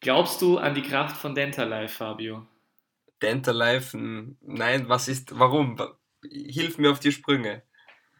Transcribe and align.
Glaubst 0.00 0.42
du 0.42 0.58
an 0.58 0.74
die 0.74 0.82
Kraft 0.82 1.16
von 1.16 1.34
Dentalife, 1.34 1.94
Fabio? 1.94 2.46
Dentalife? 3.22 3.96
Nein, 4.42 4.88
was 4.88 5.08
ist, 5.08 5.38
warum? 5.38 5.80
Hilf 6.22 6.78
mir 6.78 6.90
auf 6.90 7.00
die 7.00 7.12
Sprünge. 7.12 7.62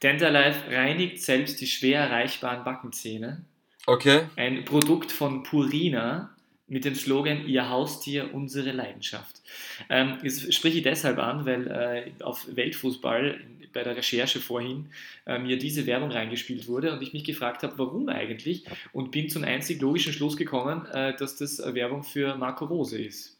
Dentalife 0.03 0.71
reinigt 0.71 1.23
selbst 1.23 1.61
die 1.61 1.67
schwer 1.67 2.01
erreichbaren 2.01 2.65
Backenzähne. 2.65 3.45
Okay. 3.87 4.27
Ein 4.37 4.65
Produkt 4.65 5.13
von 5.13 5.43
Purina 5.43 6.36
mit 6.69 6.85
dem 6.85 6.95
Slogan 6.95 7.47
Ihr 7.47 7.71
Haustier, 7.71 8.35
unsere 8.35 8.73
Leidenschaft. 8.73 9.41
Ähm, 9.89 10.19
das 10.23 10.53
spreche 10.53 10.79
ich 10.79 10.83
deshalb 10.83 11.19
an, 11.19 11.47
weil 11.47 11.67
äh, 11.69 12.25
auf 12.25 12.47
Weltfußball 12.55 13.41
bei 13.73 13.83
der 13.83 13.97
Recherche 13.97 14.41
vorhin 14.41 14.91
äh, 15.27 15.39
mir 15.39 15.59
diese 15.59 15.87
Werbung 15.87 16.11
reingespielt 16.11 16.67
wurde 16.67 16.93
und 16.93 17.03
ich 17.03 17.13
mich 17.13 17.25
gefragt 17.25 17.63
habe, 17.63 17.79
warum 17.79 18.09
eigentlich 18.09 18.65
und 18.93 19.11
bin 19.11 19.29
zum 19.29 19.45
einzig 19.45 19.81
logischen 19.81 20.13
Schluss 20.13 20.37
gekommen, 20.37 20.87
äh, 20.87 21.15
dass 21.17 21.37
das 21.37 21.59
Werbung 21.59 22.03
für 22.03 22.35
Marco 22.37 22.65
Rose 22.65 23.01
ist 23.01 23.39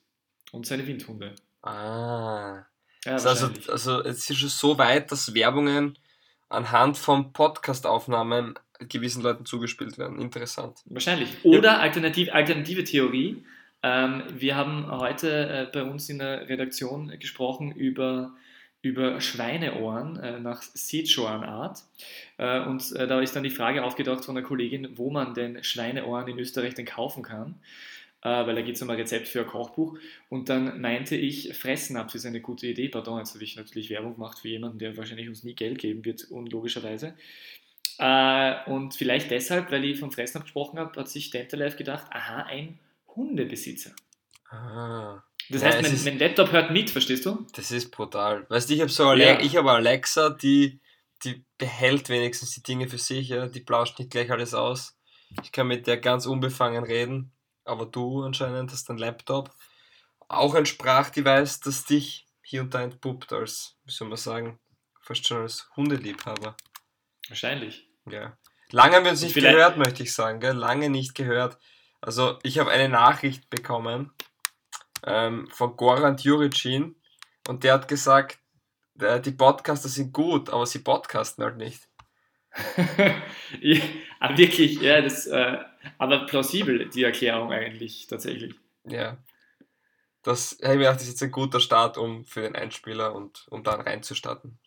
und 0.53 0.67
seine 0.67 0.87
Windhunde. 0.87 1.35
Ah. 1.63 2.65
Ja, 3.05 3.13
also, 3.13 3.51
also 3.69 4.03
es 4.03 4.29
ist 4.29 4.37
schon 4.37 4.49
so 4.49 4.79
weit, 4.79 5.11
dass 5.13 5.33
Werbungen 5.33 5.97
anhand 6.49 6.99
von 6.99 7.33
Podcast-Aufnahmen 7.33 8.59
gewissen 8.89 9.23
Leuten 9.23 9.45
zugespielt 9.45 9.99
werden. 9.99 10.21
Interessant. 10.21 10.79
Wahrscheinlich. 10.87 11.29
Oder 11.43 11.81
alternativ, 11.81 12.33
alternative 12.33 12.85
Theorie. 12.85 13.45
Ähm, 13.83 14.23
wir 14.35 14.57
haben 14.57 14.91
heute 14.91 15.49
äh, 15.49 15.67
bei 15.73 15.83
uns 15.83 16.09
in 16.09 16.19
der 16.19 16.49
Redaktion 16.49 17.19
gesprochen 17.19 17.73
über, 17.73 18.35
über 18.83 19.21
Schweineohren 19.21 20.17
äh, 20.19 20.41
nach 20.41 20.63
Sichuan-Art. 20.63 21.83
Äh, 22.39 22.61
und 22.61 22.93
äh, 22.93 23.07
da 23.07 23.21
ist 23.21 23.37
dann 23.37 23.43
die 23.43 23.51
Frage 23.51 23.85
aufgedacht 23.85 24.25
von 24.25 24.35
der 24.35 24.45
Kollegin, 24.45 24.97
wo 24.97 25.11
man 25.11 25.35
denn 25.35 25.63
Schweineohren 25.63 26.29
in 26.29 26.39
Österreich 26.39 26.75
denn 26.75 26.87
kaufen 26.87 27.23
kann. 27.23 27.57
Äh, 28.23 28.47
weil 28.47 28.57
da 28.57 28.63
geht 28.63 28.75
es 28.75 28.83
um 28.83 28.91
ein 28.91 28.97
Rezept 28.97 29.29
für 29.29 29.41
ein 29.41 29.47
Kochbuch. 29.47 29.99
Und 30.29 30.49
dann 30.49 30.81
meinte 30.81 31.15
ich, 31.15 31.57
Fressnapf 31.57 32.15
ist 32.15 32.27
eine 32.27 32.41
gute 32.41 32.67
Idee. 32.67 32.89
Pardon, 32.89 33.19
jetzt 33.19 33.35
habe 33.35 33.45
ich 33.45 33.57
natürlich 33.57 33.89
Werbung 33.91 34.15
gemacht 34.15 34.41
für 34.41 34.49
jemanden, 34.49 34.79
der 34.81 34.97
wahrscheinlich 34.97 35.29
uns 35.29 35.45
nie 35.45 35.55
Geld 35.55 35.79
geben 35.79 36.05
wird, 36.05 36.25
unlogischerweise. 36.31 37.15
Äh, 37.99 38.71
und 38.71 38.95
vielleicht 38.95 39.31
deshalb, 39.31 39.71
weil 39.71 39.85
ich 39.85 40.01
vom 40.01 40.13
Fressen 40.13 40.43
gesprochen 40.43 40.79
habe, 40.79 40.99
hat 41.01 41.09
sich 41.09 41.31
Dentalife 41.31 41.77
gedacht, 41.77 42.07
aha, 42.11 42.43
ein 42.45 42.79
Hundebesitzer. 43.09 43.93
Ah. 44.51 45.23
Das 45.49 45.63
heißt, 45.63 45.83
mein, 45.83 45.93
ist, 45.93 46.05
mein, 46.05 46.19
Laptop 46.19 46.53
hört 46.53 46.71
mit, 46.71 46.91
verstehst 46.91 47.25
du? 47.25 47.47
Das 47.55 47.71
ist 47.71 47.91
brutal. 47.91 48.47
Weißt 48.49 48.69
du, 48.69 48.75
ich 48.75 48.81
habe 48.81 48.91
so 48.91 49.09
Ale 49.09 49.25
ja. 49.25 49.41
ich 49.41 49.57
hab 49.57 49.67
Alexa, 49.67 50.31
die, 50.31 50.81
die 51.25 51.45
behält 51.57 52.09
wenigstens 52.09 52.53
die 52.53 52.63
Dinge 52.63 52.89
für 52.89 52.99
sich, 52.99 53.29
ja? 53.29 53.47
die 53.47 53.61
blauscht 53.61 53.99
nicht 53.99 54.11
gleich 54.11 54.31
alles 54.31 54.55
aus. 54.55 54.97
Ich 55.43 55.53
kann 55.53 55.69
mit 55.69 55.87
der 55.87 55.99
ganz 55.99 56.27
unbefangen 56.27 56.85
reden, 56.85 57.33
aber 57.65 57.87
du 57.87 58.23
anscheinend 58.23 58.73
hast 58.73 58.89
dein 58.89 58.99
Laptop. 58.99 59.51
Auch 60.29 60.55
ein 60.55 60.67
Sprachdevice, 60.67 61.61
das 61.61 61.85
dich 61.85 62.27
hier 62.43 62.63
und 62.63 62.75
da 62.75 62.83
entpuppt 62.83 63.33
als, 63.33 63.77
wie 63.85 63.93
soll 63.93 64.09
man 64.09 64.17
sagen, 64.17 64.59
fast 65.01 65.27
schon 65.27 65.43
als 65.43 65.69
Hundeliebhaber. 65.77 66.57
Wahrscheinlich. 67.29 67.89
Ja. 68.11 68.37
Lange 68.71 68.97
haben 68.97 69.05
wir 69.05 69.13
uns 69.13 69.23
nicht 69.23 69.33
Vielleicht. 69.33 69.57
gehört, 69.57 69.77
möchte 69.77 70.03
ich 70.03 70.13
sagen. 70.15 70.41
Gell? 70.41 70.55
Lange 70.55 70.91
nicht 70.91 71.15
gehört. 71.15 71.59
Also, 72.01 72.39
ich 72.43 72.59
habe 72.59 72.71
eine 72.71 72.89
Nachricht 72.89 73.49
bekommen 73.51 74.13
ähm, 75.05 75.49
von 75.51 75.77
Goran 75.77 76.17
Juricin 76.17 76.97
und 77.49 77.65
der 77.65 77.75
hat 77.75 77.89
gesagt, 77.89 78.39
äh, 79.01 79.21
die 79.21 79.33
Podcaster 79.33 79.89
sind 79.89 80.13
gut, 80.13 80.51
aber 80.51 80.67
sie 80.67 80.81
podcasten 80.81 81.45
halt 81.45 81.57
nicht. 81.57 81.89
ja, 83.61 83.81
aber 84.19 84.39
wirklich, 84.39 84.81
ja, 84.81 85.03
das, 85.03 85.27
äh, 85.27 85.59
aber 85.99 86.27
plausibel, 86.27 86.89
die 86.89 87.05
Erklärung 87.05 87.53
eigentlich, 87.53 88.07
tatsächlich. 88.07 88.55
Ja. 88.85 89.19
Das, 90.23 90.53
ich 90.53 90.67
mir 90.67 90.79
gedacht, 90.79 90.97
das 90.97 91.05
ist 91.05 91.11
jetzt 91.11 91.23
ein 91.23 91.31
guter 91.31 91.61
Start 91.61 91.99
um 91.99 92.25
für 92.25 92.41
den 92.41 92.57
Einspieler 92.57 93.15
und 93.15 93.47
um 93.51 93.63
dann 93.63 93.81
reinzustarten. 93.81 94.59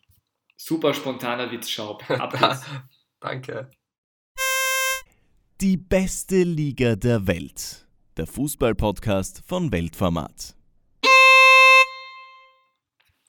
Super 0.62 0.92
spontaner 0.92 1.50
Witz, 1.50 1.70
Schaub. 1.70 2.04
Danke. 3.20 3.70
Die 5.62 5.78
beste 5.78 6.42
Liga 6.42 6.96
der 6.96 7.26
Welt. 7.26 7.86
Der 8.18 8.26
Fußball-Podcast 8.26 9.42
von 9.46 9.72
Weltformat. 9.72 10.54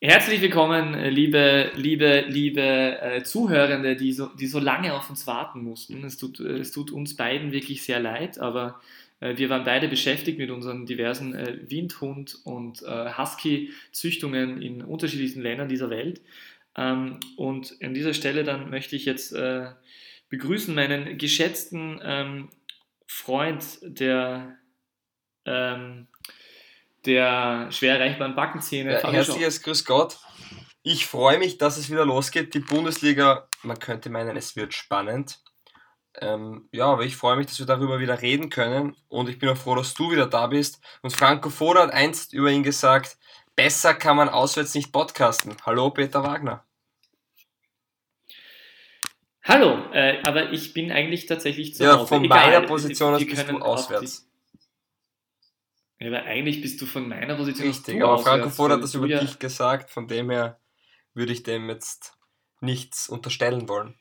Herzlich 0.01 0.41
willkommen, 0.41 0.93
liebe, 0.93 1.71
liebe, 1.75 2.25
liebe 2.27 2.99
äh, 3.01 3.23
Zuhörende, 3.23 3.95
die 3.95 4.11
so, 4.11 4.25
die 4.25 4.47
so 4.47 4.59
lange 4.59 4.93
auf 4.93 5.09
uns 5.09 5.25
warten 5.25 5.63
mussten. 5.63 6.03
Es 6.03 6.17
tut, 6.17 6.41
es 6.41 6.73
tut 6.73 6.91
uns 6.91 7.15
beiden 7.15 7.53
wirklich 7.53 7.81
sehr 7.83 8.01
leid, 8.01 8.39
aber 8.39 8.81
äh, 9.21 9.37
wir 9.37 9.49
waren 9.49 9.63
beide 9.63 9.87
beschäftigt 9.87 10.37
mit 10.37 10.49
unseren 10.49 10.85
diversen 10.85 11.33
äh, 11.33 11.59
Windhund- 11.69 12.39
und 12.43 12.81
äh, 12.81 13.13
Husky-Züchtungen 13.17 14.61
in 14.61 14.81
unterschiedlichen 14.81 15.41
Ländern 15.41 15.69
dieser 15.69 15.89
Welt. 15.89 16.19
Ähm, 16.75 17.19
und 17.37 17.75
an 17.81 17.93
dieser 17.93 18.13
Stelle 18.13 18.43
dann 18.43 18.69
möchte 18.69 18.95
ich 18.95 19.05
jetzt 19.05 19.33
äh, 19.33 19.71
begrüßen 20.29 20.73
meinen 20.73 21.17
geschätzten 21.17 21.99
ähm, 22.03 22.49
Freund, 23.05 23.79
der, 23.81 24.57
ähm, 25.45 26.07
der 27.05 27.67
schwer 27.71 27.99
erreichbaren 27.99 28.35
Backenzähne. 28.35 28.93
Ja, 28.93 29.11
herzliches 29.11 29.61
Grüß 29.61 29.85
Gott. 29.85 30.17
Ich 30.83 31.05
freue 31.05 31.37
mich, 31.37 31.57
dass 31.57 31.77
es 31.77 31.91
wieder 31.91 32.05
losgeht. 32.05 32.53
Die 32.53 32.59
Bundesliga, 32.59 33.47
man 33.61 33.77
könnte 33.77 34.09
meinen, 34.09 34.37
es 34.37 34.55
wird 34.55 34.73
spannend. 34.73 35.39
Ähm, 36.19 36.67
ja, 36.71 36.85
aber 36.85 37.03
ich 37.03 37.15
freue 37.15 37.37
mich, 37.37 37.47
dass 37.47 37.59
wir 37.59 37.65
darüber 37.65 37.99
wieder 37.99 38.21
reden 38.21 38.49
können 38.49 38.97
und 39.07 39.29
ich 39.29 39.39
bin 39.39 39.47
auch 39.47 39.57
froh, 39.57 39.75
dass 39.75 39.93
du 39.93 40.11
wieder 40.11 40.27
da 40.27 40.47
bist. 40.47 40.81
Und 41.01 41.11
Franco 41.11 41.49
Foda 41.49 41.83
hat 41.83 41.93
einst 41.93 42.33
über 42.33 42.49
ihn 42.49 42.63
gesagt, 42.63 43.17
Besser 43.55 43.93
kann 43.93 44.17
man 44.17 44.29
auswärts 44.29 44.73
nicht 44.75 44.91
podcasten. 44.91 45.55
Hallo, 45.65 45.89
Peter 45.91 46.23
Wagner. 46.23 46.65
Hallo, 49.43 49.91
äh, 49.91 50.21
aber 50.23 50.51
ich 50.51 50.73
bin 50.73 50.91
eigentlich 50.91 51.25
tatsächlich 51.25 51.75
zu 51.75 51.83
ja, 51.83 51.97
Hause. 51.97 52.07
Von 52.07 52.23
Egal, 52.23 52.51
meiner 52.51 52.67
Position 52.67 53.15
aus 53.15 53.25
bist 53.25 53.49
du 53.49 53.57
auswärts. 53.57 54.29
Ja, 55.99 56.07
aber 56.07 56.23
eigentlich 56.23 56.61
bist 56.61 56.79
du 56.81 56.85
von 56.85 57.07
meiner 57.07 57.35
Position 57.35 57.67
Richtig, 57.67 58.03
aber 58.03 58.19
Franco 58.19 58.49
Foda 58.49 58.75
hat 58.75 58.83
das 58.83 58.93
über 58.93 59.07
ja 59.07 59.19
dich 59.19 59.39
gesagt, 59.39 59.89
von 59.89 60.07
dem 60.07 60.29
her 60.29 60.59
würde 61.13 61.33
ich 61.33 61.43
dem 61.43 61.69
jetzt 61.69 62.17
nichts 62.59 63.09
unterstellen 63.09 63.67
wollen. 63.67 63.99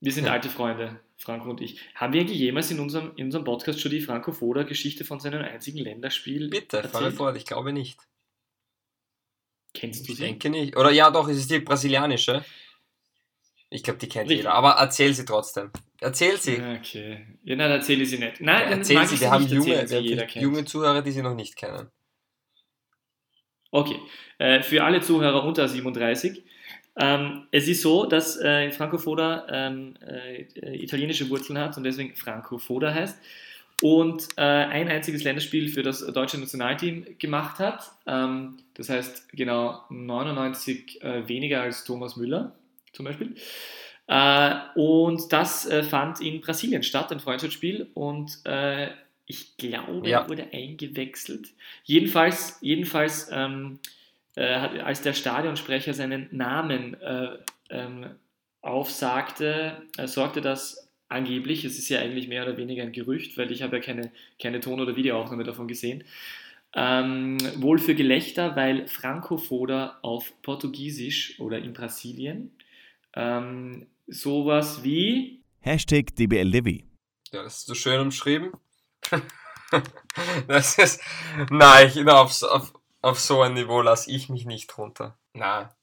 Wir 0.00 0.12
sind 0.12 0.26
ja. 0.26 0.32
alte 0.32 0.50
Freunde. 0.50 1.00
Franco 1.22 1.50
und 1.50 1.60
ich. 1.60 1.80
Haben 1.94 2.12
wir 2.12 2.20
eigentlich 2.20 2.38
jemals 2.38 2.70
in 2.70 2.80
unserem, 2.80 3.12
in 3.16 3.26
unserem 3.26 3.44
Podcast 3.44 3.80
schon 3.80 3.92
die 3.92 4.00
Franco 4.00 4.32
Foda 4.32 4.64
Geschichte 4.64 5.04
von 5.04 5.20
seinem 5.20 5.42
einzigen 5.42 5.78
Länderspiel 5.78 6.50
Bitte, 6.50 6.82
fahre 6.88 7.12
fort, 7.12 7.36
ich 7.36 7.46
glaube 7.46 7.72
nicht. 7.72 8.00
Kennst 9.72 10.00
du 10.00 10.12
ich 10.12 10.18
sie? 10.18 10.24
Ich 10.24 10.28
denke 10.30 10.50
nicht. 10.50 10.76
Oder 10.76 10.90
ja, 10.90 11.10
doch, 11.10 11.28
es 11.28 11.38
ist 11.38 11.50
die 11.50 11.60
brasilianische. 11.60 12.44
Ich 13.70 13.82
glaube, 13.82 13.98
die 14.00 14.08
kennt 14.08 14.28
Richtig. 14.28 14.38
jeder. 14.38 14.52
Aber 14.52 14.72
erzähl 14.72 15.14
sie 15.14 15.24
trotzdem. 15.24 15.70
Erzähl 16.00 16.36
sie. 16.36 16.60
Okay. 16.60 17.38
Ja, 17.44 17.56
nein, 17.56 17.70
erzähle 17.70 18.04
sie 18.04 18.18
nicht. 18.18 18.40
Nein, 18.40 18.70
ja, 18.70 18.76
erzähl 18.76 19.06
sie. 19.06 19.20
Wir 19.20 19.30
haben 19.30 19.46
junge, 19.46 19.74
erzählen, 19.74 20.28
junge 20.34 20.64
Zuhörer, 20.64 21.00
die 21.02 21.12
sie 21.12 21.22
noch 21.22 21.34
nicht 21.34 21.56
kennen. 21.56 21.88
Okay. 23.70 23.98
Äh, 24.38 24.62
für 24.62 24.84
alle 24.84 25.00
Zuhörer 25.00 25.44
unter 25.44 25.68
37. 25.68 26.44
Ähm, 26.96 27.46
es 27.50 27.68
ist 27.68 27.82
so, 27.82 28.04
dass 28.04 28.38
äh, 28.38 28.70
Franco 28.70 28.98
Foda 28.98 29.46
ähm, 29.50 29.94
äh, 30.06 30.44
italienische 30.76 31.28
Wurzeln 31.30 31.58
hat 31.58 31.76
und 31.76 31.84
deswegen 31.84 32.14
Franco 32.14 32.58
Foda 32.58 32.92
heißt 32.92 33.18
und 33.80 34.28
äh, 34.36 34.42
ein 34.42 34.88
einziges 34.88 35.24
Länderspiel 35.24 35.68
für 35.68 35.82
das 35.82 36.06
deutsche 36.06 36.38
Nationalteam 36.38 37.04
gemacht 37.18 37.58
hat. 37.58 37.90
Ähm, 38.06 38.58
das 38.74 38.88
heißt 38.88 39.30
genau 39.32 39.82
99 39.88 41.02
äh, 41.02 41.28
weniger 41.28 41.62
als 41.62 41.84
Thomas 41.84 42.16
Müller 42.16 42.54
zum 42.92 43.06
Beispiel. 43.06 43.34
Äh, 44.06 44.54
und 44.76 45.32
das 45.32 45.66
äh, 45.66 45.82
fand 45.82 46.20
in 46.20 46.40
Brasilien 46.40 46.82
statt, 46.82 47.10
ein 47.10 47.20
Freundschaftsspiel 47.20 47.88
und 47.94 48.38
ich 49.24 49.56
glaube, 49.56 50.08
ja. 50.08 50.20
er 50.20 50.28
wurde 50.28 50.48
eingewechselt. 50.52 51.48
Jedenfalls, 51.84 52.58
jedenfalls 52.60 53.30
ähm, 53.32 53.78
äh, 54.36 54.44
als 54.44 55.02
der 55.02 55.12
Stadionsprecher 55.12 55.94
seinen 55.94 56.28
Namen 56.30 56.94
äh, 57.00 57.38
ähm, 57.70 58.06
aufsagte, 58.60 59.82
äh, 59.96 60.06
sorgte 60.06 60.40
das 60.40 60.90
angeblich, 61.08 61.64
es 61.64 61.78
ist 61.78 61.88
ja 61.88 62.00
eigentlich 62.00 62.28
mehr 62.28 62.44
oder 62.44 62.56
weniger 62.56 62.82
ein 62.82 62.92
Gerücht, 62.92 63.36
weil 63.36 63.52
ich 63.52 63.62
habe 63.62 63.76
ja 63.76 63.82
keine, 63.82 64.12
keine 64.40 64.60
Ton- 64.60 64.80
oder 64.80 64.96
Videoaufnahme 64.96 65.44
davon 65.44 65.68
gesehen, 65.68 66.04
ähm, 66.74 67.36
wohl 67.56 67.78
für 67.78 67.94
Gelächter, 67.94 68.56
weil 68.56 68.86
Franco 68.86 69.36
Foda 69.36 69.98
auf 70.02 70.32
Portugiesisch 70.42 71.38
oder 71.38 71.58
in 71.58 71.74
Brasilien 71.74 72.56
ähm, 73.14 73.86
sowas 74.06 74.82
wie 74.82 75.42
Hashtag 75.60 76.16
DBLDW. 76.16 76.82
Ja, 77.32 77.42
das 77.42 77.58
ist 77.58 77.66
so 77.66 77.74
schön 77.74 78.00
umschrieben. 78.00 78.52
das 80.48 80.78
ist, 80.78 81.00
nein, 81.50 81.88
ich, 81.88 82.06
auf, 82.06 82.42
auf, 82.42 82.72
auf 83.02 83.20
so 83.20 83.42
ein 83.42 83.54
Niveau 83.54 83.82
lasse 83.82 84.10
ich 84.10 84.28
mich 84.28 84.46
nicht 84.46 84.76
runter. 84.78 85.18
Na, 85.34 85.76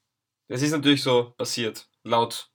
das 0.48 0.64
ist 0.64 0.72
natürlich 0.72 1.04
so 1.04 1.34
passiert, 1.38 1.88
laut 2.04 2.50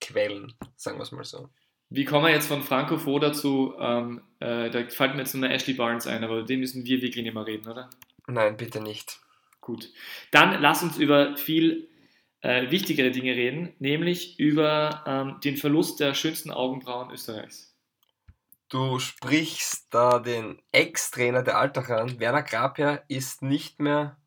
Quellen, 0.00 0.54
sagen 0.76 0.98
wir 0.98 1.02
es 1.02 1.12
mal 1.12 1.24
so. 1.24 1.50
Wie 1.88 2.04
kommen 2.04 2.24
wir 2.24 2.32
jetzt 2.32 2.48
von 2.48 2.62
Franco 2.62 2.96
Foda 2.98 3.32
zu, 3.32 3.74
ähm, 3.78 4.22
äh, 4.40 4.70
da 4.70 4.88
fällt 4.88 5.14
mir 5.14 5.20
jetzt 5.20 5.34
nur 5.34 5.48
Ashley 5.48 5.74
Barnes 5.74 6.06
ein, 6.06 6.24
aber 6.24 6.42
den 6.42 6.60
müssen 6.60 6.84
wir 6.84 7.00
wirklich 7.00 7.24
nicht 7.24 7.34
mehr 7.34 7.46
reden, 7.46 7.68
oder? 7.70 7.90
Nein, 8.26 8.56
bitte 8.56 8.80
nicht. 8.80 9.20
Gut. 9.60 9.92
Dann 10.32 10.60
lass 10.60 10.82
uns 10.82 10.96
über 10.96 11.36
viel 11.36 11.88
äh, 12.40 12.70
wichtigere 12.70 13.10
Dinge 13.10 13.36
reden, 13.36 13.74
nämlich 13.78 14.38
über 14.38 15.04
ähm, 15.06 15.40
den 15.44 15.56
Verlust 15.56 16.00
der 16.00 16.14
schönsten 16.14 16.50
Augenbrauen 16.50 17.10
Österreichs. 17.10 17.75
Du 18.68 18.98
sprichst 18.98 19.94
da 19.94 20.18
den 20.18 20.60
Ex-Trainer 20.72 21.44
der 21.44 21.58
Altacher 21.58 22.00
an. 22.00 22.18
Werner 22.18 22.42
Grabja 22.42 22.94
ist 23.06 23.42
nicht 23.42 23.78
mehr 23.78 24.20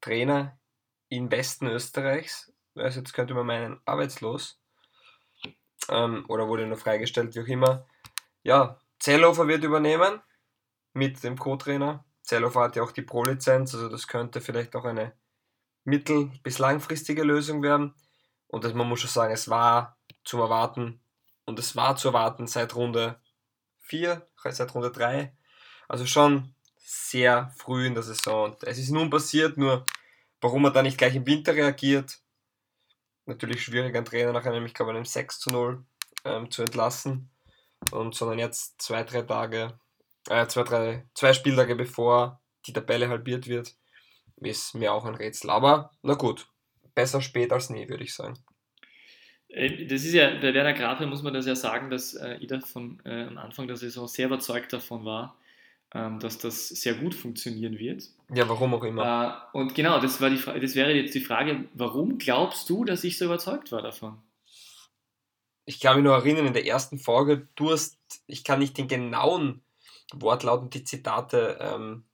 Trainer 0.00 0.58
im 1.08 1.30
Westen 1.30 1.66
Österreichs. 1.66 2.52
Also 2.76 3.00
jetzt 3.00 3.14
könnte 3.14 3.34
man 3.34 3.46
meinen, 3.46 3.80
arbeitslos. 3.84 4.60
Ähm, 5.88 6.24
oder 6.28 6.46
wurde 6.46 6.66
nur 6.66 6.76
freigestellt, 6.76 7.34
wie 7.34 7.40
auch 7.40 7.46
immer. 7.46 7.86
Ja, 8.44 8.80
Zellhofer 9.00 9.48
wird 9.48 9.64
übernehmen 9.64 10.22
mit 10.92 11.24
dem 11.24 11.36
Co-Trainer. 11.36 12.04
Zellhofer 12.22 12.60
hat 12.60 12.76
ja 12.76 12.82
auch 12.84 12.92
die 12.92 13.02
Pro-Lizenz, 13.02 13.74
also 13.74 13.88
das 13.88 14.06
könnte 14.06 14.40
vielleicht 14.40 14.76
auch 14.76 14.84
eine 14.84 15.12
mittel- 15.84 16.30
bis 16.42 16.58
langfristige 16.58 17.24
Lösung 17.24 17.62
werden. 17.62 17.94
Und 18.46 18.64
das, 18.64 18.72
man 18.72 18.88
muss 18.88 19.00
schon 19.00 19.10
sagen, 19.10 19.34
es 19.34 19.50
war 19.50 19.98
zum 20.22 20.40
Erwarten 20.40 21.00
und 21.44 21.58
es 21.58 21.74
war 21.74 21.96
zu 21.96 22.08
erwarten 22.08 22.46
seit 22.46 22.74
Runde 22.76 23.20
4, 23.84 24.26
seit 24.50 24.74
Runde 24.74 24.90
3. 24.90 25.34
Also 25.88 26.06
schon 26.06 26.54
sehr 26.76 27.52
früh 27.56 27.86
in 27.86 27.94
der 27.94 28.02
Saison. 28.02 28.52
Und 28.52 28.64
es 28.64 28.78
ist 28.78 28.90
nun 28.90 29.10
passiert, 29.10 29.56
nur 29.56 29.84
warum 30.40 30.64
er 30.64 30.70
da 30.70 30.82
nicht 30.82 30.98
gleich 30.98 31.14
im 31.14 31.26
Winter 31.26 31.54
reagiert. 31.54 32.20
Natürlich 33.26 33.62
schwierig, 33.62 33.94
einen 33.96 34.04
Trainer 34.04 34.32
nach 34.32 34.44
einem, 34.44 34.66
ich 34.66 34.74
glaube, 34.74 34.90
einem 34.90 35.04
6 35.04 35.38
zu 35.40 35.50
0 35.50 35.84
ähm, 36.24 36.50
zu 36.50 36.62
entlassen. 36.62 37.30
Und 37.90 38.14
sondern 38.14 38.38
jetzt 38.38 38.80
zwei, 38.80 39.02
drei 39.02 39.22
Tage, 39.22 39.78
äh, 40.28 40.46
zwei, 40.46 40.62
drei, 40.62 41.06
zwei 41.14 41.32
Spieltage 41.32 41.74
bevor 41.76 42.40
die 42.66 42.72
Tabelle 42.72 43.08
halbiert 43.08 43.46
wird, 43.46 43.76
ist 44.36 44.74
mir 44.74 44.92
auch 44.92 45.04
ein 45.04 45.14
Rätsel. 45.14 45.50
Aber 45.50 45.90
na 46.02 46.14
gut, 46.14 46.48
besser 46.94 47.20
spät 47.20 47.52
als 47.52 47.70
nie, 47.70 47.88
würde 47.88 48.04
ich 48.04 48.14
sagen. 48.14 48.38
Äh, 49.54 49.86
das 49.86 50.04
ist 50.04 50.14
ja, 50.14 50.30
bei 50.40 50.52
Werner 50.52 50.72
Grafe 50.72 51.06
muss 51.06 51.22
man 51.22 51.34
das 51.34 51.46
ja 51.46 51.54
sagen, 51.54 51.90
dass 51.90 52.14
äh, 52.14 52.36
Ida 52.40 52.60
von 52.60 53.00
äh, 53.04 53.24
am 53.24 53.38
Anfang 53.38 53.66
der 53.66 53.76
Saison 53.76 54.08
sehr 54.08 54.26
überzeugt 54.26 54.72
davon 54.72 55.04
war, 55.04 55.36
ähm, 55.94 56.18
dass 56.18 56.38
das 56.38 56.68
sehr 56.68 56.94
gut 56.94 57.14
funktionieren 57.14 57.78
wird. 57.78 58.10
Ja, 58.32 58.48
warum 58.48 58.74
auch 58.74 58.84
immer. 58.84 59.46
Äh, 59.52 59.56
und 59.56 59.74
genau, 59.74 60.00
das, 60.00 60.20
war 60.20 60.30
die, 60.30 60.40
das 60.60 60.74
wäre 60.74 60.92
jetzt 60.92 61.14
die 61.14 61.20
Frage, 61.20 61.64
warum 61.74 62.18
glaubst 62.18 62.68
du, 62.68 62.84
dass 62.84 63.04
ich 63.04 63.16
so 63.16 63.26
überzeugt 63.26 63.70
war 63.72 63.82
davon? 63.82 64.18
Ich 65.66 65.80
kann 65.80 65.96
mich 65.96 66.04
nur 66.04 66.14
erinnern, 66.14 66.46
in 66.46 66.52
der 66.52 66.66
ersten 66.66 66.98
Folge, 66.98 67.48
du 67.54 67.70
hast, 67.70 67.98
ich 68.26 68.44
kann 68.44 68.58
nicht 68.58 68.76
den 68.76 68.88
genauen 68.88 69.62
Wortlaut 70.12 70.60
und 70.60 70.74
die 70.74 70.84
Zitate 70.84 71.58
ähm, 71.60 72.04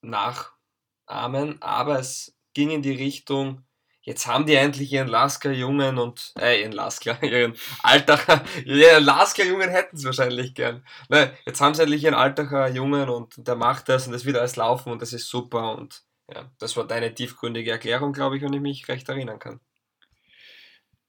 nachahmen, 0.00 1.62
aber 1.62 2.00
es 2.00 2.36
ging 2.52 2.70
in 2.70 2.82
die 2.82 2.90
Richtung, 2.90 3.62
jetzt 4.02 4.26
haben 4.26 4.46
die 4.46 4.54
endlich 4.54 4.92
ihren 4.92 5.08
Lasker-Jungen 5.08 5.98
und, 5.98 6.32
äh, 6.38 6.60
ihren 6.60 6.72
Lasker, 6.72 7.18
ihren 7.22 7.54
Altacher, 7.82 8.44
ihren 8.64 9.04
Lasker-Jungen 9.04 9.70
hätten 9.70 9.96
sie 9.96 10.06
wahrscheinlich 10.06 10.54
gern. 10.54 10.84
Ne, 11.08 11.32
jetzt 11.46 11.60
haben 11.60 11.74
sie 11.74 11.82
endlich 11.82 12.04
ihren 12.04 12.14
Altacher-Jungen 12.14 13.08
und 13.08 13.46
der 13.46 13.56
macht 13.56 13.88
das 13.88 14.06
und 14.06 14.12
das 14.12 14.24
wird 14.24 14.36
alles 14.36 14.56
laufen 14.56 14.92
und 14.92 15.02
das 15.02 15.12
ist 15.12 15.28
super 15.28 15.76
und 15.76 16.02
ja, 16.32 16.50
das 16.58 16.76
war 16.76 16.86
deine 16.86 17.12
tiefgründige 17.12 17.72
Erklärung, 17.72 18.12
glaube 18.12 18.36
ich, 18.36 18.42
wenn 18.42 18.52
ich 18.52 18.60
mich 18.60 18.88
recht 18.88 19.08
erinnern 19.08 19.38
kann. 19.38 19.60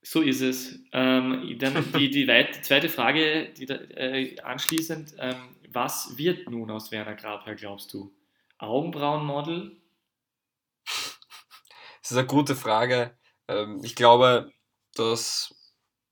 So 0.02 0.22
ist 0.22 0.42
es. 0.42 0.80
Ähm, 0.94 1.58
dann 1.60 1.86
die, 1.98 2.10
die, 2.10 2.28
weit, 2.28 2.66
zweite 2.66 2.90
Frage, 2.90 3.50
die 3.56 3.68
da, 3.68 3.76
äh, 3.76 4.40
anschließend, 4.42 5.16
ähm, 5.20 5.36
was 5.72 6.18
wird 6.18 6.50
nun 6.50 6.72
aus 6.72 6.92
Werner 6.92 7.16
Grabherr, 7.16 7.56
glaubst 7.56 7.94
du? 7.94 8.12
Augenbrauenmodel 8.58 9.81
das 12.12 12.18
ist 12.18 12.20
eine 12.20 12.28
gute 12.28 12.56
Frage. 12.58 13.18
Ähm, 13.48 13.80
ich 13.84 13.96
glaube, 13.96 14.52
dass 14.96 15.56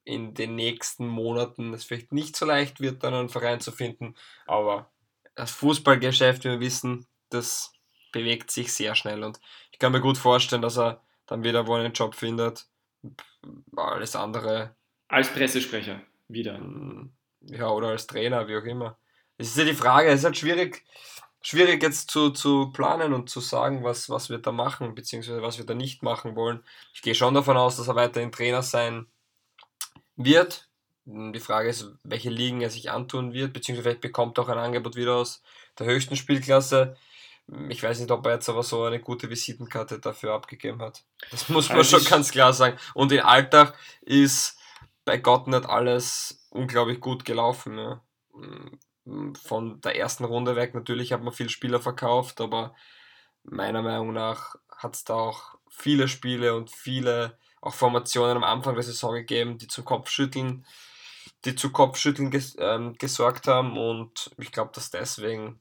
in 0.05 0.33
den 0.33 0.55
nächsten 0.55 1.07
Monaten 1.07 1.73
es 1.73 1.83
vielleicht 1.83 2.13
nicht 2.13 2.37
so 2.37 2.45
leicht 2.45 2.79
wird, 2.79 3.03
dann 3.03 3.13
einen 3.13 3.27
Verein 3.27 3.59
zu 3.59 3.73
finden. 3.73 4.15
Aber 4.47 4.89
das 5.35 5.51
Fußballgeschäft, 5.51 6.45
wie 6.45 6.51
wir 6.51 6.59
wissen, 6.61 7.05
das 7.29 7.73
bewegt 8.13 8.49
sich 8.49 8.71
sehr 8.71 8.95
schnell. 8.95 9.25
Und 9.25 9.41
ich 9.73 9.79
kann 9.79 9.91
mir 9.91 9.99
gut 9.99 10.17
vorstellen, 10.17 10.61
dass 10.61 10.77
er 10.77 11.03
dann 11.27 11.43
wieder 11.43 11.67
wo 11.67 11.75
einen 11.75 11.91
Job 11.91 12.15
findet. 12.15 12.67
Alles 13.75 14.15
andere. 14.15 14.77
Als 15.09 15.33
Pressesprecher 15.33 16.01
wieder. 16.29 16.59
Mm, 16.59 17.11
ja, 17.41 17.69
oder 17.69 17.89
als 17.89 18.07
Trainer, 18.07 18.47
wie 18.47 18.55
auch 18.55 18.63
immer. 18.63 18.97
Es 19.37 19.49
ist 19.49 19.57
ja 19.57 19.65
die 19.65 19.73
Frage, 19.73 20.07
es 20.07 20.19
ist 20.19 20.25
halt 20.25 20.37
schwierig 20.37 20.85
schwierig 21.41 21.81
jetzt 21.81 22.11
zu, 22.11 22.31
zu 22.31 22.71
planen 22.71 23.13
und 23.13 23.29
zu 23.29 23.39
sagen, 23.39 23.83
was, 23.83 24.09
was 24.09 24.29
wir 24.29 24.39
da 24.39 24.51
machen, 24.51 24.95
beziehungsweise 24.95 25.41
was 25.41 25.57
wir 25.57 25.65
da 25.65 25.73
nicht 25.73 26.03
machen 26.03 26.35
wollen. 26.35 26.63
Ich 26.93 27.01
gehe 27.01 27.15
schon 27.15 27.33
davon 27.33 27.57
aus, 27.57 27.77
dass 27.77 27.87
er 27.87 27.95
weiterhin 27.95 28.31
Trainer 28.31 28.61
sein 28.61 29.07
wird. 30.15 30.67
Die 31.05 31.39
Frage 31.39 31.69
ist, 31.69 31.87
welche 32.03 32.29
Ligen 32.29 32.61
er 32.61 32.69
sich 32.69 32.91
antun 32.91 33.33
wird, 33.33 33.53
beziehungsweise 33.53 33.83
vielleicht 33.89 34.01
bekommt 34.01 34.37
er 34.37 34.43
auch 34.43 34.49
ein 34.49 34.57
Angebot 34.57 34.95
wieder 34.95 35.15
aus 35.15 35.41
der 35.77 35.87
höchsten 35.87 36.15
Spielklasse. 36.15 36.97
Ich 37.69 37.81
weiß 37.81 37.99
nicht, 37.99 38.11
ob 38.11 38.25
er 38.27 38.33
jetzt 38.33 38.49
aber 38.49 38.61
so 38.61 38.83
eine 38.83 38.99
gute 38.99 39.29
Visitenkarte 39.29 39.99
dafür 39.99 40.33
abgegeben 40.33 40.81
hat. 40.81 41.03
Das 41.31 41.49
muss 41.49 41.69
man 41.69 41.79
also 41.79 41.97
schon 41.97 42.07
ganz 42.07 42.31
klar 42.31 42.53
sagen. 42.53 42.77
Und 42.93 43.11
in 43.11 43.21
Alltag 43.21 43.73
ist 44.01 44.59
bei 45.03 45.17
Gott 45.17 45.47
nicht 45.47 45.65
alles 45.65 46.45
unglaublich 46.51 46.99
gut 46.99 47.25
gelaufen. 47.25 47.79
Ja 47.79 48.03
von 49.41 49.81
der 49.81 49.95
ersten 49.95 50.25
Runde 50.25 50.55
weg. 50.55 50.73
Natürlich 50.73 51.13
hat 51.13 51.23
man 51.23 51.33
viele 51.33 51.49
Spieler 51.49 51.79
verkauft, 51.79 52.41
aber 52.41 52.75
meiner 53.43 53.81
Meinung 53.81 54.13
nach 54.13 54.55
hat 54.75 54.95
es 54.95 55.03
da 55.03 55.15
auch 55.15 55.55
viele 55.69 56.07
Spiele 56.07 56.55
und 56.55 56.71
viele 56.71 57.37
auch 57.61 57.73
Formationen 57.73 58.37
am 58.37 58.43
Anfang 58.43 58.75
der 58.75 58.83
Saison 58.83 59.13
gegeben, 59.13 59.57
die 59.57 59.67
zum 59.67 59.85
Kopfschütteln, 59.85 60.65
die 61.45 61.55
zu 61.55 61.71
Kopfschütteln 61.71 62.31
ges 62.31 62.55
ähm, 62.59 62.95
gesorgt 62.97 63.47
haben 63.47 63.77
und 63.77 64.31
ich 64.37 64.51
glaube, 64.51 64.71
dass 64.73 64.91
deswegen 64.91 65.59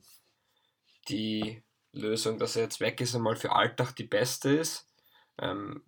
die 1.09 1.63
Lösung, 1.93 2.39
dass 2.39 2.57
er 2.57 2.65
jetzt 2.65 2.81
weg 2.81 3.01
ist, 3.01 3.15
einmal 3.15 3.37
für 3.37 3.53
Alltag 3.53 3.93
die 3.97 4.05
beste 4.05 4.51
ist. 4.51 4.87
Ähm, 5.39 5.83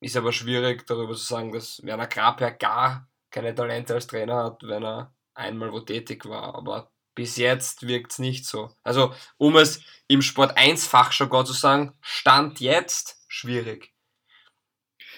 ist 0.00 0.16
aber 0.16 0.32
schwierig 0.32 0.86
darüber 0.86 1.14
zu 1.14 1.24
sagen, 1.24 1.52
dass 1.52 1.82
Werner 1.82 2.06
Grab 2.06 2.40
ja 2.40 2.50
gar 2.50 3.08
keine 3.30 3.54
Talente 3.54 3.94
als 3.94 4.06
Trainer 4.06 4.44
hat, 4.44 4.62
wenn 4.62 4.84
er 4.84 5.15
einmal 5.36 5.72
wo 5.72 5.80
tätig 5.80 6.26
war, 6.26 6.54
aber 6.54 6.90
bis 7.14 7.36
jetzt 7.36 7.86
wirkt 7.86 8.12
es 8.12 8.18
nicht 8.18 8.44
so. 8.44 8.70
Also, 8.82 9.14
um 9.38 9.56
es 9.56 9.82
im 10.08 10.22
Sport 10.22 10.58
1-Fach 10.58 11.12
schon 11.12 11.30
gar 11.30 11.44
zu 11.44 11.52
sagen, 11.52 11.94
Stand 12.00 12.60
jetzt 12.60 13.24
schwierig. 13.28 13.92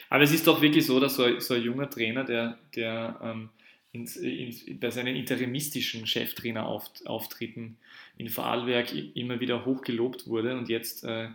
Aber 0.08 0.22
es 0.22 0.32
ist 0.32 0.46
doch 0.46 0.62
wirklich 0.62 0.86
so, 0.86 1.00
dass 1.00 1.16
so 1.16 1.24
ein, 1.24 1.40
so 1.40 1.54
ein 1.54 1.62
junger 1.62 1.90
Trainer, 1.90 2.24
der, 2.24 2.58
der 2.74 3.20
ähm, 3.22 3.50
ins, 3.92 4.16
ins, 4.16 4.64
bei 4.80 4.90
seinen 4.90 5.16
interimistischen 5.16 6.06
Cheftrainer-Auftritten 6.06 7.78
in 8.16 8.28
Vorarlberg 8.28 8.92
immer 9.16 9.40
wieder 9.40 9.64
hochgelobt 9.64 10.26
wurde 10.26 10.56
und 10.56 10.68
jetzt 10.68 11.04
äh, 11.04 11.28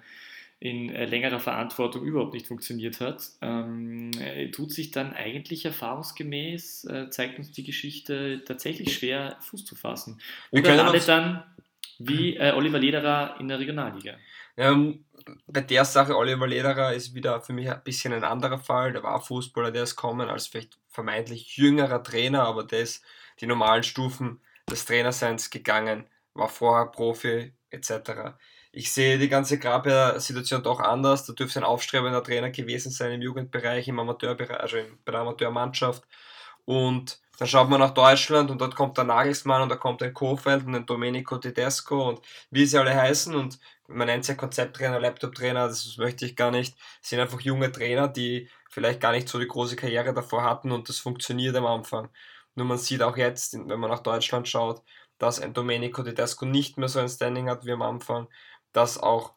in 0.64 0.96
äh, 0.96 1.04
längerer 1.04 1.42
Verantwortung 1.42 2.04
überhaupt 2.04 2.34
nicht 2.34 2.48
funktioniert 2.48 3.02
hat, 3.02 3.32
ähm, 3.42 4.12
äh, 4.18 4.50
tut 4.50 4.72
sich 4.72 4.92
dann 4.92 5.12
eigentlich 5.12 5.66
erfahrungsgemäß, 5.66 6.86
äh, 6.86 7.10
zeigt 7.10 7.38
uns 7.38 7.52
die 7.52 7.66
Geschichte 7.66 8.46
tatsächlich 8.46 8.96
schwer 8.96 9.36
Fuß 9.42 9.66
zu 9.66 9.76
fassen. 9.76 10.22
Oder 10.52 10.78
landet 10.78 11.06
dann 11.10 11.44
wie 12.00 12.38
äh, 12.38 12.54
Oliver 12.54 12.80
Lederer 12.80 13.36
in 13.42 13.50
der 13.50 13.60
Regionalliga. 13.60 14.16
Ähm, 14.56 15.04
bei 15.48 15.60
der 15.60 15.84
Sache, 15.84 16.16
Oliver 16.16 16.48
Lederer 16.48 16.94
ist 16.94 17.14
wieder 17.14 17.42
für 17.42 17.52
mich 17.52 17.70
ein 17.70 17.84
bisschen 17.84 18.14
ein 18.14 18.24
anderer 18.24 18.58
Fall. 18.58 18.94
Der 18.94 19.04
war 19.04 19.20
Fußballer, 19.20 19.72
der 19.72 19.84
ist 19.84 19.98
kommen 19.98 20.30
als 20.30 20.48
vielleicht 20.48 20.80
vermeintlich 20.88 21.58
jüngerer 21.58 22.02
Trainer, 22.02 22.44
aber 22.44 22.64
der 22.64 22.80
ist 22.80 23.04
die 23.42 23.48
normalen 23.48 23.84
Stufen 23.84 24.40
des 24.72 24.86
Trainerseins 24.86 25.50
gegangen, 25.50 26.06
war 26.34 26.48
vorher 26.48 26.86
Profi 26.86 27.52
etc 27.70 28.38
ich 28.74 28.92
sehe 28.92 29.20
die 29.20 29.30
ganze 29.30 29.60
Grabher-Situation 29.60 30.64
doch 30.64 30.80
anders. 30.80 31.26
Da 31.26 31.34
dürfte 31.34 31.60
ein 31.60 31.64
aufstrebender 31.64 32.24
Trainer 32.24 32.50
gewesen 32.50 32.92
sein 32.92 33.14
im 33.14 33.22
Jugendbereich, 33.22 33.88
im 33.88 34.00
Amateurbereich, 34.00 34.60
also 34.60 34.78
bei 35.06 35.12
der 35.12 35.22
Amateurmannschaft. 35.22 36.04
Und 36.66 37.22
dann 37.38 37.48
schaut 37.48 37.70
man 37.70 37.80
nach 37.80 37.94
Deutschland 37.94 38.50
und 38.52 38.60
dort 38.62 38.76
kommt 38.76 38.98
der 38.98 39.04
Nagelsmann 39.06 39.62
und 39.62 39.70
da 39.70 39.76
kommt 39.76 40.02
ein 40.02 40.14
Kofeld 40.14 40.66
und 40.66 40.76
ein 40.76 40.86
Domenico 40.88 41.38
Tedesco 41.38 42.10
und 42.10 42.22
wie 42.52 42.66
sie 42.66 42.78
alle 42.80 42.96
heißen 42.96 43.36
und 43.36 43.60
man 43.88 44.08
nennt 44.08 44.26
sie 44.26 44.32
ja 44.32 44.38
Konzepttrainer, 44.38 45.00
Laptop-Trainer, 45.00 45.68
das 45.68 45.98
möchte 45.98 46.26
ich 46.26 46.36
gar 46.36 46.52
nicht. 46.52 46.76
Das 47.02 47.10
sind 47.10 47.20
einfach 47.20 47.42
junge 47.42 47.72
Trainer, 47.72 48.08
die 48.08 48.50
vielleicht 48.70 49.02
gar 49.02 49.12
nicht 49.12 49.30
so 49.30 49.40
die 49.40 49.48
große 49.48 49.76
Karriere 49.76 50.14
davor 50.14 50.44
hatten 50.44 50.72
und 50.72 50.90
das 50.90 51.00
funktioniert 51.00 51.56
am 51.56 51.66
Anfang. 51.66 52.10
Nur 52.56 52.66
man 52.66 52.78
sieht 52.78 53.02
auch 53.02 53.18
jetzt, 53.18 53.54
wenn 53.54 53.80
man 53.80 53.90
nach 53.90 54.02
Deutschland 54.02 54.48
schaut, 54.48 54.82
dass 55.18 55.40
ein 55.40 55.54
Domenico 55.54 56.04
Tedesco 56.04 56.46
nicht 56.46 56.78
mehr 56.78 56.90
so 56.90 57.00
ein 57.00 57.10
Standing 57.10 57.50
hat 57.50 57.66
wie 57.66 57.72
am 57.72 57.82
Anfang 57.82 58.28
dass 58.74 58.98
auch 58.98 59.34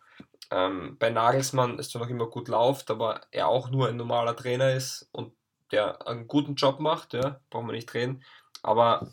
ähm, 0.50 0.97
bei 0.99 1.11
Nagelsmann 1.11 1.78
es 1.78 1.90
zwar 1.90 2.02
noch 2.02 2.11
immer 2.11 2.26
gut 2.26 2.49
läuft, 2.49 2.90
aber 2.90 3.23
er 3.31 3.49
auch 3.49 3.71
nur 3.71 3.88
ein 3.88 3.97
normaler 3.97 4.37
Trainer 4.37 4.73
ist 4.73 5.09
und 5.12 5.33
der 5.73 6.07
einen 6.07 6.28
guten 6.28 6.55
Job 6.55 6.81
macht, 6.81 7.14
ja, 7.14 7.40
brauchen 7.50 7.66
wir 7.66 7.73
nicht 7.73 7.93
reden, 7.95 8.23
Aber 8.62 9.11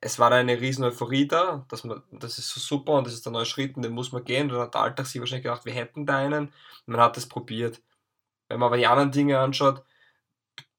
es 0.00 0.18
war 0.18 0.30
eine 0.32 0.60
riesen 0.60 0.84
Euphorie 0.84 1.26
da, 1.26 1.64
dass 1.68 1.84
man, 1.84 2.02
das 2.12 2.38
ist 2.38 2.50
so 2.50 2.60
super 2.60 2.92
und 2.94 3.06
das 3.06 3.14
ist 3.14 3.24
der 3.24 3.32
neue 3.32 3.46
Schritt 3.46 3.76
und 3.76 3.82
den 3.82 3.92
muss 3.92 4.12
man 4.12 4.24
gehen. 4.24 4.48
Dann 4.48 4.60
hat 4.60 4.74
der 4.74 4.82
Alltag 4.82 5.06
sich 5.06 5.20
wahrscheinlich 5.20 5.44
gedacht, 5.44 5.64
wir 5.64 5.72
hätten 5.72 6.06
da 6.06 6.18
einen. 6.18 6.48
Und 6.48 6.52
man 6.86 7.00
hat 7.00 7.16
es 7.16 7.28
probiert. 7.28 7.82
Wenn 8.48 8.60
man 8.60 8.68
aber 8.68 8.76
die 8.76 8.86
anderen 8.86 9.10
Dinge 9.10 9.38
anschaut, 9.38 9.82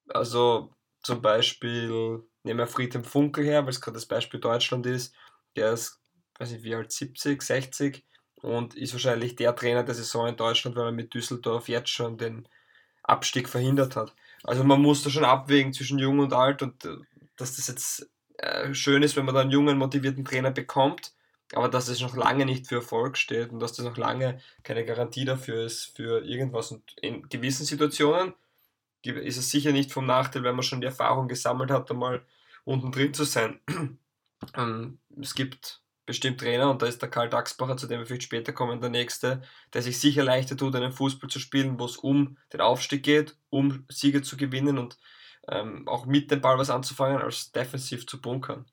also 0.10 0.74
zum 1.02 1.22
Beispiel, 1.22 2.24
nehmen 2.44 2.60
wir 2.60 2.68
Friedhelm 2.68 3.04
Funkel 3.04 3.44
her, 3.46 3.64
weil 3.64 3.70
es 3.70 3.82
gerade 3.82 3.96
das 3.96 4.06
Beispiel 4.06 4.40
Deutschland 4.40 4.86
ist, 4.86 5.16
der 5.56 5.74
ist, 5.74 6.02
weiß 6.40 6.52
nicht 6.52 6.64
wie 6.64 6.76
alt, 6.76 6.92
70, 6.92 7.42
60 7.42 8.06
und 8.42 8.76
ist 8.76 8.94
wahrscheinlich 8.94 9.36
der 9.36 9.56
Trainer 9.56 9.84
der 9.84 9.96
Saison 9.96 10.28
in 10.28 10.38
Deutschland, 10.38 10.76
weil 10.76 10.86
er 10.88 10.92
mit 10.92 11.14
Düsseldorf 11.14 11.68
jetzt 11.68 11.90
schon 11.90 12.18
den 12.18 12.48
Abstieg 13.04 13.50
verhindert 13.50 13.96
hat. 13.96 14.14
Also 14.44 14.64
man 14.64 14.82
muss 14.82 15.04
da 15.04 15.10
schon 15.10 15.26
abwägen 15.26 15.74
zwischen 15.74 16.00
jung 16.00 16.20
und 16.20 16.34
alt 16.34 16.62
und 16.62 16.86
äh, 16.86 16.98
dass 17.36 17.56
das 17.56 17.68
jetzt 17.68 18.10
äh, 18.38 18.74
schön 18.74 19.04
ist, 19.04 19.16
wenn 19.16 19.26
man 19.26 19.36
da 19.36 19.42
einen 19.42 19.52
jungen, 19.52 19.78
motivierten 19.78 20.26
Trainer 20.26 20.52
bekommt, 20.52 21.14
aber 21.54 21.70
dass 21.70 21.88
es 21.88 22.02
noch 22.02 22.16
lange 22.16 22.46
nicht 22.46 22.68
für 22.68 22.76
Erfolg 22.76 23.18
steht 23.18 23.52
und 23.52 23.60
dass 23.60 23.74
das 23.74 23.86
noch 23.86 23.98
lange 23.98 24.40
keine 24.64 24.86
Garantie 24.86 25.26
dafür 25.26 25.66
ist 25.66 25.96
für 25.96 26.24
irgendwas. 26.26 26.72
Und 26.72 26.96
in 27.02 27.28
gewissen 27.30 27.66
Situationen 27.66 28.34
ist 29.04 29.38
es 29.38 29.50
sicher 29.50 29.72
nicht 29.72 29.92
vom 29.92 30.06
Nachteil, 30.06 30.44
wenn 30.44 30.56
man 30.56 30.64
schon 30.64 30.82
die 30.82 30.88
Erfahrung 30.88 31.28
gesammelt 31.28 31.72
hat, 31.72 31.90
einmal 31.90 32.26
unten 32.66 32.92
drin 32.92 33.14
zu 33.14 33.24
sein. 33.24 33.60
Ähm, 34.56 35.00
es 35.20 35.34
gibt 35.34 35.82
bestimmt 36.08 36.40
Trainer, 36.40 36.72
und 36.72 36.82
da 36.82 36.88
ist 36.88 37.02
der 37.02 37.10
Karl 37.10 37.30
Daxbacher, 37.30 37.78
zu 37.78 37.86
dem 37.86 38.00
wir 38.00 38.08
vielleicht 38.08 38.24
später 38.24 38.54
kommen, 38.54 38.82
der 38.82 38.90
nächste, 38.90 39.44
der 39.74 39.84
sich 39.84 40.00
sicher 40.00 40.24
leichter 40.24 40.58
tut, 40.58 40.76
einen 40.76 40.92
Fußball 40.92 41.30
zu 41.30 41.38
spielen, 41.38 41.78
wo 41.78 41.86
es 41.86 41.98
um 41.98 42.38
den 42.52 42.62
Aufstieg 42.62 43.04
geht, 43.04 43.38
um 43.50 43.86
Siege 43.90 44.24
zu 44.24 44.38
gewinnen 44.38 44.80
und 44.80 44.98
ähm, 45.50 45.88
auch 45.88 46.08
mit 46.08 46.32
dem 46.32 46.42
Ball 46.42 46.58
was 46.58 46.72
anzufangen, 46.72 47.22
als 47.22 47.52
defensiv 47.52 48.08
zu 48.08 48.20
bunkern. 48.20 48.66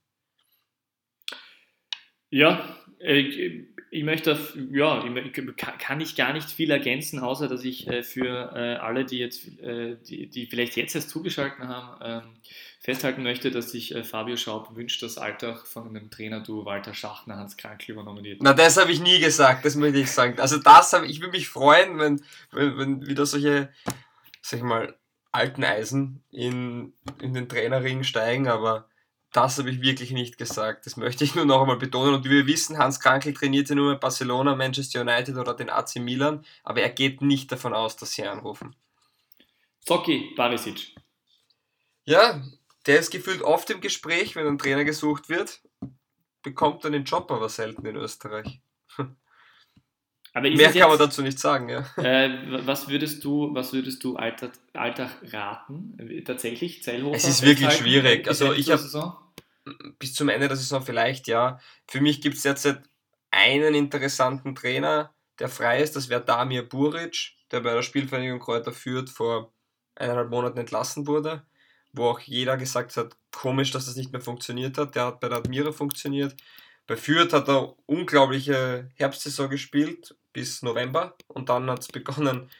Ja, 2.30 2.76
ich, 2.98 3.64
ich 3.90 4.02
möchte, 4.02 4.36
ja, 4.72 5.04
kann 5.78 6.00
ich 6.00 6.16
gar 6.16 6.32
nicht 6.32 6.50
viel 6.50 6.70
ergänzen, 6.70 7.20
außer 7.20 7.48
dass 7.48 7.64
ich 7.64 7.86
äh, 7.86 8.02
für 8.02 8.52
äh, 8.54 8.74
alle, 8.76 9.04
die 9.04 9.18
jetzt, 9.18 9.60
äh, 9.60 9.96
die, 10.08 10.26
die 10.26 10.46
vielleicht 10.46 10.76
jetzt 10.76 10.94
erst 10.94 11.10
zugeschaltet 11.10 11.60
haben, 11.60 12.00
ähm, 12.02 12.36
festhalten 12.80 13.22
möchte, 13.22 13.50
dass 13.50 13.70
sich 13.70 13.94
Fabio 14.02 14.36
Schaub 14.36 14.76
wünscht, 14.76 15.02
dass 15.02 15.16
Alltag 15.16 15.66
von 15.66 15.88
einem 15.88 16.10
Trainer 16.10 16.40
du 16.40 16.64
Walter 16.64 16.92
Schachner 16.92 17.36
Hans 17.36 17.56
Krankl 17.56 17.92
übernommen 17.92 18.22
wird. 18.24 18.42
Na, 18.42 18.52
das 18.52 18.76
habe 18.76 18.92
ich 18.92 19.00
nie 19.00 19.20
gesagt, 19.20 19.64
das 19.64 19.74
möchte 19.74 20.00
ich 20.00 20.10
sagen. 20.10 20.38
Also 20.38 20.58
das 20.58 20.92
habe 20.92 21.06
ich, 21.06 21.20
würde 21.20 21.32
mich 21.32 21.48
freuen, 21.48 21.98
wenn, 21.98 22.20
wenn, 22.52 22.76
wenn 22.76 23.06
wieder 23.06 23.24
solche, 23.24 23.72
sag 24.42 24.58
ich 24.58 24.64
mal, 24.64 24.94
alten 25.32 25.64
Eisen 25.64 26.22
in, 26.30 26.92
in 27.22 27.32
den 27.32 27.48
Trainerring 27.48 28.02
steigen, 28.02 28.48
aber 28.48 28.88
das 29.34 29.58
habe 29.58 29.68
ich 29.68 29.82
wirklich 29.82 30.12
nicht 30.12 30.38
gesagt. 30.38 30.86
Das 30.86 30.96
möchte 30.96 31.24
ich 31.24 31.34
nur 31.34 31.44
noch 31.44 31.60
einmal 31.60 31.76
betonen. 31.76 32.14
Und 32.14 32.24
wie 32.24 32.30
wir 32.30 32.46
wissen, 32.46 32.78
Hans 32.78 33.00
Krankel 33.00 33.34
trainiert 33.34 33.68
ja 33.68 33.74
nur 33.74 33.90
mit 33.90 34.00
Barcelona, 34.00 34.54
Manchester 34.54 35.00
United 35.00 35.36
oder 35.36 35.54
den 35.54 35.70
AC 35.70 35.96
Milan, 35.96 36.44
aber 36.62 36.82
er 36.82 36.90
geht 36.90 37.20
nicht 37.20 37.50
davon 37.50 37.74
aus, 37.74 37.96
dass 37.96 38.12
sie 38.12 38.24
anrufen. 38.24 38.76
Zocki 39.80 40.32
Barisic. 40.36 40.94
Ja, 42.04 42.40
der 42.86 43.00
ist 43.00 43.10
gefühlt 43.10 43.42
oft 43.42 43.68
im 43.70 43.80
Gespräch, 43.80 44.36
wenn 44.36 44.46
ein 44.46 44.58
Trainer 44.58 44.84
gesucht 44.84 45.28
wird, 45.28 45.60
bekommt 46.42 46.84
dann 46.84 46.92
den 46.92 47.04
Job 47.04 47.28
aber 47.32 47.48
selten 47.48 47.84
in 47.86 47.96
Österreich. 47.96 48.60
Aber 50.36 50.50
Mehr 50.50 50.66
kann 50.66 50.74
jetzt, 50.74 50.88
man 50.88 50.98
dazu 50.98 51.22
nicht 51.22 51.38
sagen, 51.38 51.68
ja. 51.68 51.86
Äh, 51.96 52.66
was 52.66 52.88
würdest 52.88 53.22
du, 53.22 53.54
was 53.54 53.72
würdest 53.72 54.02
du 54.02 54.16
Alltag, 54.16 54.50
Alltag 54.72 55.10
raten? 55.32 55.96
Tatsächlich, 56.24 56.82
Zellhofer? 56.82 57.14
Es 57.14 57.24
ist 57.24 57.42
wirklich 57.42 57.70
schwierig. 57.70 58.26
Also 58.26 58.52
ich 58.52 58.68
habe 58.72 58.82
bis 59.98 60.14
zum 60.14 60.28
Ende 60.28 60.48
der 60.48 60.56
Saison 60.56 60.82
vielleicht, 60.82 61.28
ja. 61.28 61.58
Für 61.86 62.00
mich 62.00 62.20
gibt 62.20 62.36
es 62.36 62.42
derzeit 62.42 62.82
einen 63.30 63.74
interessanten 63.74 64.54
Trainer, 64.54 65.14
der 65.38 65.48
frei 65.48 65.82
ist. 65.82 65.96
Das 65.96 66.08
wäre 66.08 66.24
Damir 66.24 66.68
Buric, 66.68 67.34
der 67.50 67.60
bei 67.60 67.74
der 67.74 67.82
Spielvereinigung 67.82 68.40
Kräuter 68.40 68.72
führt, 68.72 69.10
vor 69.10 69.52
eineinhalb 69.96 70.30
Monaten 70.30 70.58
entlassen 70.58 71.06
wurde. 71.06 71.44
Wo 71.92 72.06
auch 72.06 72.20
jeder 72.20 72.56
gesagt 72.56 72.96
hat, 72.96 73.16
komisch, 73.30 73.70
dass 73.70 73.86
das 73.86 73.96
nicht 73.96 74.12
mehr 74.12 74.20
funktioniert 74.20 74.78
hat. 74.78 74.94
Der 74.94 75.06
hat 75.06 75.20
bei 75.20 75.28
der 75.28 75.38
Admira 75.38 75.72
funktioniert. 75.72 76.36
Bei 76.86 76.96
Fürth 76.96 77.32
hat 77.32 77.48
er 77.48 77.74
unglaubliche 77.86 78.90
Herbstsaison 78.96 79.48
gespielt, 79.48 80.14
bis 80.32 80.62
November 80.62 81.16
und 81.28 81.48
dann 81.48 81.70
hat 81.70 81.80
es 81.80 81.88
begonnen, 81.92 82.50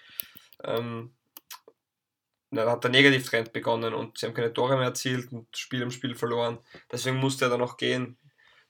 ähm, 0.63 1.13
hat 2.59 2.85
der 2.85 2.91
Negativtrend 2.91 3.53
begonnen 3.53 3.95
und 3.95 4.19
sie 4.19 4.27
haben 4.27 4.35
keine 4.35 4.53
Tore 4.53 4.77
mehr 4.77 4.87
erzielt 4.87 5.33
und 5.33 5.57
Spiel 5.57 5.83
im 5.83 5.91
Spiel 5.91 6.15
verloren. 6.15 6.59
Deswegen 6.91 7.17
musste 7.17 7.47
er 7.47 7.51
dann 7.51 7.61
noch 7.61 7.77
gehen. 7.77 8.17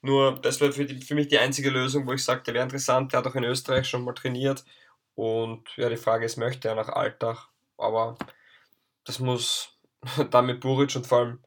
Nur, 0.01 0.39
das 0.41 0.61
wäre 0.61 0.71
für, 0.71 0.87
für 0.87 1.15
mich 1.15 1.27
die 1.29 1.39
einzige 1.39 1.69
Lösung, 1.69 2.05
wo 2.05 2.13
ich 2.13 2.23
sage, 2.23 2.43
der 2.43 2.53
wäre 2.53 2.63
interessant. 2.63 3.11
Der 3.11 3.19
hat 3.19 3.27
auch 3.27 3.35
in 3.35 3.43
Österreich 3.43 3.87
schon 3.87 4.03
mal 4.03 4.13
trainiert. 4.13 4.63
Und 5.15 5.67
ja, 5.77 5.89
die 5.89 5.97
Frage 5.97 6.25
ist, 6.25 6.37
möchte 6.37 6.67
er 6.67 6.75
nach 6.75 6.89
Alltag? 6.89 7.47
Aber 7.77 8.17
das 9.05 9.19
muss 9.19 9.77
dann 10.31 10.45
mit 10.45 10.59
Buric 10.59 10.95
und 10.95 11.07
vor 11.07 11.19
allem 11.19 11.39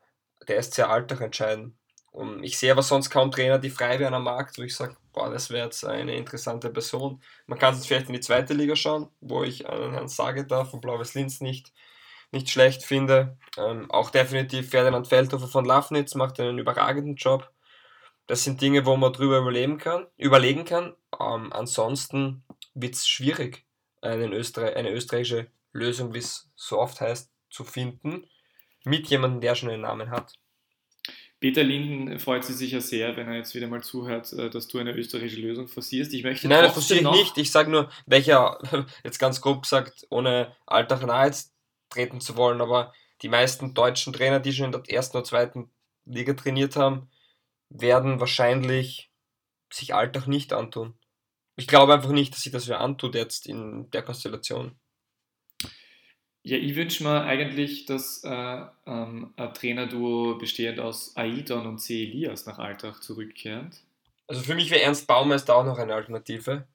der 0.48 0.62
SC 0.62 0.80
Alltag 0.80 1.20
entscheiden. 1.20 1.78
Und 2.10 2.42
ich 2.42 2.58
sehe 2.58 2.72
aber 2.72 2.82
sonst 2.82 3.10
kaum 3.10 3.30
Trainer, 3.30 3.58
die 3.58 3.70
frei 3.70 3.98
wären 3.98 4.14
am 4.14 4.24
Markt, 4.24 4.58
wo 4.58 4.62
ich 4.62 4.74
sage, 4.74 4.96
boah, 5.12 5.30
das 5.30 5.50
wäre 5.50 5.66
jetzt 5.66 5.84
eine 5.84 6.16
interessante 6.16 6.70
Person. 6.70 7.22
Man 7.46 7.58
kann 7.58 7.74
es 7.74 7.86
vielleicht 7.86 8.08
in 8.08 8.14
die 8.14 8.20
zweite 8.20 8.54
Liga 8.54 8.74
schauen, 8.74 9.08
wo 9.20 9.44
ich 9.44 9.68
einen 9.68 9.92
Herrn 9.92 10.08
Sageda 10.08 10.64
von 10.64 10.80
Blaues 10.80 11.14
Linz 11.14 11.40
nicht, 11.40 11.72
nicht 12.32 12.50
schlecht 12.50 12.82
finde. 12.84 13.36
Ähm, 13.56 13.90
auch 13.90 14.10
definitiv 14.10 14.70
Ferdinand 14.70 15.06
Feldhofer 15.06 15.48
von 15.48 15.64
Lafnitz 15.64 16.14
macht 16.14 16.40
einen 16.40 16.58
überragenden 16.58 17.16
Job. 17.16 17.50
Das 18.26 18.44
sind 18.44 18.60
Dinge, 18.60 18.84
wo 18.84 18.96
man 18.96 19.12
drüber 19.12 19.38
überleben 19.38 19.78
kann, 19.78 20.06
überlegen 20.16 20.64
kann. 20.64 20.94
Ähm, 21.18 21.52
ansonsten 21.52 22.44
wird 22.74 22.94
es 22.94 23.08
schwierig, 23.08 23.64
einen 24.02 24.32
Österreich, 24.32 24.76
eine 24.76 24.90
österreichische 24.92 25.46
Lösung, 25.72 26.12
wie 26.14 26.18
es 26.18 26.50
so 26.54 26.78
oft 26.78 27.00
heißt, 27.00 27.30
zu 27.50 27.64
finden, 27.64 28.28
mit 28.84 29.08
jemandem, 29.08 29.40
der 29.40 29.54
schon 29.54 29.70
einen 29.70 29.82
Namen 29.82 30.10
hat. 30.10 30.34
Peter 31.40 31.62
Linden 31.62 32.18
freut 32.18 32.44
sich 32.44 32.56
sicher 32.56 32.80
sehr, 32.80 33.16
wenn 33.16 33.28
er 33.28 33.36
jetzt 33.36 33.54
wieder 33.54 33.68
mal 33.68 33.82
zuhört, 33.82 34.32
äh, 34.32 34.50
dass 34.50 34.66
du 34.66 34.78
eine 34.78 34.92
österreichische 34.92 35.40
Lösung 35.40 35.68
forcierst. 35.68 36.12
Ich 36.12 36.24
möchte 36.24 36.48
Nein, 36.48 36.64
das 36.64 36.72
forciere 36.72 37.00
ich 37.00 37.10
nicht. 37.10 37.38
Ich 37.38 37.52
sage 37.52 37.70
nur, 37.70 37.90
welcher, 38.06 38.58
jetzt 39.04 39.18
ganz 39.18 39.40
grob 39.40 39.62
gesagt, 39.62 40.06
ohne 40.10 40.54
Alltag 40.66 41.06
nahe 41.06 41.30
treten 41.90 42.20
zu 42.20 42.36
wollen, 42.36 42.60
aber 42.60 42.92
die 43.22 43.28
meisten 43.28 43.74
deutschen 43.74 44.12
Trainer, 44.12 44.40
die 44.40 44.52
schon 44.52 44.66
in 44.66 44.72
der 44.72 44.82
ersten 44.88 45.16
oder 45.16 45.24
zweiten 45.24 45.70
Liga 46.04 46.34
trainiert 46.34 46.76
haben, 46.76 47.10
werden 47.68 48.20
wahrscheinlich 48.20 49.10
sich 49.70 49.94
Alltag 49.94 50.26
nicht 50.26 50.52
antun. 50.52 50.94
Ich 51.56 51.66
glaube 51.66 51.94
einfach 51.94 52.10
nicht, 52.10 52.34
dass 52.34 52.42
sich 52.42 52.52
das 52.52 52.68
wer 52.68 52.80
antut 52.80 53.14
jetzt 53.14 53.46
in 53.46 53.90
der 53.90 54.02
Konstellation. 54.02 54.78
Ja, 56.44 56.56
ich 56.56 56.76
wünsche 56.76 57.02
mir 57.02 57.22
eigentlich, 57.22 57.84
dass 57.84 58.22
äh, 58.24 58.64
ähm, 58.86 59.34
ein 59.36 59.54
Trainerduo 59.54 60.38
bestehend 60.38 60.80
aus 60.80 61.14
Aidon 61.16 61.66
und 61.66 61.78
C. 61.78 62.04
Elias 62.04 62.46
nach 62.46 62.58
Alltag 62.58 63.02
zurückkehrt. 63.02 63.82
Also 64.28 64.42
für 64.42 64.54
mich 64.54 64.70
wäre 64.70 64.82
Ernst 64.82 65.06
Baumeister 65.06 65.56
auch 65.56 65.64
noch 65.64 65.78
eine 65.78 65.94
Alternative. 65.94 66.66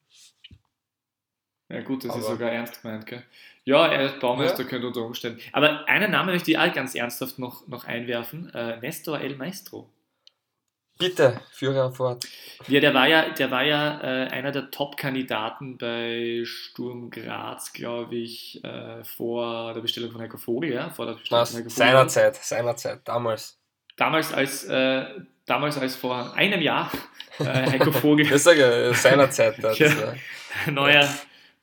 Ja 1.68 1.80
gut, 1.82 2.04
das 2.04 2.10
Aber 2.10 2.20
ist 2.20 2.26
sogar 2.26 2.50
ernst 2.50 2.82
gemeint, 2.82 3.06
gell? 3.06 3.22
Ja, 3.64 3.86
Ernst 3.86 4.20
Baumeister 4.20 4.62
ja. 4.62 4.68
könnte 4.68 4.86
unter 4.88 5.02
Umständen. 5.02 5.40
Aber 5.52 5.88
einen 5.88 6.10
Namen 6.10 6.34
möchte 6.34 6.50
ich 6.50 6.58
auch 6.58 6.72
ganz 6.72 6.94
ernsthaft 6.94 7.38
noch, 7.38 7.66
noch 7.66 7.84
einwerfen. 7.84 8.52
Äh, 8.52 8.78
Nestor 8.80 9.20
El 9.20 9.36
Maestro. 9.36 9.88
Bitte, 10.98 11.40
führe 11.50 11.92
fort. 11.92 12.24
Ja, 12.68 12.78
der 12.80 12.94
war 12.94 13.08
ja, 13.08 13.30
der 13.30 13.50
war 13.50 13.64
ja 13.64 14.00
äh, 14.00 14.28
einer 14.28 14.52
der 14.52 14.70
Top-Kandidaten 14.70 15.76
bei 15.76 16.42
Sturm 16.44 17.10
Graz, 17.10 17.72
glaube 17.72 18.14
ich, 18.14 18.62
äh, 18.62 19.02
vor 19.02 19.74
der 19.74 19.80
Bestellung 19.80 20.12
von 20.12 20.20
Heiko 20.20 20.36
Vogel, 20.36 20.72
ja? 20.72 20.90
Vor 20.90 21.06
der 21.06 21.14
Bestellung 21.14 21.40
Was? 21.40 21.50
von 21.50 21.58
Heiko 21.58 21.70
Vogel. 21.70 21.86
Seinerzeit, 21.86 22.36
seinerzeit, 22.36 23.00
damals. 23.04 23.58
Damals 23.96 24.32
als, 24.32 24.64
äh, 24.64 25.04
damals 25.46 25.78
als 25.78 25.96
vor 25.96 26.32
einem 26.34 26.62
Jahr 26.62 26.92
äh, 27.40 27.44
Heiko 27.44 27.90
Vogel. 27.92 28.28
das 28.28 28.44
sage 28.44 28.90
ich, 28.92 28.96
seinerzeit. 28.96 29.62
Das, 29.64 29.76
ja, 29.78 29.90
neuer, 30.70 31.08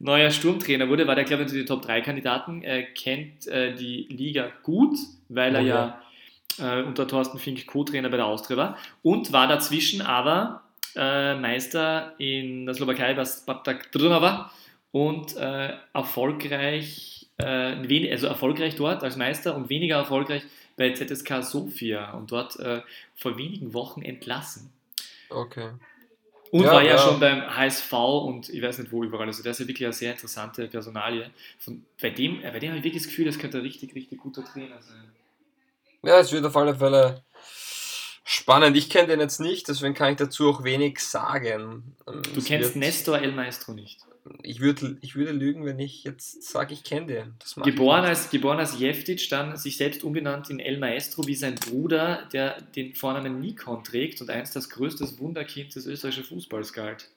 neuer 0.02 0.32
Sturmtrainer 0.32 0.90
wurde, 0.90 1.08
war 1.08 1.16
der, 1.16 1.24
glaube 1.24 1.44
ich, 1.44 1.50
unter 1.50 1.60
die 1.60 1.66
Top 1.66 1.82
3 1.84 2.02
Kandidaten, 2.02 2.64
Er 2.64 2.84
kennt 2.84 3.48
äh, 3.48 3.74
die 3.76 4.08
Liga 4.10 4.52
gut, 4.64 4.98
weil 5.30 5.56
er 5.56 5.62
oh, 5.62 5.66
ja, 5.66 6.02
ja 6.58 6.80
äh, 6.80 6.84
unter 6.84 7.08
Thorsten 7.08 7.40
Fink 7.40 7.66
Co-Trainer 7.68 8.10
bei 8.10 8.18
der 8.18 8.26
Austria 8.26 8.58
war 8.58 8.78
und 9.04 9.32
war 9.32 9.48
dazwischen 9.48 10.02
aber 10.02 10.64
äh, 10.96 11.36
Meister 11.36 12.14
in 12.18 12.66
der 12.66 12.76
Slowakei 12.76 13.14
bei 13.14 13.26
Spartak 13.26 13.92
Trnava 13.92 14.52
und 14.92 15.38
äh, 15.38 15.74
erfolgreich, 15.94 17.28
äh, 17.38 18.12
also 18.12 18.28
erfolgreich 18.28 18.76
dort 18.76 19.04
als 19.04 19.16
Meister 19.16 19.56
und 19.56 19.70
weniger 19.70 19.98
erfolgreich 19.98 20.44
bei 20.78 20.92
ZSK 20.94 21.44
Sofia 21.44 22.12
und 22.12 22.32
dort 22.32 22.60
äh, 22.60 22.82
vor 23.16 23.38
wenigen 23.38 23.74
Wochen 23.74 24.02
entlassen. 24.02 24.72
Okay. 25.30 25.70
Und 26.52 26.64
ja, 26.64 26.72
war 26.72 26.84
ja, 26.84 26.92
ja, 26.92 26.98
schon 26.98 27.20
beim 27.20 27.42
HSV 27.56 27.94
und 27.94 28.50
ich 28.50 28.62
weiß 28.62 28.80
nicht 28.80 28.92
wo 28.92 29.04
überall. 29.04 29.28
Also 29.28 29.42
das 29.42 29.58
ist 29.58 29.64
ja 29.64 29.68
wirklich 29.70 29.86
eine 29.86 29.94
sehr 29.94 30.12
interessante 30.12 30.68
Personalie. 30.68 31.32
Von, 31.58 31.86
bei 32.02 32.10
dem, 32.10 32.42
bei 32.42 32.60
dem 32.60 32.70
habe 32.70 32.80
ich 32.80 32.84
wirklich 32.84 33.04
das 33.04 33.10
Gefühl, 33.10 33.26
das 33.26 33.40
könnte 33.40 33.60
ein 33.60 33.64
richtig, 33.64 33.96
richtig 33.96 34.20
guter 34.20 34.44
Trainer 34.44 34.82
sein. 34.82 35.10
Ja, 36.04 36.20
es 36.20 36.32
wird 36.32 36.46
auf 36.46 36.58
alle 36.58 36.76
Fälle 36.76 37.24
Spannend, 38.34 38.78
ich 38.78 38.90
kenne 38.90 39.08
den 39.08 39.20
jetzt 39.20 39.42
nicht, 39.42 39.68
deswegen 39.68 39.94
kann 39.94 40.12
ich 40.12 40.18
dazu 40.18 40.50
auch 40.50 40.64
wenig 40.64 41.00
sagen. 41.00 41.96
Du 42.06 42.40
es 42.40 42.46
kennst 42.46 42.78
Nestor 42.78 43.20
El 43.20 43.34
Maestro 43.34 43.74
nicht? 43.74 44.00
Ich 44.44 44.60
würde, 44.60 44.98
ich 45.02 45.16
würde 45.16 45.32
lügen, 45.32 45.66
wenn 45.66 45.80
ich 45.80 46.04
jetzt 46.04 46.44
sage, 46.44 46.74
ich 46.74 46.84
kenne 46.84 47.08
den. 47.08 47.36
Geboren 47.64 48.06
als, 48.06 48.30
geboren 48.30 48.60
als 48.60 48.80
Jeftic, 48.80 49.30
dann 49.30 49.58
sich 49.58 49.78
selbst 49.78 50.04
umbenannt 50.04 50.50
in 50.50 50.60
El 50.60 50.78
Maestro 50.78 51.26
wie 51.26 51.36
sein 51.36 51.56
Bruder, 51.56 52.28
der 52.32 52.62
den 52.62 52.94
Vornamen 52.94 53.40
Nikon 53.40 53.84
trägt 53.84 54.22
und 54.22 54.30
einst 54.30 54.56
das 54.56 54.70
größte 54.70 55.20
Wunderkind 55.20 55.76
des 55.76 55.88
österreichischen 55.88 56.26
Fußballs 56.26 56.74
galt. 56.74 57.10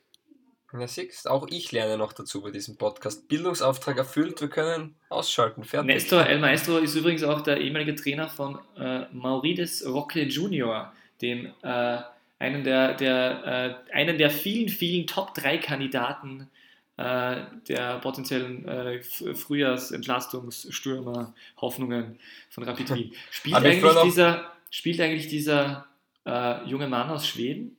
Ja, 0.73 0.89
siehst, 0.89 1.29
auch 1.29 1.47
ich 1.51 1.71
lerne 1.71 1.97
noch 1.99 2.13
dazu 2.13 2.43
bei 2.43 2.51
diesem 2.51 2.77
Podcast. 2.77 3.29
Bildungsauftrag 3.29 3.97
erfüllt, 3.97 4.41
wir 4.41 4.49
können 4.49 4.97
ausschalten, 5.09 5.63
fertig. 5.63 5.87
Nestor 5.87 6.27
El 6.27 6.41
Maestro 6.41 6.79
ist 6.79 6.97
übrigens 6.97 7.23
auch 7.23 7.43
der 7.43 7.61
ehemalige 7.61 7.95
Trainer 7.95 8.29
von 8.29 8.59
äh, 8.77 9.07
Maurides 9.13 9.87
Roque 9.87 10.23
Junior, 10.23 10.93
dem 11.23 11.53
äh, 11.63 11.99
einen 12.41 12.65
der, 12.65 12.95
der, 12.95 13.85
äh, 13.91 13.95
einen 13.95 14.19
der 14.19 14.31
vielen, 14.31 14.69
vielen 14.69 15.07
Top-3-Kandidaten 15.07 16.51
äh, 16.97 17.43
der 17.69 17.99
potenziellen 17.99 18.67
äh, 18.69 19.03
Frühjahrsentlastungsstürmer 19.03 21.35
Hoffnungen 21.61 22.21
von 22.51 22.63
Rapid 22.65 22.95
Wien. 22.95 23.13
Spielt, 23.31 23.57
eigentlich 23.57 24.03
dieser, 24.03 24.53
spielt 24.71 25.01
eigentlich 25.01 25.29
dieser 25.29 25.87
äh, 26.25 26.65
junge 26.65 26.87
Mann 26.87 27.11
aus 27.11 27.27
Schweden? 27.27 27.77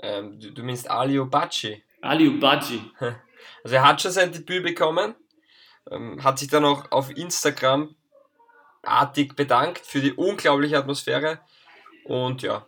Ähm, 0.00 0.38
du, 0.38 0.52
du 0.52 0.62
meinst 0.62 0.90
Aliu 0.90 1.24
Baci. 1.26 1.82
Aliu 2.00 2.38
Baci. 2.38 2.80
Also 3.62 3.76
er 3.76 3.86
hat 3.86 4.00
schon 4.00 4.10
sein 4.10 4.32
Debüt 4.32 4.62
bekommen, 4.62 5.14
ähm, 5.90 6.24
hat 6.24 6.38
sich 6.38 6.48
dann 6.48 6.64
auch 6.64 6.90
auf 6.92 7.14
Instagram 7.14 7.94
artig 8.82 9.36
bedankt 9.36 9.84
für 9.84 10.00
die 10.00 10.12
unglaubliche 10.12 10.78
Atmosphäre 10.78 11.40
und 12.04 12.42
ja, 12.42 12.66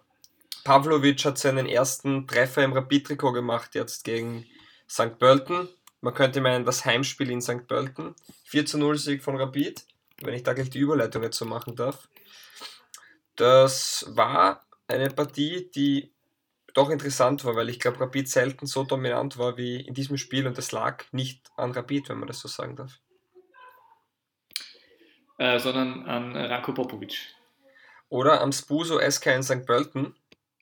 Pavlovic 0.64 1.24
hat 1.24 1.38
seinen 1.38 1.66
ersten 1.66 2.26
Treffer 2.26 2.64
im 2.64 2.72
Rapid-Trikot 2.72 3.32
gemacht 3.32 3.74
jetzt 3.74 4.04
gegen 4.04 4.46
St. 4.88 5.18
Pölten. 5.18 5.68
Man 6.00 6.14
könnte 6.14 6.40
meinen, 6.40 6.64
das 6.64 6.84
Heimspiel 6.84 7.30
in 7.30 7.40
St. 7.40 7.66
Pölten. 7.66 8.14
4 8.44 8.66
zu 8.66 8.78
0 8.78 8.98
Sieg 8.98 9.22
von 9.22 9.36
Rapid, 9.36 9.84
wenn 10.22 10.34
ich 10.34 10.42
da 10.42 10.52
gleich 10.52 10.70
die 10.70 10.78
Überleitung 10.78 11.22
jetzt 11.22 11.38
so 11.38 11.44
machen 11.44 11.74
darf. 11.74 12.08
Das 13.34 14.06
war 14.08 14.64
eine 14.88 15.10
Partie, 15.10 15.70
die 15.74 16.12
doch 16.74 16.90
interessant 16.90 17.44
war, 17.44 17.56
weil 17.56 17.70
ich 17.70 17.80
glaube, 17.80 18.00
Rapid 18.00 18.28
selten 18.28 18.66
so 18.66 18.84
dominant 18.84 19.38
war 19.38 19.56
wie 19.56 19.80
in 19.80 19.94
diesem 19.94 20.18
Spiel 20.18 20.46
und 20.46 20.58
es 20.58 20.72
lag 20.72 21.04
nicht 21.12 21.50
an 21.56 21.72
Rapid, 21.72 22.10
wenn 22.10 22.18
man 22.18 22.28
das 22.28 22.40
so 22.40 22.48
sagen 22.48 22.76
darf. 22.76 23.00
Äh, 25.38 25.58
sondern 25.58 26.04
an 26.06 26.36
Ranko 26.36 26.72
Popovic. 26.72 27.34
Oder 28.08 28.40
am 28.40 28.52
Spuso 28.52 28.98
SK 28.98 29.26
in 29.26 29.42
St. 29.42 29.66
Pölten. 29.66 30.14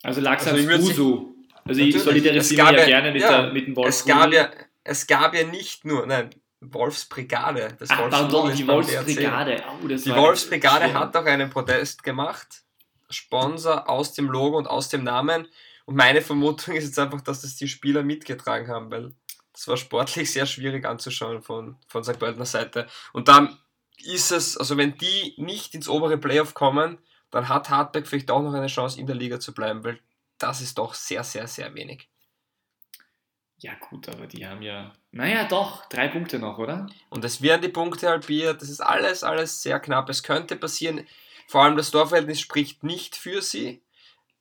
Also 0.02 0.21
lag 0.21 0.40
es 0.40 0.47
also 0.47 0.69
am 0.69 0.81
Spuso. 0.83 1.34
Also 1.66 1.80
ich 1.80 2.00
solidarisiere 2.00 2.73
mich 2.73 2.80
ja, 2.80 2.87
gerne 2.87 3.12
mit, 3.12 3.23
ja, 3.23 3.42
der, 3.42 3.52
mit 3.52 3.66
dem 3.66 3.76
Wolfs. 3.76 4.00
Es 4.00 4.04
gab, 4.04 4.33
ja, 4.33 4.50
es 4.83 5.06
gab 5.06 5.35
ja 5.35 5.44
nicht 5.44 5.85
nur, 5.85 6.06
nein, 6.06 6.30
Wolfsbrigade. 6.61 7.76
Das 7.78 7.90
Ach, 7.90 8.09
pardon, 8.11 8.54
die 8.54 8.66
Wolfsbrigade. 8.66 9.62
Oh, 9.83 9.87
die 9.87 10.14
Wolfsbrigade 10.14 10.92
hat 10.92 11.16
auch 11.16 11.25
einen 11.25 11.50
Protest 11.50 12.02
gemacht. 12.02 12.62
Sponsor 13.11 13.88
aus 13.88 14.12
dem 14.12 14.28
Logo 14.28 14.59
und 14.59 14.66
aus 14.66 14.88
dem 14.88 15.04
Namen. 15.04 15.47
Und 15.85 15.97
meine 15.97 16.23
Vermutung 16.23 16.75
ist 16.76 16.85
jetzt 16.85 16.99
einfach, 16.99 17.21
dass 17.21 17.42
das 17.42 17.56
die 17.56 17.68
Spieler 17.68 18.02
mitgetragen 18.02 18.68
haben, 18.68 18.90
weil 18.90 19.12
das 19.52 19.68
war 19.68 19.76
sportlich 19.76 20.33
sehr 20.33 20.47
schwierig 20.47 20.85
anzuschauen 20.85 21.42
von, 21.42 21.76
von 21.87 22.02
St. 22.02 22.18
Pöltener 22.18 22.47
Seite. 22.47 22.87
Und 23.12 23.28
dann 23.28 23.56
ist 24.02 24.33
es, 24.33 24.56
also 24.56 24.76
wenn 24.76 24.97
die 24.97 25.35
nicht 25.37 25.75
ins 25.75 25.88
obere 25.88 26.18
Playoff 26.18 26.54
kommen, 26.54 26.99
dann 27.30 27.49
hat 27.49 27.71
Hartberg 27.71 28.06
vielleicht 28.06 28.30
auch 28.30 28.42
noch 28.42 28.52
eine 28.52 28.66
Chance 28.66 28.99
in 28.99 29.06
der 29.06 29.16
Liga 29.16 29.38
zu 29.38 29.54
bleiben, 29.54 29.85
weil 29.85 29.99
das 30.38 30.61
ist 30.61 30.79
doch 30.79 30.95
sehr, 30.95 31.25
sehr, 31.25 31.47
sehr 31.47 31.75
wenig. 31.75 32.09
Ja, 33.59 33.75
gut, 33.75 34.09
aber 34.09 34.26
die 34.26 34.47
haben 34.47 34.62
ja, 34.62 34.93
naja, 35.11 35.44
doch, 35.44 35.87
drei 35.87 36.09
Punkte 36.09 36.38
noch, 36.38 36.59
oder? 36.59 36.87
Und 37.09 37.25
es 37.25 37.40
werden 37.40 37.62
die 37.62 37.68
Punkte 37.68 38.09
halbiert, 38.09 38.61
das 38.61 38.68
ist 38.68 38.81
alles, 38.81 39.25
alles 39.25 39.62
sehr 39.62 39.81
knapp. 39.81 40.09
Es 40.11 40.23
könnte 40.23 40.57
passieren, 40.57 41.07
vor 41.47 41.62
allem 41.62 41.77
das 41.77 41.90
Torverhältnis 41.90 42.40
spricht 42.40 42.83
nicht 42.83 43.16
für 43.16 43.40
sie 43.40 43.85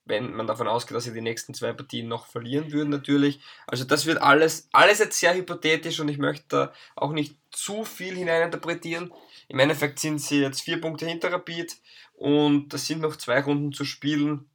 wenn 0.06 0.34
man 0.34 0.48
davon 0.48 0.68
ausgeht, 0.68 0.98
dass 0.98 1.06
sie 1.06 1.14
die 1.14 1.22
nächsten 1.22 1.54
zwei 1.54 1.72
Partien 1.74 2.08
noch 2.08 2.28
verlieren 2.28 2.72
würden 2.72 2.90
natürlich. 2.90 3.40
Also 3.68 3.86
das 3.86 4.06
wird 4.06 4.22
alles, 4.22 4.68
alles 4.72 5.00
jetzt 5.00 5.20
sehr 5.20 5.34
hypothetisch 5.34 6.00
und 6.00 6.10
ich 6.10 6.18
möchte 6.18 6.46
da 6.50 6.74
auch 6.96 7.14
nicht 7.14 7.38
zu 7.52 7.86
viel 7.86 8.16
hineininterpretieren. 8.16 9.14
Im 9.48 9.60
Endeffekt 9.60 10.00
sind 10.00 10.20
sie 10.20 10.42
jetzt 10.42 10.62
vier 10.62 10.82
Punkte 10.82 11.06
hinter 11.06 11.32
Rapid 11.32 11.78
und 12.16 12.74
es 12.74 12.88
sind 12.88 13.02
noch 13.02 13.16
zwei 13.16 13.42
Runden 13.42 13.72
zu 13.72 13.86
spielen. 13.86 14.50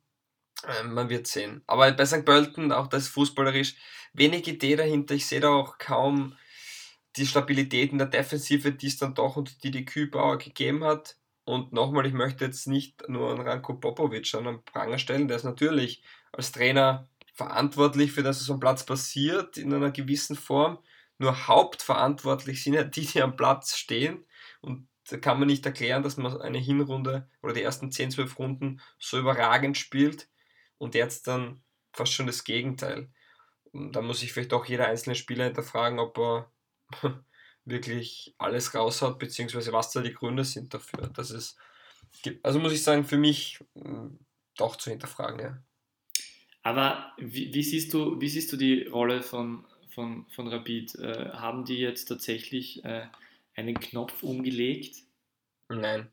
Ähm, 0.66 0.94
man 0.94 1.08
wird 1.08 1.26
sehen. 1.26 1.62
Aber 1.66 1.90
bei 1.92 2.04
St. 2.04 2.24
Pölten, 2.24 2.72
auch 2.72 2.88
das 2.88 3.08
fußballerisch, 3.08 3.76
wenig 4.12 4.46
Idee 4.48 4.76
dahinter. 4.76 5.14
Ich 5.14 5.26
sehe 5.26 5.40
da 5.40 5.50
auch 5.50 5.78
kaum 5.78 6.36
die 7.16 7.26
Stabilität 7.26 7.92
in 7.92 7.98
der 7.98 8.06
Defensive, 8.06 8.72
die 8.72 8.86
es 8.88 8.98
dann 8.98 9.14
doch 9.14 9.36
unter 9.36 9.52
die 9.62 9.70
die 9.70 9.84
Kühlbauer 9.84 10.38
gegeben 10.38 10.84
hat. 10.84 11.16
Und 11.44 11.72
nochmal, 11.72 12.06
ich 12.06 12.12
möchte 12.12 12.44
jetzt 12.44 12.66
nicht 12.66 13.08
nur 13.08 13.30
an 13.30 13.40
Ranko 13.40 13.74
Popovic 13.74 14.34
an 14.34 14.44
den 14.44 14.64
Pranger 14.64 14.98
stellen, 14.98 15.28
der 15.28 15.38
ist 15.38 15.44
natürlich 15.44 16.02
als 16.32 16.52
Trainer 16.52 17.08
verantwortlich 17.32 18.12
für 18.12 18.22
das, 18.22 18.40
was 18.40 18.50
am 18.50 18.60
Platz 18.60 18.84
passiert, 18.84 19.56
in 19.56 19.72
einer 19.72 19.90
gewissen 19.90 20.36
Form. 20.36 20.78
Nur 21.18 21.48
hauptverantwortlich 21.48 22.62
sind 22.62 22.74
ja 22.74 22.84
die, 22.84 23.06
die 23.06 23.22
am 23.22 23.36
Platz 23.36 23.76
stehen. 23.76 24.26
Und 24.60 24.88
da 25.08 25.16
kann 25.16 25.38
man 25.38 25.48
nicht 25.48 25.64
erklären, 25.64 26.02
dass 26.02 26.16
man 26.16 26.40
eine 26.40 26.58
Hinrunde 26.58 27.28
oder 27.42 27.54
die 27.54 27.62
ersten 27.62 27.90
10, 27.90 28.10
12 28.10 28.38
Runden 28.38 28.80
so 28.98 29.18
überragend 29.18 29.78
spielt 29.78 30.28
und 30.78 30.94
jetzt 30.94 31.26
dann 31.26 31.62
fast 31.92 32.12
schon 32.12 32.26
das 32.26 32.44
Gegenteil. 32.44 33.10
Und 33.72 33.92
da 33.92 34.00
muss 34.00 34.20
sich 34.20 34.32
vielleicht 34.32 34.52
auch 34.52 34.64
jeder 34.64 34.86
einzelne 34.86 35.14
Spieler 35.14 35.44
hinterfragen, 35.44 35.98
ob 35.98 36.18
er 36.18 36.52
wirklich 37.64 38.34
alles 38.38 38.74
raushaut, 38.74 39.18
beziehungsweise 39.18 39.72
was 39.72 39.92
da 39.92 40.00
die 40.00 40.14
Gründe 40.14 40.44
sind 40.44 40.72
dafür. 40.72 41.08
Das 41.08 41.30
ist, 41.30 41.58
also 42.42 42.58
muss 42.58 42.72
ich 42.72 42.82
sagen, 42.82 43.04
für 43.04 43.18
mich 43.18 43.58
hm, 43.74 44.18
doch 44.56 44.76
zu 44.76 44.90
hinterfragen, 44.90 45.40
ja. 45.40 45.62
Aber 46.62 47.12
wie, 47.18 47.52
wie, 47.54 47.62
siehst, 47.62 47.94
du, 47.94 48.20
wie 48.20 48.28
siehst 48.28 48.52
du 48.52 48.56
die 48.56 48.82
Rolle 48.84 49.22
von, 49.22 49.64
von, 49.90 50.26
von 50.28 50.48
Rapid? 50.48 50.96
Äh, 50.96 51.30
haben 51.32 51.64
die 51.64 51.78
jetzt 51.78 52.06
tatsächlich 52.06 52.84
äh, 52.84 53.06
einen 53.54 53.78
Knopf 53.78 54.22
umgelegt? 54.22 54.96
Nein. 55.68 56.10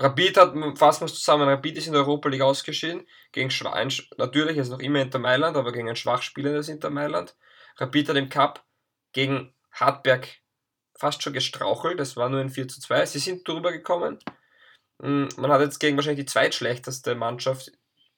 Rapid 0.00 0.36
hat, 0.36 0.78
fassen 0.78 1.00
wir 1.02 1.06
es 1.06 1.14
zusammen, 1.14 1.48
Rapid 1.48 1.76
ist 1.76 1.86
in 1.86 1.92
der 1.92 2.02
Europa 2.02 2.28
League 2.28 2.42
ausgeschieden, 2.42 3.06
gegen 3.32 3.50
Schwein, 3.50 3.92
natürlich, 4.16 4.56
ist 4.56 4.68
noch 4.68 4.78
immer 4.78 5.00
Inter 5.00 5.18
Mailand, 5.18 5.56
aber 5.56 5.72
gegen 5.72 5.88
ein 5.88 5.96
schwach 5.96 6.22
spielendes 6.22 6.68
Inter 6.68 6.90
Mailand. 6.90 7.36
Rapid 7.78 8.10
hat 8.10 8.16
im 8.16 8.28
Cup 8.28 8.64
gegen 9.12 9.52
Hartberg 9.72 10.28
fast 10.96 11.22
schon 11.22 11.32
gestrauchelt. 11.32 12.00
Es 12.00 12.16
war 12.16 12.28
nur 12.28 12.40
ein 12.40 12.50
4 12.50 12.68
zu 12.68 12.80
2. 12.80 13.06
Sie 13.06 13.18
sind 13.18 13.46
drüber 13.46 13.72
gekommen. 13.72 14.18
Man 14.98 15.52
hat 15.52 15.60
jetzt 15.60 15.78
gegen 15.78 15.96
wahrscheinlich 15.96 16.26
die 16.26 16.32
zweitschlechteste 16.32 17.14
Mannschaft 17.14 17.72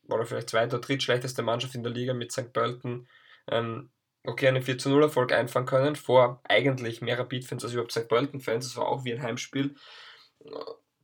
oder 0.09 0.25
vielleicht 0.25 0.51
zweite 0.51 0.77
oder 0.77 0.87
drittschlechteste 0.87 1.43
Mannschaft 1.43 1.75
in 1.75 1.83
der 1.83 1.93
Liga 1.93 2.15
mit 2.15 2.33
St. 2.33 2.53
Pölten 2.53 3.07
ähm, 3.49 3.91
okay, 4.25 4.49
einen 4.49 4.63
4 4.63 4.79
zu 4.79 4.89
0 4.89 5.03
Erfolg 5.03 5.33
einfahren 5.33 5.67
können. 5.67 5.97
Vor 5.97 6.41
eigentlich 6.45 7.01
mehr 7.01 7.19
Rapid-Fans 7.19 7.65
als 7.65 7.73
überhaupt 7.73 7.93
St. 7.93 8.09
Pölten-Fans. 8.09 8.67
Das 8.67 8.77
war 8.77 8.89
auch 8.89 9.05
wie 9.05 9.13
ein 9.13 9.23
Heimspiel. 9.23 9.75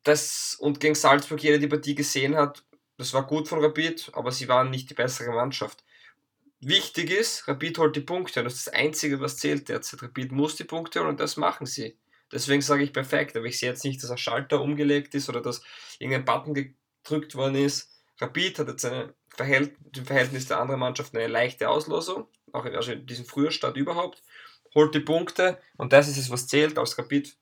Das, 0.07 0.57
und 0.61 0.79
gegen 0.79 0.95
Salzburg, 0.95 1.43
jeder 1.43 1.59
die 1.59 1.67
Partie 1.67 1.97
gesehen 1.97 2.37
hat, 2.37 2.63
das 2.97 3.13
war 3.13 3.27
gut 3.27 3.49
von 3.49 3.61
Rapid, 3.61 4.11
aber 4.13 4.31
sie 4.31 4.47
waren 4.47 4.71
nicht 4.71 4.89
die 4.89 4.95
bessere 4.95 5.33
Mannschaft 5.33 5.83
wichtig 6.61 7.11
ist, 7.11 7.47
Rapid 7.49 7.79
holt 7.79 7.97
die 7.97 8.01
Punkte. 8.01 8.41
Und 8.41 8.45
das 8.45 8.55
ist 8.55 8.69
das 8.69 8.75
Einzige, 8.75 9.21
was 9.21 9.37
zählt 9.37 9.69
derzeit. 9.69 10.03
Rapid 10.03 10.31
muss 10.31 10.55
die 10.55 10.65
Punkte 10.65 11.01
holen 11.01 11.11
und 11.11 11.21
das 11.21 11.37
machen 11.37 11.67
sie. 11.67 11.99
Deswegen 12.33 12.63
sage 12.63 12.85
ich 12.85 12.93
perfekt, 12.93 13.37
aber 13.37 13.47
ich 13.47 13.59
sehe 13.59 13.69
jetzt 13.69 13.85
nicht, 13.85 14.03
dass 14.03 14.11
ein 14.11 14.19
Schalter 14.19 14.61
umgelegt 14.61 15.15
ist 15.15 15.29
oder 15.29 15.41
dass 15.41 15.63
irgendein 15.99 16.25
Button 16.25 16.55
gedrückt 16.55 17.35
worden 17.35 17.57
ist. 17.57 17.91
Rapid 18.21 18.61
hat 18.61 18.69
jetzt 18.69 18.85
eine 18.85 19.13
Verhält 19.29 19.77
im 19.97 20.07
Verhältnis 20.07 20.47
der 20.47 20.61
anderen 20.61 20.81
Mannschaften 20.81 21.19
eine 21.19 21.27
leichte 21.27 21.69
Auslosung, 21.69 22.27
auch 22.53 22.65
in, 22.65 22.75
also 22.75 22.93
in 22.93 23.07
diesem 23.07 23.27
Frühjahrstart 23.27 23.77
überhaupt, 23.77 24.23
holt 24.75 24.95
die 24.95 25.01
Punkte 25.01 25.61
und 25.77 25.93
das 25.93 26.09
ist 26.09 26.17
es, 26.17 26.31
was 26.31 26.47
zählt 26.47 26.79
als 26.79 26.97
Rapid 26.97 27.37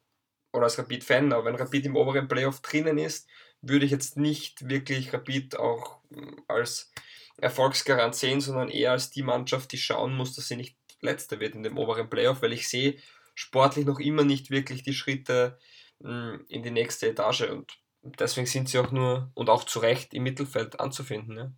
oder 0.55 0.65
als 0.65 0.79
Rapid-Fan. 0.79 1.33
Aber 1.33 1.45
wenn 1.45 1.57
Rapid 1.57 1.87
im 1.87 1.97
oberen 1.97 2.29
Playoff 2.29 2.61
drinnen 2.61 2.99
ist, 2.99 3.29
würde 3.61 3.85
ich 3.85 3.91
jetzt 3.91 4.17
nicht 4.17 4.69
wirklich 4.69 5.13
Rapid 5.13 5.59
auch 5.59 6.01
hm, 6.11 6.45
als 6.49 6.93
Erfolgsgarant 7.39 8.15
sehen, 8.15 8.41
sondern 8.41 8.69
eher 8.69 8.93
als 8.93 9.11
die 9.11 9.23
Mannschaft, 9.23 9.73
die 9.73 9.79
schauen 9.79 10.17
muss, 10.17 10.35
dass 10.35 10.49
sie 10.49 10.57
nicht 10.57 10.77
letzter 11.01 11.41
wird 11.41 11.55
in 11.55 11.63
dem 11.63 11.77
oberen 11.77 12.09
Playoff, 12.09 12.43
weil 12.43 12.53
ich 12.53 12.69
sehe 12.69 12.97
sportlich 13.35 13.85
noch 13.85 13.99
immer 13.99 14.25
nicht 14.25 14.51
wirklich 14.51 14.83
die 14.83 14.95
Schritte 14.95 15.59
mh, 16.01 16.33
hm, 16.33 16.45
in 16.49 16.63
die 16.63 16.71
nächste 16.71 17.09
Etage 17.09 17.43
und 17.51 17.73
deswegen 18.19 18.47
sind 18.47 18.69
sie 18.69 18.79
auch 18.79 18.93
nur 18.93 19.31
und 19.35 19.51
auch 19.51 19.65
zu 19.65 19.81
Recht 19.81 20.15
im 20.15 20.23
Mittelfeld 20.23 20.79
anzufinden. 20.79 21.37
Ja. 21.37 21.53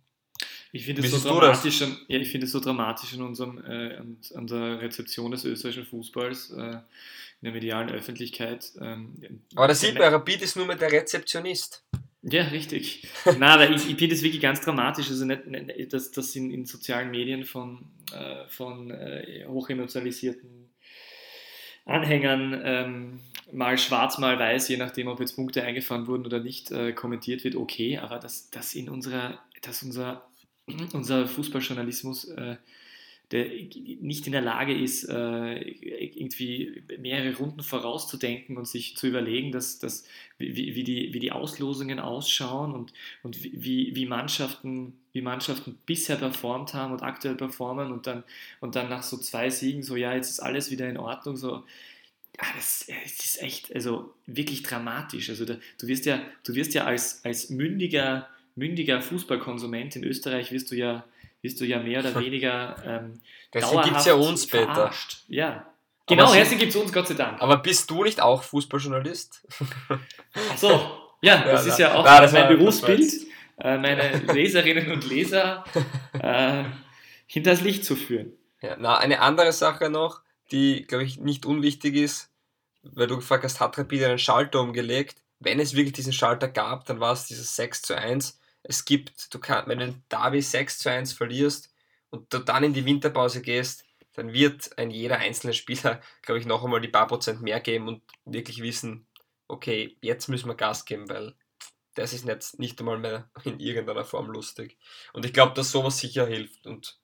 Ich 0.71 0.85
finde 0.85 1.01
es, 1.01 1.11
so 1.11 1.29
dramatisch, 1.29 1.81
an, 1.81 1.97
ja, 2.07 2.23
find 2.23 2.43
es 2.43 2.51
so 2.51 2.59
dramatisch 2.59 3.13
in 3.13 3.21
unserem, 3.21 3.57
äh, 3.65 3.95
an, 3.95 4.17
an, 4.35 4.47
der 4.47 4.81
Rezeption 4.81 5.31
des 5.31 5.45
österreichischen 5.45 5.85
Fußballs, 5.85 6.51
äh, 6.51 6.77
in 7.41 7.45
der 7.45 7.53
medialen 7.53 7.89
Öffentlichkeit. 7.89 8.71
Ähm, 8.81 9.13
Aber 9.55 9.67
da 9.67 9.75
sieht 9.75 9.95
man, 9.95 10.13
Rapid 10.13 10.41
ist 10.41 10.55
nur 10.55 10.65
mehr 10.65 10.75
der 10.75 10.91
Rezeptionist. 10.91 11.83
Ja, 12.23 12.43
richtig. 12.43 13.07
Na, 13.37 13.53
aber 13.53 13.69
ich, 13.69 13.89
ich 13.89 13.97
finde 13.97 14.15
es 14.15 14.23
wirklich 14.23 14.41
ganz 14.41 14.59
dramatisch, 14.61 15.09
also 15.09 15.23
nicht, 15.25 15.47
nicht 15.47 15.93
dass 15.93 16.11
das 16.11 16.35
in, 16.35 16.51
in 16.51 16.65
sozialen 16.65 17.11
Medien 17.11 17.45
von, 17.45 17.85
äh, 18.11 18.47
von 18.49 18.91
äh, 18.91 19.45
hochemotionalisierten 19.47 20.69
Anhängern 21.85 22.61
ähm, 22.65 23.19
mal 23.51 23.77
schwarz, 23.77 24.17
mal 24.17 24.37
weiß, 24.37 24.67
je 24.67 24.77
nachdem, 24.77 25.07
ob 25.07 25.21
jetzt 25.21 25.35
Punkte 25.35 25.63
eingefahren 25.63 26.07
wurden 26.07 26.25
oder 26.25 26.39
nicht, 26.39 26.69
äh, 26.71 26.91
kommentiert 26.91 27.45
wird, 27.45 27.55
okay, 27.55 27.97
aber 27.97 28.19
dass, 28.19 28.49
dass 28.49 28.75
in 28.75 28.89
unserer, 28.89 29.39
dass 29.61 29.83
unser, 29.83 30.27
unser 30.93 31.27
Fußballjournalismus 31.27 32.25
äh, 32.25 32.57
der 33.31 33.45
nicht 33.99 34.25
in 34.25 34.31
der 34.31 34.41
Lage 34.41 34.73
ist, 34.73 35.03
äh, 35.03 35.59
irgendwie 35.59 36.81
mehrere 36.97 37.35
Runden 37.35 37.61
vorauszudenken 37.61 38.55
und 38.55 38.67
sich 38.67 38.95
zu 38.95 39.07
überlegen, 39.07 39.51
dass, 39.51 39.79
dass, 39.79 40.05
wie, 40.37 40.75
wie, 40.75 40.83
die, 40.83 41.13
wie 41.13 41.19
die 41.19 41.33
Auslosungen 41.33 41.99
ausschauen 41.99 42.73
und, 42.73 42.93
und 43.23 43.43
wie, 43.43 43.93
wie, 43.93 44.05
Mannschaften, 44.05 44.97
wie 45.11 45.21
Mannschaften 45.21 45.77
bisher 45.85 46.15
performt 46.15 46.73
haben 46.73 46.93
und 46.93 47.03
aktuell 47.03 47.35
performen 47.35 47.91
und 47.91 48.07
dann, 48.07 48.23
und 48.61 48.75
dann 48.75 48.87
nach 48.87 49.03
so 49.03 49.17
zwei 49.17 49.49
Siegen 49.49 49.83
so, 49.83 49.97
ja, 49.97 50.15
jetzt 50.15 50.29
ist 50.29 50.39
alles 50.39 50.71
wieder 50.71 50.89
in 50.89 50.97
Ordnung, 50.97 51.35
so, 51.35 51.65
ja, 52.37 52.47
das, 52.55 52.85
das 52.87 53.25
ist 53.25 53.41
echt, 53.41 53.75
also 53.75 54.13
wirklich 54.25 54.63
dramatisch. 54.63 55.29
Also 55.29 55.43
da, 55.43 55.57
du 55.79 55.87
wirst 55.87 56.05
ja, 56.05 56.21
du 56.45 56.55
wirst 56.55 56.73
ja 56.75 56.85
als, 56.85 57.25
als 57.25 57.49
mündiger, 57.49 58.29
mündiger 58.57 59.01
Fußballkonsument 59.01 59.95
in 59.95 60.03
Österreich 60.03 60.51
wirst 60.51 60.71
du 60.71 60.75
ja 60.75 61.05
bist 61.41 61.61
du 61.61 61.65
ja 61.65 61.79
mehr 61.79 61.99
oder 61.99 62.19
weniger 62.19 62.75
ähm, 62.85 63.21
Deswegen 63.53 63.83
gibt 63.83 63.97
es 63.97 64.05
ja 64.05 64.15
uns 64.15 64.43
später. 64.43 64.91
Ja. 65.27 65.65
Genau, 66.07 66.33
Herzlich 66.33 66.59
gibt 66.59 66.73
es 66.73 66.75
uns, 66.75 66.93
Gott 66.93 67.07
sei 67.07 67.15
Dank. 67.15 67.41
Aber 67.41 67.57
bist 67.57 67.89
du 67.89 68.03
nicht 68.03 68.21
auch 68.21 68.43
Fußballjournalist? 68.43 69.45
Ach 69.89 70.57
so, 70.57 70.69
ja, 71.21 71.43
das 71.43 71.65
ja, 71.65 71.71
ist 71.71 71.79
ja 71.79 71.95
auch 71.95 72.05
na, 72.05 72.21
mein 72.21 72.33
war, 72.33 72.47
Berufsbild, 72.47 73.13
äh, 73.57 73.77
meine 73.77 74.17
Leserinnen 74.33 74.91
und 74.91 75.05
Leser 75.05 75.65
äh, 76.13 76.63
hinters 77.25 77.61
Licht 77.61 77.83
zu 77.83 77.95
führen. 77.95 78.33
Ja, 78.61 78.77
na, 78.79 78.97
eine 78.97 79.19
andere 79.19 79.51
Sache 79.51 79.89
noch, 79.89 80.21
die, 80.51 80.83
glaube 80.83 81.03
ich, 81.03 81.19
nicht 81.19 81.45
unwichtig 81.45 81.95
ist, 81.95 82.29
weil 82.83 83.07
du 83.07 83.17
gefragt 83.17 83.43
hast, 83.43 83.59
hat 83.59 83.77
Rapid 83.77 84.03
einen 84.03 84.19
Schalter 84.19 84.61
umgelegt? 84.61 85.21
Wenn 85.39 85.59
es 85.59 85.75
wirklich 85.75 85.93
diesen 85.93 86.13
Schalter 86.13 86.47
gab, 86.47 86.85
dann 86.85 87.01
war 87.01 87.11
es 87.11 87.25
dieses 87.25 87.55
6 87.57 87.81
zu 87.81 87.97
1 87.97 88.39
es 88.67 88.83
gibt, 88.83 89.33
du 89.33 89.39
kannst, 89.39 89.69
wenn 89.69 89.79
du 89.79 89.85
ein 89.85 90.03
Derby 90.09 90.41
6 90.41 90.79
zu 90.79 90.91
1 90.91 91.13
verlierst 91.13 91.73
und 92.09 92.33
du 92.33 92.39
dann 92.39 92.65
in 92.65 92.73
die 92.73 92.85
Winterpause 92.85 93.41
gehst, 93.41 93.85
dann 94.13 94.33
wird 94.33 94.77
ein 94.77 94.91
jeder 94.91 95.19
einzelne 95.19 95.53
Spieler, 95.53 96.01
glaube 96.21 96.39
ich, 96.39 96.45
noch 96.45 96.63
einmal 96.63 96.81
die 96.81 96.89
paar 96.89 97.07
Prozent 97.07 97.41
mehr 97.41 97.61
geben 97.61 97.87
und 97.87 98.03
wirklich 98.25 98.61
wissen, 98.61 99.07
okay, 99.47 99.97
jetzt 100.01 100.27
müssen 100.27 100.49
wir 100.49 100.55
Gas 100.55 100.83
geben, 100.83 101.07
weil 101.09 101.33
das 101.95 102.11
ist 102.11 102.25
nicht, 102.25 102.59
nicht 102.59 102.79
einmal 102.79 102.99
mehr 102.99 103.31
in 103.45 103.59
irgendeiner 103.59 104.03
Form 104.03 104.29
lustig. 104.29 104.77
Und 105.13 105.25
ich 105.25 105.33
glaube, 105.33 105.53
dass 105.53 105.71
sowas 105.71 105.97
sicher 105.97 106.27
hilft 106.27 106.67
und 106.67 106.99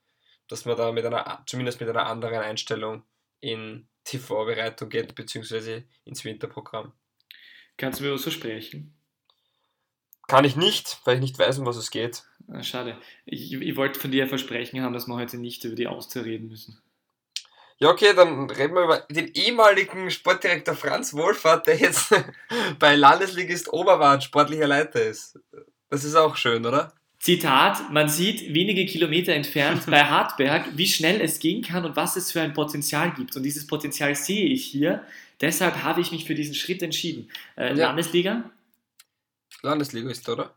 dass 0.50 0.66
man 0.66 0.76
da 0.76 0.92
mit 0.92 1.06
einer, 1.06 1.44
zumindest 1.48 1.80
mit 1.80 1.90
einer 1.90 2.06
anderen 2.08 2.40
Einstellung 2.40 3.06
in 3.40 3.88
die 4.08 4.20
Vorbereitung 4.20 4.90
geht, 4.90 5.16
beziehungsweise 5.16 5.86
ins 6.04 6.26
Winterprogramm. 6.26 6.92
Kannst 7.78 8.02
du 8.02 8.04
mir 8.04 8.14
was 8.14 8.24
versprechen? 8.24 8.94
Kann 10.28 10.46
ich 10.46 10.56
nicht, 10.56 11.00
weil 11.06 11.16
ich 11.16 11.22
nicht 11.22 11.40
weiß, 11.40 11.60
um 11.60 11.66
was 11.66 11.78
es 11.78 11.92
geht. 11.92 12.24
Ah, 12.52 12.64
schade. 12.64 12.98
Ich, 13.26 13.54
ich 13.54 13.76
wollte 13.76 14.00
von 14.00 14.12
dir 14.12 14.28
Versprechen 14.28 14.82
haben, 14.82 14.94
dass 14.94 15.08
wir 15.08 15.16
heute 15.16 15.38
nicht 15.38 15.64
über 15.64 15.76
die 15.76 15.88
Austria 15.88 16.24
reden 16.24 16.48
müssen. 16.48 16.80
Ja, 17.80 17.90
okay, 17.90 18.14
dann 18.16 18.50
reden 18.50 18.76
wir 18.76 18.84
über 18.84 19.06
den 19.10 19.32
ehemaligen 19.34 20.10
Sportdirektor 20.10 20.76
Franz 20.76 21.14
Wohlfahrt, 21.14 21.68
der 21.68 21.78
jetzt 21.78 22.14
bei 22.80 22.96
Landesligist 22.96 23.72
Oberwart 23.74 24.24
sportlicher 24.24 24.68
Leiter 24.68 25.02
ist. 25.02 25.40
Das 25.90 26.04
ist 26.04 26.16
auch 26.16 26.36
schön, 26.36 26.66
oder? 26.66 26.94
Zitat, 27.20 27.92
man 27.92 28.10
sieht 28.10 28.54
wenige 28.54 28.86
Kilometer 28.86 29.34
entfernt 29.34 29.86
bei 29.88 30.04
Hartberg, 30.04 30.78
wie 30.78 30.88
schnell 30.88 31.22
es 31.22 31.40
gehen 31.40 31.62
kann 31.62 31.86
und 31.86 31.96
was 31.96 32.16
es 32.16 32.32
für 32.32 32.42
ein 32.42 32.54
Potenzial 32.54 33.14
gibt. 33.14 33.36
Und 33.36 33.44
dieses 33.44 33.66
Potenzial 33.66 34.14
sehe 34.16 34.46
ich 34.46 34.66
hier. 34.66 35.04
Deshalb 35.42 35.84
habe 35.84 36.02
ich 36.02 36.12
mich 36.12 36.26
für 36.26 36.36
diesen 36.36 36.54
Schritt 36.54 36.82
entschieden. 36.84 37.30
Äh, 37.56 37.70
ja. 37.70 37.88
Landesliga, 37.88 38.50
Landesliga 39.64 40.10
ist, 40.10 40.28
oder? 40.30 40.54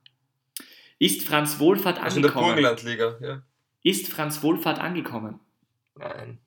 Ist 0.98 1.22
Franz 1.22 1.58
Wohlfahrt 1.58 1.98
angekommen? 1.98 2.04
Also 2.04 2.16
in 2.16 2.22
der 2.22 2.30
Burgenlandliga, 2.30 3.18
ja. 3.20 3.42
Ist 3.82 4.08
Franz 4.08 4.42
Wohlfahrt 4.42 4.78
angekommen? 4.78 5.40
Nein. 5.94 6.38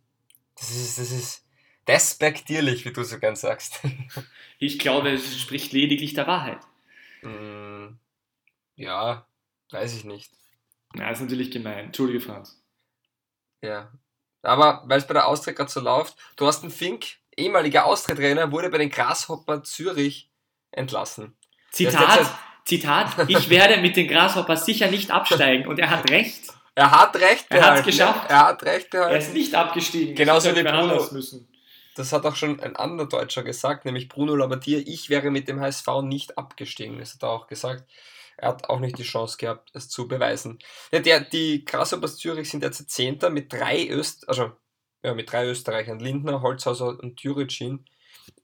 Das 0.55 0.69
ist, 0.71 0.99
das 0.99 1.11
ist 1.11 1.45
despektierlich, 1.87 2.85
wie 2.85 2.91
du 2.91 3.03
so 3.03 3.17
gern 3.17 3.35
sagst. 3.35 3.79
ich 4.59 4.77
glaube, 4.77 5.11
es 5.11 5.39
spricht 5.39 5.71
lediglich 5.71 6.13
der 6.13 6.27
Wahrheit. 6.27 6.59
Mm, 7.21 7.95
ja, 8.75 9.25
weiß 9.71 9.95
ich 9.95 10.03
nicht. 10.03 10.31
Ja, 10.95 11.09
ist 11.09 11.21
natürlich 11.21 11.51
gemein. 11.51 11.85
Entschuldige, 11.85 12.19
Franz. 12.19 12.61
Ja. 13.61 13.91
Aber 14.41 14.83
weil 14.85 14.99
es 14.99 15.07
bei 15.07 15.13
der 15.13 15.27
Austria 15.27 15.53
gerade 15.53 15.71
so 15.71 15.79
läuft, 15.79 16.17
Thorsten 16.35 16.71
Fink, 16.71 17.05
ehemaliger 17.37 17.85
Austria-Trainer, 17.85 18.51
wurde 18.51 18.69
bei 18.69 18.77
den 18.77 18.89
Grashopper 18.89 19.63
Zürich 19.63 20.29
entlassen. 20.71 21.35
Zitat, 21.71 22.31
Zitat, 22.69 23.27
ich 23.27 23.49
werde 23.49 23.81
mit 23.81 23.95
den 23.95 24.07
Grasshoppers 24.07 24.65
sicher 24.65 24.89
nicht 24.91 25.09
absteigen. 25.09 25.67
Und 25.67 25.79
er 25.79 25.89
hat 25.89 26.09
recht. 26.09 26.53
Er 26.75 26.91
hat 26.91 27.15
recht 27.15 27.47
Er 27.49 27.65
hat 27.65 27.79
es 27.79 27.85
geschafft. 27.85 28.29
Er 28.29 28.47
hat 28.47 28.63
recht 28.63 28.91
gehalten. 28.91 29.13
Er 29.13 29.19
ist 29.19 29.33
nicht 29.33 29.55
abgestiegen. 29.55 30.15
Genauso 30.15 30.55
wie 30.55 30.63
Bruno. 30.63 31.09
Müssen. 31.11 31.47
Das 31.95 32.13
hat 32.13 32.25
auch 32.25 32.35
schon 32.35 32.59
ein 32.61 32.75
anderer 32.75 33.09
Deutscher 33.09 33.43
gesagt, 33.43 33.85
nämlich 33.85 34.07
Bruno 34.07 34.35
Labbadia. 34.35 34.79
Ich 34.85 35.09
wäre 35.09 35.31
mit 35.31 35.47
dem 35.47 35.59
HSV 35.59 35.87
nicht 36.03 36.37
abgestiegen. 36.37 36.99
Das 36.99 37.15
hat 37.15 37.23
er 37.23 37.29
auch 37.29 37.47
gesagt. 37.47 37.83
Er 38.37 38.49
hat 38.49 38.69
auch 38.69 38.79
nicht 38.79 38.97
die 38.97 39.03
Chance 39.03 39.37
gehabt, 39.37 39.71
es 39.73 39.89
zu 39.89 40.07
beweisen. 40.07 40.59
Ja, 40.93 40.99
der, 40.99 41.21
die 41.21 41.65
Grasshoppers 41.65 42.17
Zürich 42.17 42.49
sind 42.49 42.63
jetzt 42.63 42.89
Zehnter 42.89 43.29
mit 43.29 43.51
drei 43.51 43.89
Öst, 43.89 44.29
also 44.29 44.53
ja, 45.03 45.13
mit 45.13 45.29
drei 45.29 45.47
Österreichern. 45.47 45.99
Lindner, 45.99 46.41
Holzhauser 46.41 46.99
und 46.99 47.19
Juricin. 47.19 47.83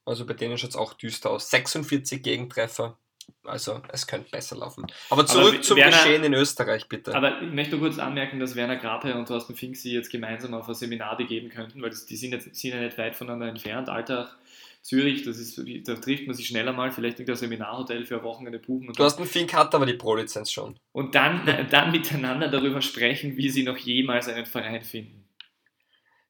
Also 0.03 0.25
bei 0.25 0.33
denen 0.33 0.57
schaut 0.57 0.71
es 0.71 0.75
auch 0.75 0.93
düster 0.93 1.29
aus. 1.29 1.49
46 1.49 2.21
Gegentreffer 2.21 2.97
also 3.43 3.81
es 3.91 4.07
könnte 4.07 4.29
besser 4.31 4.55
laufen. 4.55 4.85
Aber 5.09 5.25
zurück 5.25 5.55
aber 5.55 5.61
zum 5.61 5.77
Werner, 5.77 5.97
Geschehen 5.97 6.23
in 6.23 6.33
Österreich, 6.33 6.87
bitte. 6.87 7.13
Aber 7.15 7.41
ich 7.41 7.51
möchte 7.51 7.75
nur 7.75 7.87
kurz 7.87 7.99
anmerken, 7.99 8.39
dass 8.39 8.55
Werner 8.55 8.77
Grape 8.77 9.15
und 9.15 9.27
Thorsten 9.27 9.55
Fink 9.55 9.75
sie 9.75 9.93
jetzt 9.93 10.11
gemeinsam 10.11 10.53
auf 10.53 10.67
ein 10.67 10.75
Seminar 10.75 11.17
begeben 11.17 11.49
könnten, 11.49 11.81
weil 11.81 11.89
das, 11.89 12.05
die 12.05 12.17
sind, 12.17 12.31
jetzt, 12.31 12.55
sind 12.55 12.71
ja 12.71 12.81
nicht 12.81 12.97
weit 12.97 13.15
voneinander 13.15 13.47
entfernt. 13.47 13.89
Alltag, 13.89 14.35
Zürich, 14.81 15.23
das 15.23 15.39
ist, 15.39 15.57
da 15.87 15.95
trifft 15.95 16.27
man 16.27 16.35
sich 16.35 16.47
schneller 16.47 16.71
mal, 16.71 16.91
vielleicht 16.91 17.19
in 17.19 17.25
der 17.25 17.35
Seminarhotel 17.35 18.05
für 18.05 18.17
ein 18.17 18.23
Wochenende 18.23 18.59
buchen. 18.59 18.93
Thorsten 18.93 19.25
Fink 19.25 19.53
hat 19.53 19.73
aber 19.73 19.85
die 19.85 19.93
Pro-Lizenz 19.93 20.51
schon. 20.51 20.75
Und 20.91 21.15
dann, 21.15 21.67
dann 21.71 21.91
miteinander 21.91 22.49
darüber 22.49 22.81
sprechen, 22.81 23.37
wie 23.37 23.49
sie 23.49 23.63
noch 23.63 23.77
jemals 23.77 24.27
einen 24.27 24.45
Verein 24.45 24.83
finden. 24.83 25.27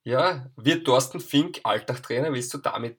Ja, 0.04 0.52
wird 0.56 0.86
Thorsten 0.86 1.20
Fink 1.20 1.60
Alltag-Trainer? 1.64 2.32
Willst 2.32 2.54
du 2.54 2.60
damit 2.60 2.98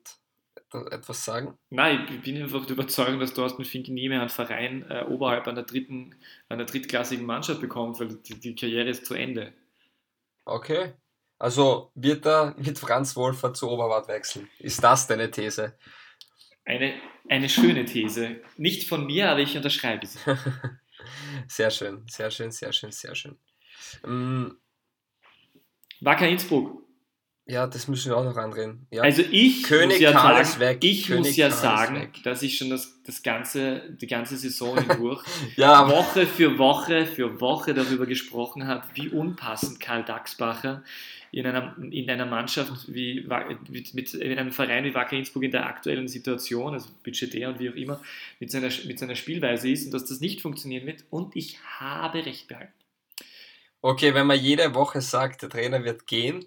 etwas 0.73 1.25
sagen? 1.25 1.57
Nein, 1.71 2.07
ich 2.11 2.23
bin 2.23 2.43
einfach 2.43 2.67
der 2.67 2.75
Überzeugung, 2.75 3.21
dass 3.21 3.35
Thorsten 3.35 3.65
Fink 3.65 3.89
nie 3.89 4.09
mehr 4.09 4.21
einen 4.21 4.29
Verein 4.29 4.85
äh, 4.91 5.05
oberhalb 5.05 5.47
einer 5.47 5.63
dritten, 5.63 6.15
einer 6.49 6.65
drittklassigen 6.65 7.25
Mannschaft 7.25 7.61
bekommt, 7.61 8.01
weil 8.01 8.09
die, 8.09 8.39
die 8.39 8.55
Karriere 8.55 8.89
ist 8.89 9.07
zu 9.07 9.15
Ende. 9.15 9.53
Okay. 10.45 10.95
Also 11.39 11.91
wird 11.95 12.27
er 12.27 12.55
mit 12.59 12.79
Franz 12.79 13.15
Wolfert 13.15 13.57
zu 13.57 13.71
Oberwart 13.71 14.09
wechseln? 14.09 14.49
Ist 14.59 14.83
das 14.83 15.07
deine 15.07 15.31
These? 15.31 15.77
Eine, 16.65 16.95
eine 17.29 17.49
schöne 17.49 17.85
These. 17.85 18.41
Nicht 18.57 18.89
von 18.89 19.07
mir, 19.07 19.31
aber 19.31 19.41
ich 19.41 19.57
unterschreibe 19.57 20.07
sie. 20.07 20.19
sehr 21.47 21.71
schön, 21.71 22.05
sehr 22.09 22.31
schön, 22.31 22.51
sehr 22.51 22.73
schön, 22.73 22.91
sehr 22.91 23.15
schön. 23.15 23.37
Ähm, 24.05 24.59
Wacker 26.01 26.29
Innsbruck. 26.29 26.86
Ja, 27.49 27.69
das 27.69 27.87
müssen 27.87 28.11
wir 28.11 28.17
auch 28.17 28.25
noch 28.25 28.37
anreden. 28.37 28.89
Ja. 28.91 29.03
Also 29.03 29.23
ich 29.23 29.63
König 29.63 29.89
muss 29.89 30.01
ja 30.01 30.13
Karl 30.13 30.45
sagen, 30.45 30.61
weg. 30.61 30.79
Ich 30.83 31.07
König 31.07 31.27
muss 31.27 31.37
ja 31.37 31.49
Karl 31.49 31.59
sagen, 31.59 32.13
dass 32.25 32.43
ich 32.43 32.59
schon 32.59 32.71
das, 32.71 33.01
das 33.05 33.23
ganze, 33.23 33.83
die 34.01 34.09
ganze 34.09 34.37
Saison 34.37 34.77
hindurch 34.89 35.23
ja, 35.57 35.89
Woche 35.89 36.27
für 36.27 36.59
Woche 36.59 37.07
für 37.07 37.41
Woche 37.41 37.73
darüber 37.73 38.07
gesprochen 38.07 38.67
habe, 38.67 38.85
wie 38.95 39.11
unpassend 39.11 39.79
Karl 39.79 40.05
Daxbacher 40.05 40.83
in 41.31 41.47
einer, 41.47 41.77
in 41.79 42.11
einer 42.11 42.27
Mannschaft 42.27 42.93
wie 42.93 43.29
mit, 43.69 43.95
mit 43.95 44.15
in 44.15 44.39
einem 44.39 44.51
Verein 44.51 44.85
wie 44.85 44.95
Wacker 44.95 45.17
Innsbruck 45.17 45.45
in 45.45 45.51
der 45.53 45.67
aktuellen 45.67 46.09
Situation, 46.09 46.75
also 46.75 46.89
budgetär 47.05 47.51
und 47.51 47.61
wie 47.61 47.71
auch 47.71 47.75
immer, 47.75 48.01
mit 48.41 48.51
seiner, 48.51 48.71
mit 48.87 48.99
seiner 48.99 49.15
Spielweise 49.15 49.69
ist 49.69 49.87
und 49.87 49.95
dass 49.95 50.07
das 50.07 50.21
nicht 50.21 50.41
funktionieren 50.41 50.87
wird. 50.87 51.05
Und 51.11 51.37
ich 51.37 51.59
habe 51.79 52.25
recht 52.27 52.49
behalten. 52.49 52.73
Okay, 53.83 54.15
wenn 54.15 54.27
man 54.27 54.41
jede 54.41 54.75
Woche 54.75 55.01
sagt, 55.01 55.43
der 55.43 55.51
Trainer 55.51 55.85
wird 55.85 56.07
gehen, 56.07 56.45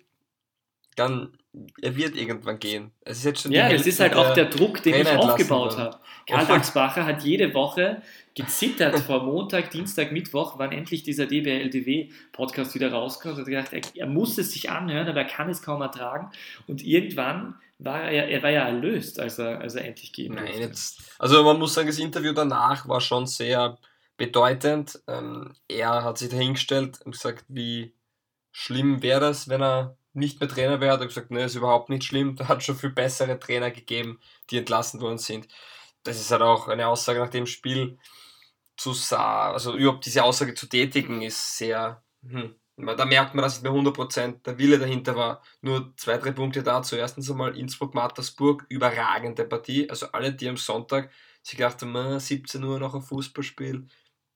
dann 0.96 1.38
er 1.82 1.96
wird 1.96 2.16
irgendwann 2.16 2.60
gehen. 2.60 2.92
Es 3.02 3.20
ist 3.20 3.24
jetzt 3.26 3.42
schon 3.42 3.52
ja, 3.52 3.70
das 3.70 3.88
ist 3.88 4.00
halt 4.00 4.14
auch 4.14 4.34
der 4.34 4.46
Druck, 4.46 4.84
den 4.84 5.02
ich 5.02 5.10
aufgebaut 5.10 5.78
habe. 5.78 5.98
Karl 6.28 6.46
Daxbacher 6.46 7.06
hat 7.08 7.24
jede 7.24 7.54
Woche 7.54 8.02
gezittert 8.36 9.00
vor 9.00 9.24
Montag, 9.24 9.72
Dienstag, 9.72 10.12
Mittwoch, 10.12 10.60
wann 10.60 10.72
endlich 10.72 11.04
dieser 11.04 11.26
DBLDW-Podcast 11.26 12.76
wieder 12.76 12.92
rauskommt 12.92 13.36
und 13.36 13.42
hat 13.42 13.48
gedacht, 13.48 13.74
er, 13.74 13.82
er, 13.96 14.08
muss 14.08 14.38
es 14.38 14.52
sich 14.52 14.70
anhören, 14.70 15.08
aber 15.08 15.22
er 15.22 15.28
kann 15.28 15.50
es 15.50 15.62
kaum 15.62 15.82
ertragen. 15.82 16.30
Und 16.68 16.84
irgendwann 16.84 17.56
war 17.80 18.04
er, 18.04 18.30
er 18.30 18.44
war 18.44 18.52
ja 18.52 18.68
erlöst, 18.68 19.20
als 19.20 19.40
er, 19.40 19.60
als 19.60 19.76
er 19.76 19.86
endlich 19.86 20.14
gehen 20.14 20.36
Nein, 20.36 20.60
jetzt, 20.60 21.16
also 21.18 21.44
man 21.44 21.58
muss 21.58 21.74
sagen, 21.74 21.88
das 21.88 21.98
Interview 21.98 22.34
danach 22.34 22.88
war 22.88 23.02
schon 23.02 23.26
sehr 23.26 23.78
bedeutend. 24.18 25.02
Ähm, 25.08 25.54
er 25.68 26.04
hat 26.04 26.18
sich 26.18 26.30
dahingestellt 26.30 27.00
und 27.04 27.14
gesagt, 27.14 27.46
wie 27.48 27.94
schlimm 28.52 29.02
wäre 29.02 29.22
das, 29.22 29.50
wenn 29.50 29.62
er 29.62 29.98
nicht 30.20 30.40
mehr 30.40 30.50
Trainer 30.50 30.80
wäre. 30.82 30.92
Er 30.92 31.00
hat 31.00 31.08
gesagt, 31.08 31.32
ne, 31.32 31.46
ist 31.46 31.56
überhaupt 31.56 31.90
nicht 31.90 32.04
schlimm. 32.04 32.36
Da 32.38 32.48
hat 32.48 32.64
schon 32.64 32.76
viel 32.78 32.92
bessere 32.92 33.40
Trainer 33.40 33.72
gegeben, 33.72 34.20
die 34.50 34.58
entlassen 34.58 35.02
worden 35.02 35.18
sind. 35.18 35.48
Das 36.04 36.20
ist 36.20 36.32
halt 36.32 36.42
auch 36.42 36.68
eine 36.68 36.88
Aussage 36.88 37.20
nach 37.20 37.30
dem 37.30 37.46
Spiel 37.46 37.98
zu 38.78 38.94
sagen, 38.94 39.54
also 39.54 39.76
überhaupt 39.76 40.06
diese 40.06 40.24
Aussage 40.24 40.54
zu 40.54 40.68
tätigen, 40.68 41.22
ist 41.22 41.58
sehr, 41.58 42.02
hm, 42.24 42.56
da 42.78 43.06
merkt 43.06 43.36
man, 43.36 43.44
dass 43.44 43.56
nicht 43.56 43.64
mehr 43.64 43.74
100% 43.74 44.44
der 44.44 44.58
Wille 44.58 44.80
dahinter 44.80 45.16
war. 45.16 45.42
Nur 45.62 45.94
zwei, 45.98 46.18
drei 46.18 46.32
Punkte 46.32 46.64
dazu. 46.64 46.96
Erstens 46.96 47.30
einmal 47.30 47.58
Innsbruck-Mattersburg, 47.58 48.66
überragende 48.70 49.44
Partie. 49.46 49.90
Also 49.90 50.08
alle, 50.14 50.34
die 50.34 50.48
am 50.48 50.58
Sonntag 50.58 51.12
sich 51.44 51.58
gedacht 51.58 51.82
haben, 51.82 52.20
17 52.20 52.64
Uhr 52.64 52.80
noch 52.80 52.96
ein 52.96 53.02
Fußballspiel, 53.02 53.88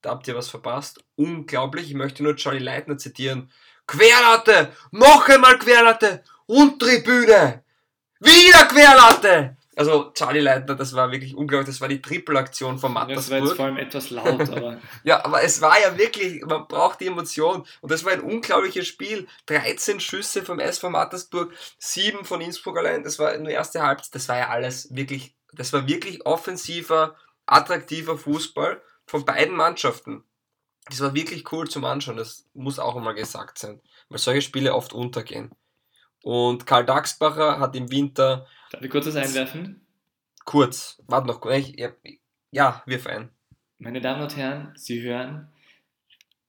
da 0.04 0.10
habt 0.10 0.28
ihr 0.28 0.36
was 0.36 0.50
verpasst. 0.50 1.02
Unglaublich. 1.16 1.88
Ich 1.88 1.94
möchte 1.94 2.22
nur 2.22 2.36
Charlie 2.36 2.58
Leitner 2.58 2.98
zitieren. 2.98 3.50
Querlatte! 3.86 4.72
Noch 4.90 5.28
einmal 5.28 5.58
Querlatte! 5.58 6.22
Und 6.46 6.80
Tribüne! 6.80 7.64
Wieder 8.20 8.64
Querlatte! 8.66 9.56
Also 9.76 10.12
Charlie 10.12 10.40
Leitner, 10.40 10.76
das 10.76 10.94
war 10.94 11.10
wirklich 11.10 11.34
unglaublich, 11.34 11.68
das 11.68 11.80
war 11.80 11.88
die 11.88 12.00
Triple-Aktion 12.00 12.78
von 12.78 12.92
Mattersburg. 12.92 13.16
Das 13.16 13.30
war 13.30 13.38
jetzt 13.38 13.56
vor 13.56 13.64
allem 13.64 13.76
etwas 13.76 14.10
laut, 14.10 14.40
aber... 14.50 14.78
ja, 15.02 15.24
aber 15.24 15.42
es 15.42 15.60
war 15.60 15.80
ja 15.80 15.98
wirklich, 15.98 16.44
man 16.44 16.68
braucht 16.68 17.00
die 17.00 17.08
Emotion 17.08 17.66
und 17.80 17.90
das 17.90 18.04
war 18.04 18.12
ein 18.12 18.20
unglaubliches 18.20 18.86
Spiel. 18.86 19.26
13 19.46 19.98
Schüsse 19.98 20.44
vom 20.44 20.60
SV 20.60 20.90
Mattersburg, 20.90 21.52
7 21.78 22.24
von 22.24 22.40
Innsbruck 22.40 22.78
allein, 22.78 23.02
das 23.02 23.18
war 23.18 23.36
nur 23.36 23.50
erste 23.50 23.82
Halbzeit, 23.82 24.14
das 24.14 24.28
war 24.28 24.38
ja 24.38 24.48
alles 24.48 24.94
wirklich, 24.94 25.34
das 25.52 25.72
war 25.72 25.88
wirklich 25.88 26.24
offensiver, 26.24 27.16
attraktiver 27.46 28.16
Fußball 28.16 28.80
von 29.06 29.24
beiden 29.24 29.56
Mannschaften. 29.56 30.24
Das 30.86 31.00
war 31.00 31.14
wirklich 31.14 31.50
cool 31.52 31.68
zum 31.68 31.84
Anschauen, 31.84 32.16
das 32.16 32.46
muss 32.52 32.78
auch 32.78 32.96
einmal 32.96 33.14
gesagt 33.14 33.58
sein, 33.58 33.80
weil 34.08 34.18
solche 34.18 34.42
Spiele 34.42 34.74
oft 34.74 34.92
untergehen. 34.92 35.50
Und 36.22 36.66
Karl 36.66 36.84
Daxbacher 36.84 37.58
hat 37.58 37.74
im 37.76 37.90
Winter 37.90 38.46
Darf 38.70 38.82
ich 38.82 38.90
kurz 38.90 39.06
was 39.06 39.16
einwerfen? 39.16 39.86
Kurz, 40.44 41.02
warte 41.06 41.26
noch. 41.26 41.44
Ich, 41.46 41.76
ja, 42.50 42.82
wirf 42.86 43.06
ein. 43.06 43.30
Meine 43.78 44.00
Damen 44.00 44.22
und 44.22 44.36
Herren, 44.36 44.72
Sie 44.76 45.02
hören, 45.02 45.48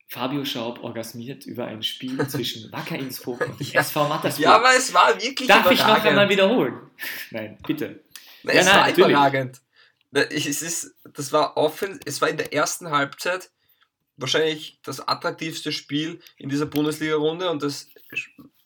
Fabio 0.08 0.46
Schaub 0.46 0.82
orgasmiert 0.84 1.46
über 1.46 1.66
ein 1.66 1.84
Spiel 1.84 2.26
zwischen 2.30 2.72
Wacker 2.72 2.98
Innsbruck 2.98 3.42
und 3.42 3.60
ja. 3.62 3.82
SV 3.82 4.08
Mattersburg. 4.08 4.46
Ja, 4.46 4.56
aber 4.56 4.76
es 4.76 4.94
war 4.94 5.22
wirklich 5.22 5.48
Darf 5.48 5.70
ich 5.72 5.80
noch 5.80 6.04
einmal 6.04 6.30
wiederholen? 6.30 6.90
Nein, 7.32 7.58
bitte. 7.66 8.04
Nein, 8.44 8.56
ja, 8.56 8.62
es 8.62 8.66
nein, 8.66 8.76
war 8.76 8.88
natürlich. 8.88 9.10
überragend. 9.10 9.62
Es, 10.12 10.62
ist, 10.62 10.96
das 11.14 11.34
war 11.34 11.58
offen, 11.58 12.00
es 12.06 12.22
war 12.22 12.30
in 12.30 12.38
der 12.38 12.54
ersten 12.54 12.92
Halbzeit 12.92 13.52
wahrscheinlich 14.18 14.80
das 14.84 15.08
attraktivste 15.08 15.72
Spiel 15.72 16.20
in 16.38 16.50
dieser 16.50 16.66
Bundesliga-Runde 16.66 17.50
und 17.50 17.64
das 17.64 17.90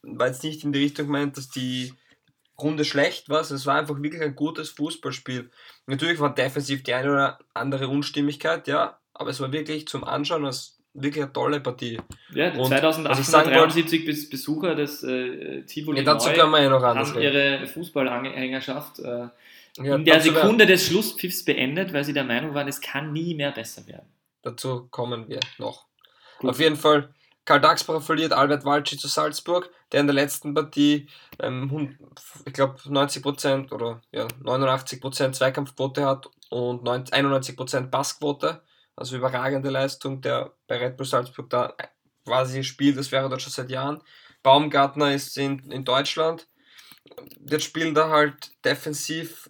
war 0.01 0.27
jetzt 0.27 0.43
nicht 0.43 0.63
in 0.63 0.73
die 0.73 0.79
Richtung 0.79 1.07
gemeint, 1.07 1.37
dass 1.37 1.49
die 1.49 1.93
Runde 2.59 2.85
schlecht 2.85 3.29
war. 3.29 3.41
Es 3.41 3.65
war 3.65 3.79
einfach 3.79 4.01
wirklich 4.01 4.21
ein 4.21 4.35
gutes 4.35 4.69
Fußballspiel. 4.69 5.49
Natürlich 5.87 6.19
war 6.19 6.33
defensiv 6.33 6.83
die 6.83 6.93
eine 6.93 7.11
oder 7.11 7.39
andere 7.53 7.87
Unstimmigkeit, 7.87 8.67
ja, 8.67 8.99
aber 9.13 9.29
es 9.29 9.39
war 9.39 9.51
wirklich 9.51 9.87
zum 9.87 10.03
Anschauen 10.03 10.45
als 10.45 10.79
wirklich 10.93 11.23
eine 11.23 11.33
tolle 11.33 11.59
Partie. 11.59 11.99
Ja, 12.33 12.49
die 12.49 12.57
2873 12.57 14.07
wollte, 14.07 14.29
Besucher 14.29 14.75
des 14.75 15.03
äh, 15.03 15.63
Tivoli 15.63 15.99
ja, 15.99 16.03
dazu 16.03 16.29
können 16.29 16.51
wir 16.51 16.63
ja 16.63 16.69
noch 16.69 16.81
haben 16.81 16.99
reden. 16.99 17.21
ihre 17.21 17.67
Fußballanhängerschaft 17.67 18.99
äh, 18.99 19.27
ja, 19.77 19.95
in 19.95 20.05
der 20.05 20.19
Sekunde 20.19 20.65
des 20.65 20.87
Schlusspfiffs 20.87 21.45
beendet, 21.45 21.93
weil 21.93 22.03
sie 22.03 22.13
der 22.13 22.23
Meinung 22.23 22.53
waren, 22.53 22.67
es 22.67 22.81
kann 22.81 23.13
nie 23.13 23.35
mehr 23.35 23.51
besser 23.51 23.85
werden. 23.87 24.07
Dazu 24.49 24.87
kommen 24.89 25.27
wir 25.29 25.39
noch. 25.57 25.87
Gut. 26.39 26.51
Auf 26.51 26.59
jeden 26.59 26.75
Fall 26.75 27.13
Karl 27.49 27.61
Daxbacher 27.61 28.01
verliert 28.01 28.31
Albert 28.31 28.63
Walci 28.63 28.95
zu 28.95 29.07
Salzburg, 29.07 29.71
der 29.91 30.01
in 30.01 30.05
der 30.05 30.13
letzten 30.13 30.53
Partie, 30.53 31.09
ähm, 31.39 31.97
ich 32.45 32.53
glaube, 32.53 32.77
90% 32.81 33.71
oder 33.71 34.01
ja, 34.11 34.27
89% 34.43 35.31
Zweikampfquote 35.31 36.05
hat 36.05 36.29
und 36.51 36.87
91% 36.87 37.89
Passquote. 37.89 38.61
Also 38.95 39.17
überragende 39.17 39.71
Leistung, 39.71 40.21
der 40.21 40.53
bei 40.67 40.77
Red 40.77 40.95
Bull 40.95 41.07
Salzburg 41.07 41.49
da 41.49 41.73
quasi 42.23 42.63
spielt, 42.63 42.99
das 42.99 43.11
wäre 43.11 43.29
dort 43.29 43.41
schon 43.41 43.51
seit 43.51 43.71
Jahren. 43.71 44.03
Baumgartner 44.43 45.11
ist 45.15 45.35
in, 45.35 45.71
in 45.71 45.83
Deutschland. 45.83 46.47
Jetzt 47.49 47.65
spielen 47.65 47.95
da 47.95 48.09
halt 48.09 48.51
defensiv, 48.63 49.49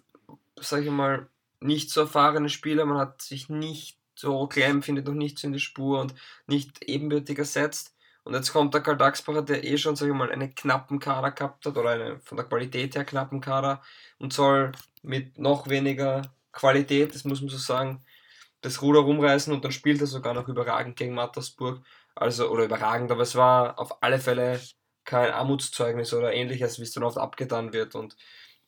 sage 0.58 0.84
ich 0.84 0.90
mal, 0.90 1.28
nicht 1.60 1.90
so 1.90 2.00
erfahrene 2.00 2.48
Spieler. 2.48 2.86
Man 2.86 2.96
hat 2.96 3.20
sich 3.20 3.50
nicht 3.50 3.99
so 4.20 4.46
Clem 4.46 4.82
findet 4.82 5.06
noch 5.06 5.14
nichts 5.14 5.44
in 5.44 5.52
die 5.52 5.60
Spur 5.60 6.00
und 6.00 6.14
nicht 6.46 6.82
ebenbürtig 6.84 7.38
ersetzt. 7.38 7.94
Und 8.22 8.34
jetzt 8.34 8.52
kommt 8.52 8.74
der 8.74 8.82
Karl 8.82 8.98
Daxbacher, 8.98 9.42
der 9.42 9.64
eh 9.64 9.78
schon, 9.78 9.96
sag 9.96 10.08
ich 10.08 10.14
mal, 10.14 10.30
einen 10.30 10.54
knappen 10.54 10.98
Kader 10.98 11.30
gehabt 11.32 11.64
hat 11.64 11.76
oder 11.76 11.90
einen 11.90 12.20
von 12.20 12.36
der 12.36 12.46
Qualität 12.46 12.94
her 12.94 13.04
knappen 13.04 13.40
Kader 13.40 13.82
und 14.18 14.32
soll 14.32 14.72
mit 15.02 15.38
noch 15.38 15.68
weniger 15.68 16.22
Qualität, 16.52 17.14
das 17.14 17.24
muss 17.24 17.40
man 17.40 17.48
so 17.48 17.56
sagen, 17.56 18.04
das 18.60 18.82
Ruder 18.82 19.00
rumreißen 19.00 19.52
und 19.52 19.64
dann 19.64 19.72
spielt 19.72 20.00
er 20.02 20.06
sogar 20.06 20.34
noch 20.34 20.48
überragend 20.48 20.96
gegen 20.96 21.14
Mattersburg. 21.14 21.82
Also, 22.14 22.50
oder 22.50 22.64
überragend, 22.64 23.10
aber 23.10 23.22
es 23.22 23.34
war 23.36 23.78
auf 23.78 24.02
alle 24.02 24.18
Fälle 24.18 24.60
kein 25.04 25.30
Armutszeugnis 25.32 26.12
oder 26.12 26.32
ähnliches, 26.34 26.78
wie 26.78 26.82
es 26.82 26.92
dann 26.92 27.04
oft 27.04 27.18
abgetan 27.18 27.72
wird. 27.72 27.94
Und 27.94 28.16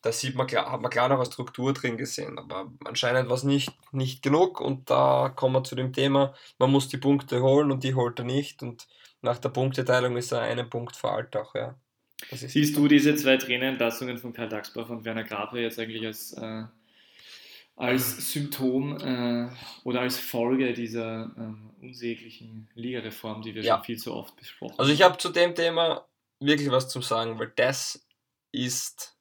da 0.03 0.11
sieht 0.13 0.35
man 0.35 0.47
klar, 0.49 0.71
hat 0.71 0.81
man 0.81 0.91
klar 0.91 1.09
noch 1.09 1.17
eine 1.17 1.27
Struktur 1.27 1.73
drin 1.73 1.97
gesehen, 1.97 2.39
aber 2.39 2.71
anscheinend 2.85 3.29
war 3.29 3.37
es 3.37 3.45
nicht, 3.45 3.73
nicht 3.93 4.23
genug 4.23 4.61
und 4.61 4.91
da 4.91 5.33
kommen 5.35 5.55
wir 5.55 5.65
zu 5.65 5.77
dem 5.77 5.93
Thema, 5.93 6.35
man 6.59 6.71
muss 6.71 6.89
die 6.89 6.99
Punkte 6.99 7.41
holen 7.41 7.71
und 7.71 7.85
die 7.85 7.95
holt 7.95 8.19
er 8.19 8.25
nicht 8.25 8.63
und 8.63 8.89
nach 9.23 9.39
der 9.39 9.51
Punkteteilung 9.51 10.17
ist 10.17 10.33
er 10.33 10.41
einen 10.41 10.69
Punkt 10.69 10.97
vor 10.97 11.13
Altach, 11.13 11.55
ja. 11.55 11.77
Siehst 12.31 12.77
du 12.77 12.89
diese 12.89 13.15
zwei 13.17 13.37
Trainerentlassungen 13.37 14.19
von 14.19 14.33
Karl 14.33 14.49
Daxbach 14.49 14.89
und 14.91 15.05
Werner 15.05 15.25
Grabre 15.25 15.61
jetzt 15.61 15.79
eigentlich 15.79 16.07
als, 16.07 16.33
äh, 16.35 16.65
als 17.75 18.33
Symptom 18.33 18.97
äh, 18.99 19.49
oder 19.85 20.01
als 20.01 20.19
Folge 20.19 20.73
dieser 20.73 21.25
äh, 21.37 21.85
unsäglichen 21.85 22.69
Ligareform, 22.75 23.43
die 23.43 23.55
wir 23.55 23.63
ja. 23.63 23.77
schon 23.77 23.85
viel 23.85 23.99
zu 23.99 24.15
oft 24.15 24.37
besprochen 24.37 24.73
haben? 24.73 24.81
Also 24.81 24.93
ich 24.93 25.03
habe 25.03 25.19
zu 25.19 25.31
dem 25.31 25.55
Thema 25.55 26.07
wirklich 26.39 26.71
was 26.71 26.89
zu 26.89 27.01
sagen, 27.01 27.39
weil 27.39 27.53
das 27.57 28.07
ist 28.53 29.17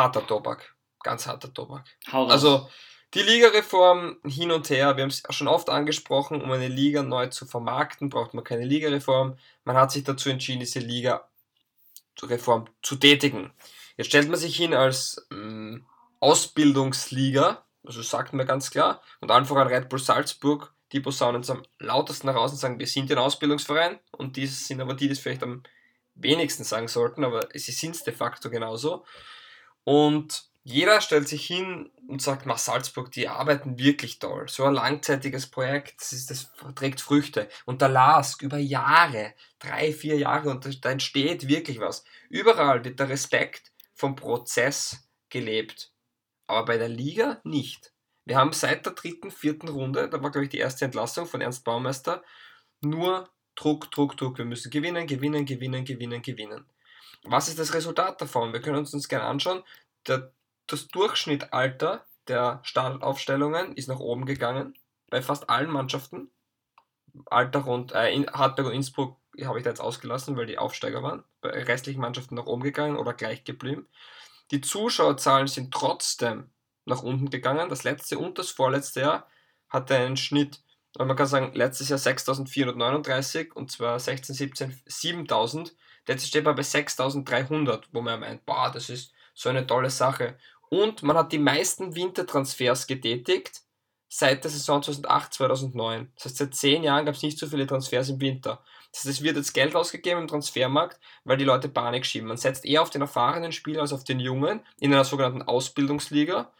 harter 0.00 0.26
Tobak. 0.26 0.74
Ganz 1.02 1.26
harter 1.26 1.52
Tobak. 1.52 1.84
Also 2.30 2.68
die 3.14 3.22
Ligareform 3.22 4.18
hin 4.24 4.52
und 4.52 4.70
her, 4.70 4.96
wir 4.96 5.02
haben 5.02 5.10
es 5.10 5.22
schon 5.30 5.48
oft 5.48 5.68
angesprochen, 5.68 6.40
um 6.40 6.50
eine 6.52 6.68
Liga 6.68 7.02
neu 7.02 7.26
zu 7.26 7.44
vermarkten, 7.46 8.08
braucht 8.08 8.34
man 8.34 8.44
keine 8.44 8.64
Ligareform. 8.64 9.36
Man 9.64 9.76
hat 9.76 9.90
sich 9.90 10.04
dazu 10.04 10.30
entschieden, 10.30 10.60
diese 10.60 10.78
Liga-Reform 10.78 12.68
zu 12.82 12.96
tätigen. 12.96 13.52
Jetzt 13.96 14.08
stellt 14.08 14.28
man 14.28 14.38
sich 14.38 14.56
hin 14.56 14.74
als 14.74 15.26
ähm, 15.32 15.86
Ausbildungsliga, 16.20 17.64
also 17.84 18.02
sagt 18.02 18.32
man 18.32 18.46
ganz 18.46 18.70
klar, 18.70 19.02
und 19.20 19.30
einfach 19.30 19.56
an 19.56 19.68
Red 19.68 19.88
Bull 19.88 19.98
Salzburg, 19.98 20.72
die 20.92 21.00
posaunen 21.00 21.48
am 21.50 21.62
lautesten 21.78 22.28
heraus 22.28 22.52
und 22.52 22.58
sagen, 22.58 22.78
wir 22.78 22.86
sind 22.86 23.10
ein 23.10 23.18
Ausbildungsverein 23.18 23.98
und 24.12 24.36
die 24.36 24.46
sind 24.46 24.80
aber 24.80 24.94
die, 24.94 25.06
die 25.06 25.12
es 25.12 25.20
vielleicht 25.20 25.42
am 25.42 25.62
wenigsten 26.14 26.64
sagen 26.64 26.88
sollten, 26.88 27.24
aber 27.24 27.48
sie 27.54 27.72
sind 27.72 27.96
es 27.96 28.04
de 28.04 28.14
facto 28.14 28.50
genauso. 28.50 29.04
Und 29.84 30.50
jeder 30.62 31.00
stellt 31.00 31.28
sich 31.28 31.46
hin 31.46 31.90
und 32.06 32.20
sagt, 32.20 32.44
mach 32.44 32.58
Salzburg, 32.58 33.10
die 33.12 33.28
arbeiten 33.28 33.78
wirklich 33.78 34.18
toll. 34.18 34.46
So 34.48 34.64
ein 34.64 34.74
langzeitiges 34.74 35.50
Projekt, 35.50 36.00
das, 36.00 36.12
ist, 36.12 36.30
das 36.30 36.52
trägt 36.74 37.00
Früchte. 37.00 37.48
Und 37.64 37.80
der 37.80 37.88
LASK 37.88 38.42
über 38.42 38.58
Jahre, 38.58 39.34
drei, 39.58 39.92
vier 39.92 40.16
Jahre, 40.16 40.50
und 40.50 40.84
da 40.84 40.90
entsteht 40.90 41.48
wirklich 41.48 41.80
was. 41.80 42.04
Überall 42.28 42.84
wird 42.84 43.00
der 43.00 43.08
Respekt 43.08 43.72
vom 43.94 44.16
Prozess 44.16 45.08
gelebt. 45.30 45.92
Aber 46.46 46.64
bei 46.66 46.78
der 46.78 46.88
Liga 46.88 47.40
nicht. 47.44 47.92
Wir 48.24 48.36
haben 48.36 48.52
seit 48.52 48.84
der 48.84 48.92
dritten, 48.92 49.30
vierten 49.30 49.68
Runde, 49.68 50.08
da 50.08 50.22
war 50.22 50.30
glaube 50.30 50.44
ich 50.44 50.50
die 50.50 50.58
erste 50.58 50.84
Entlassung 50.84 51.26
von 51.26 51.40
Ernst 51.40 51.64
Baumeister, 51.64 52.22
nur 52.80 53.28
Druck, 53.54 53.90
Druck, 53.90 54.16
Druck. 54.16 54.38
Wir 54.38 54.44
müssen 54.44 54.70
gewinnen, 54.70 55.06
gewinnen, 55.06 55.44
gewinnen, 55.44 55.84
gewinnen, 55.84 56.22
gewinnen. 56.22 56.64
Was 57.24 57.48
ist 57.48 57.58
das 57.58 57.74
Resultat 57.74 58.20
davon? 58.20 58.52
Wir 58.52 58.60
können 58.60 58.78
uns 58.78 58.92
das 58.92 59.08
gerne 59.08 59.26
anschauen. 59.26 59.62
Der, 60.06 60.32
das 60.66 60.88
Durchschnittalter 60.88 62.06
der 62.28 62.60
Startaufstellungen 62.62 63.74
ist 63.74 63.88
nach 63.88 64.00
oben 64.00 64.24
gegangen 64.24 64.74
bei 65.10 65.20
fast 65.20 65.50
allen 65.50 65.70
Mannschaften. 65.70 66.30
Alter 67.26 67.60
rund, 67.60 67.92
äh, 67.92 68.12
in 68.12 68.30
Hartberg 68.30 68.68
und 68.68 68.74
Innsbruck 68.74 69.18
habe 69.44 69.58
ich 69.58 69.64
da 69.64 69.70
jetzt 69.70 69.80
ausgelassen, 69.80 70.36
weil 70.36 70.46
die 70.46 70.58
Aufsteiger 70.58 71.02
waren. 71.02 71.24
Bei 71.40 71.50
restlichen 71.50 72.00
Mannschaften 72.00 72.36
nach 72.36 72.46
oben 72.46 72.62
gegangen 72.62 72.96
oder 72.96 73.12
gleich 73.12 73.44
geblieben. 73.44 73.88
Die 74.50 74.60
Zuschauerzahlen 74.60 75.46
sind 75.46 75.72
trotzdem 75.72 76.50
nach 76.84 77.02
unten 77.02 77.30
gegangen. 77.30 77.68
Das 77.68 77.84
letzte 77.84 78.18
und 78.18 78.38
das 78.38 78.50
vorletzte 78.50 79.00
Jahr 79.00 79.28
hatte 79.68 79.96
einen 79.96 80.16
Schnitt, 80.16 80.62
man 80.98 81.14
kann 81.16 81.26
sagen, 81.26 81.52
letztes 81.54 81.88
Jahr 81.88 81.98
6439 81.98 83.54
und 83.54 83.70
zwar 83.70 83.98
16, 83.98 84.34
17, 84.34 84.82
7000. 84.86 85.76
Jetzt 86.10 86.26
steht 86.26 86.44
man 86.44 86.56
bei 86.56 86.64
6300, 86.64 87.88
wo 87.92 88.00
man 88.00 88.18
meint, 88.18 88.44
boah, 88.44 88.68
das 88.74 88.90
ist 88.90 89.12
so 89.32 89.48
eine 89.48 89.64
tolle 89.64 89.90
Sache. 89.90 90.36
Und 90.68 91.04
man 91.04 91.16
hat 91.16 91.30
die 91.30 91.38
meisten 91.38 91.94
Wintertransfers 91.94 92.88
getätigt 92.88 93.62
seit 94.08 94.42
der 94.42 94.50
Saison 94.50 94.82
2008, 94.82 95.34
2009. 95.34 96.10
Das 96.16 96.24
heißt, 96.24 96.36
seit 96.38 96.54
zehn 96.56 96.82
Jahren 96.82 97.06
gab 97.06 97.14
es 97.14 97.22
nicht 97.22 97.38
so 97.38 97.46
viele 97.46 97.64
Transfers 97.64 98.08
im 98.08 98.20
Winter. 98.20 98.60
Das 98.90 99.04
heißt, 99.04 99.18
es 99.18 99.22
wird 99.22 99.36
jetzt 99.36 99.52
Geld 99.52 99.76
ausgegeben 99.76 100.22
im 100.22 100.26
Transfermarkt, 100.26 100.98
weil 101.22 101.36
die 101.36 101.44
Leute 101.44 101.68
Panik 101.68 102.04
schieben. 102.04 102.26
Man 102.26 102.36
setzt 102.36 102.64
eher 102.64 102.82
auf 102.82 102.90
den 102.90 103.02
erfahrenen 103.02 103.52
Spieler 103.52 103.82
als 103.82 103.92
auf 103.92 104.02
den 104.02 104.18
jungen 104.18 104.66
in 104.80 104.92
einer 104.92 105.04
sogenannten 105.04 105.42
Ausbildungsliga. 105.42 106.50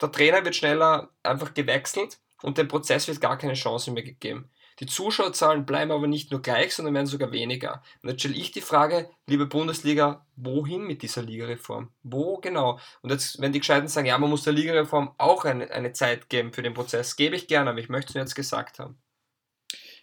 Der 0.00 0.12
Trainer 0.12 0.44
wird 0.44 0.54
schneller 0.54 1.10
einfach 1.24 1.52
gewechselt 1.52 2.20
und 2.42 2.58
dem 2.58 2.68
Prozess 2.68 3.08
wird 3.08 3.20
gar 3.20 3.38
keine 3.38 3.54
Chance 3.54 3.90
mehr 3.90 4.04
gegeben. 4.04 4.48
Die 4.80 4.86
Zuschauerzahlen 4.86 5.66
bleiben 5.66 5.92
aber 5.92 6.06
nicht 6.06 6.30
nur 6.30 6.42
gleich, 6.42 6.74
sondern 6.74 6.94
werden 6.94 7.06
sogar 7.06 7.32
weniger. 7.32 7.82
Und 8.02 8.10
jetzt 8.10 8.20
stelle 8.20 8.34
ich 8.34 8.50
die 8.50 8.60
Frage, 8.60 9.08
liebe 9.26 9.46
Bundesliga, 9.46 10.26
wohin 10.36 10.82
mit 10.82 11.02
dieser 11.02 11.22
Ligareform? 11.22 11.90
Wo 12.02 12.38
genau? 12.38 12.80
Und 13.02 13.10
jetzt, 13.10 13.40
wenn 13.40 13.52
die 13.52 13.60
Gescheiten 13.60 13.88
sagen, 13.88 14.06
ja, 14.06 14.18
man 14.18 14.30
muss 14.30 14.42
der 14.42 14.52
Ligareform 14.52 15.14
auch 15.18 15.44
eine, 15.44 15.70
eine 15.70 15.92
Zeit 15.92 16.28
geben 16.28 16.52
für 16.52 16.62
den 16.62 16.74
Prozess, 16.74 17.16
gebe 17.16 17.36
ich 17.36 17.46
gerne, 17.46 17.70
aber 17.70 17.78
ich 17.78 17.88
möchte 17.88 18.08
es 18.10 18.14
jetzt 18.14 18.34
gesagt 18.34 18.78
haben. 18.78 18.98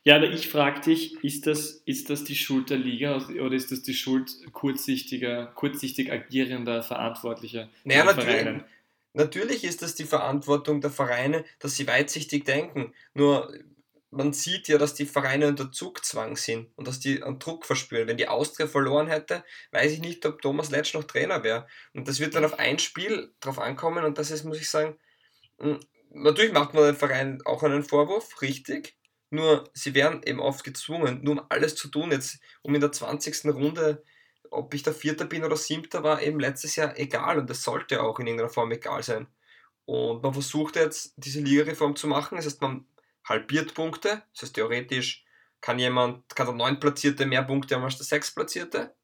Ja, 0.03 0.15
aber 0.15 0.29
ich 0.29 0.49
frage 0.49 0.81
dich, 0.81 1.23
ist 1.23 1.45
das, 1.45 1.83
ist 1.85 2.09
das 2.09 2.23
die 2.23 2.35
Schuld 2.35 2.71
der 2.71 2.77
Liga 2.77 3.17
oder 3.39 3.53
ist 3.53 3.71
das 3.71 3.83
die 3.83 3.93
Schuld 3.93 4.31
kurzsichtiger, 4.51 5.47
kurzsichtig 5.53 6.11
agierender 6.11 6.81
Verantwortlicher? 6.81 7.69
Naja, 7.83 8.05
natürlich, 8.05 8.63
natürlich 9.13 9.63
ist 9.63 9.83
das 9.83 9.93
die 9.93 10.05
Verantwortung 10.05 10.81
der 10.81 10.89
Vereine, 10.89 11.45
dass 11.59 11.75
sie 11.75 11.85
weitsichtig 11.85 12.45
denken. 12.45 12.93
Nur 13.13 13.53
man 14.11 14.33
sieht 14.33 14.67
ja, 14.67 14.77
dass 14.77 14.93
die 14.93 15.05
Vereine 15.05 15.47
unter 15.47 15.71
Zugzwang 15.71 16.35
sind 16.35 16.69
und 16.75 16.87
dass 16.87 16.99
die 16.99 17.23
einen 17.23 17.39
Druck 17.39 17.65
verspüren. 17.65 18.07
Wenn 18.07 18.17
die 18.17 18.27
Austria 18.27 18.67
verloren 18.67 19.07
hätte, 19.07 19.43
weiß 19.71 19.93
ich 19.93 20.01
nicht, 20.01 20.25
ob 20.25 20.41
Thomas 20.41 20.69
Letsch 20.69 20.93
noch 20.93 21.05
Trainer 21.05 21.43
wäre. 21.43 21.65
Und 21.93 22.07
das 22.07 22.19
wird 22.19 22.35
dann 22.35 22.45
auf 22.45 22.59
ein 22.59 22.77
Spiel 22.77 23.33
drauf 23.39 23.57
ankommen 23.57 24.03
und 24.03 24.17
das 24.17 24.29
ist, 24.29 24.43
muss 24.43 24.59
ich 24.59 24.69
sagen, 24.69 24.97
hm, 25.59 25.79
natürlich 26.09 26.51
macht 26.51 26.73
man 26.73 26.83
den 26.83 26.95
Verein 26.95 27.41
auch 27.45 27.63
einen 27.63 27.83
Vorwurf, 27.83 28.41
richtig. 28.41 28.97
Nur 29.29 29.69
sie 29.73 29.95
werden 29.95 30.21
eben 30.23 30.41
oft 30.41 30.65
gezwungen, 30.65 31.21
nur 31.23 31.35
um 31.35 31.45
alles 31.47 31.75
zu 31.75 31.87
tun, 31.87 32.11
jetzt 32.11 32.39
um 32.63 32.75
in 32.75 32.81
der 32.81 32.91
20. 32.91 33.45
Runde, 33.45 34.03
ob 34.49 34.73
ich 34.73 34.83
der 34.83 34.93
Vierter 34.93 35.23
bin 35.23 35.45
oder 35.45 35.55
Siebter, 35.55 36.03
war 36.03 36.21
eben 36.21 36.41
letztes 36.41 36.75
Jahr 36.75 36.99
egal 36.99 37.39
und 37.39 37.49
das 37.49 37.63
sollte 37.63 38.03
auch 38.03 38.19
in 38.19 38.27
irgendeiner 38.27 38.51
Form 38.51 38.71
egal 38.71 39.03
sein. 39.03 39.27
Und 39.85 40.21
man 40.21 40.33
versucht 40.33 40.75
jetzt 40.75 41.13
diese 41.15 41.39
Ligareform 41.39 41.95
zu 41.95 42.07
machen, 42.07 42.35
das 42.35 42.45
heißt, 42.45 42.61
man 42.61 42.85
halbiert 43.25 43.73
Punkte. 43.73 44.23
Das 44.33 44.43
heißt, 44.43 44.55
theoretisch 44.55 45.25
kann 45.61 45.79
jemand, 45.79 46.27
kann 46.35 46.47
der 46.47 46.55
9 46.55 46.79
Platzierte 46.79 47.25
mehr 47.25 47.43
Punkte 47.43 47.75
haben 47.75 47.83
als 47.83 47.97
der 47.97 48.05
6 48.05 48.33
Platzierte. 48.33 48.95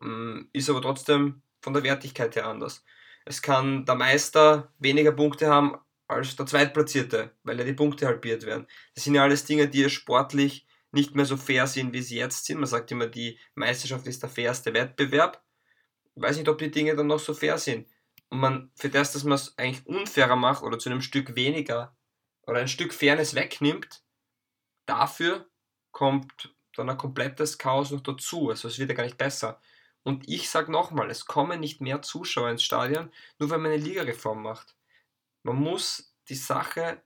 Mm, 0.00 0.42
ist 0.52 0.70
aber 0.70 0.82
trotzdem 0.82 1.42
von 1.60 1.72
der 1.72 1.82
Wertigkeit 1.82 2.36
her 2.36 2.46
anders. 2.46 2.84
Es 3.24 3.42
kann 3.42 3.84
der 3.84 3.94
Meister 3.94 4.72
weniger 4.78 5.12
Punkte 5.12 5.48
haben 5.48 5.76
als 6.08 6.36
der 6.36 6.46
Zweitplatzierte, 6.46 7.32
weil 7.42 7.58
ja 7.58 7.64
die 7.64 7.72
Punkte 7.72 8.06
halbiert 8.06 8.46
werden. 8.46 8.66
Das 8.94 9.04
sind 9.04 9.14
ja 9.14 9.22
alles 9.22 9.44
Dinge, 9.44 9.68
die 9.68 9.88
sportlich 9.90 10.66
nicht 10.92 11.14
mehr 11.14 11.24
so 11.24 11.36
fair 11.36 11.66
sind, 11.66 11.92
wie 11.92 12.02
sie 12.02 12.16
jetzt 12.16 12.44
sind. 12.46 12.58
Man 12.58 12.66
sagt 12.66 12.90
immer, 12.92 13.06
die 13.06 13.38
Meisterschaft 13.54 14.06
ist 14.06 14.22
der 14.22 14.30
fairste 14.30 14.72
Wettbewerb. 14.72 15.42
Ich 16.14 16.22
weiß 16.22 16.36
nicht, 16.36 16.48
ob 16.48 16.58
die 16.58 16.70
Dinge 16.70 16.94
dann 16.94 17.08
noch 17.08 17.18
so 17.18 17.34
fair 17.34 17.58
sind. 17.58 17.88
Und 18.28 18.38
man, 18.38 18.70
für 18.76 18.88
das, 18.88 19.12
dass 19.12 19.24
man 19.24 19.34
es 19.34 19.56
eigentlich 19.58 19.84
unfairer 19.86 20.36
macht 20.36 20.62
oder 20.62 20.78
zu 20.78 20.88
einem 20.88 21.02
Stück 21.02 21.34
weniger 21.36 21.95
oder 22.46 22.60
ein 22.60 22.68
Stück 22.68 22.94
Fairness 22.94 23.34
wegnimmt, 23.34 24.02
dafür 24.86 25.48
kommt 25.92 26.54
dann 26.74 26.90
ein 26.90 26.98
komplettes 26.98 27.58
Chaos 27.58 27.90
noch 27.90 28.02
dazu. 28.02 28.50
Also 28.50 28.68
es 28.68 28.78
wird 28.78 28.90
ja 28.90 28.96
gar 28.96 29.04
nicht 29.04 29.18
besser. 29.18 29.60
Und 30.02 30.28
ich 30.28 30.50
sage 30.50 30.70
nochmal, 30.70 31.10
es 31.10 31.26
kommen 31.26 31.58
nicht 31.58 31.80
mehr 31.80 32.02
Zuschauer 32.02 32.50
ins 32.50 32.62
Stadion, 32.62 33.10
nur 33.38 33.50
wenn 33.50 33.60
man 33.60 33.72
eine 33.72 33.82
Ligareform 33.82 34.42
macht. 34.42 34.76
Man 35.42 35.56
muss 35.56 36.14
die 36.28 36.34
Sache 36.34 37.02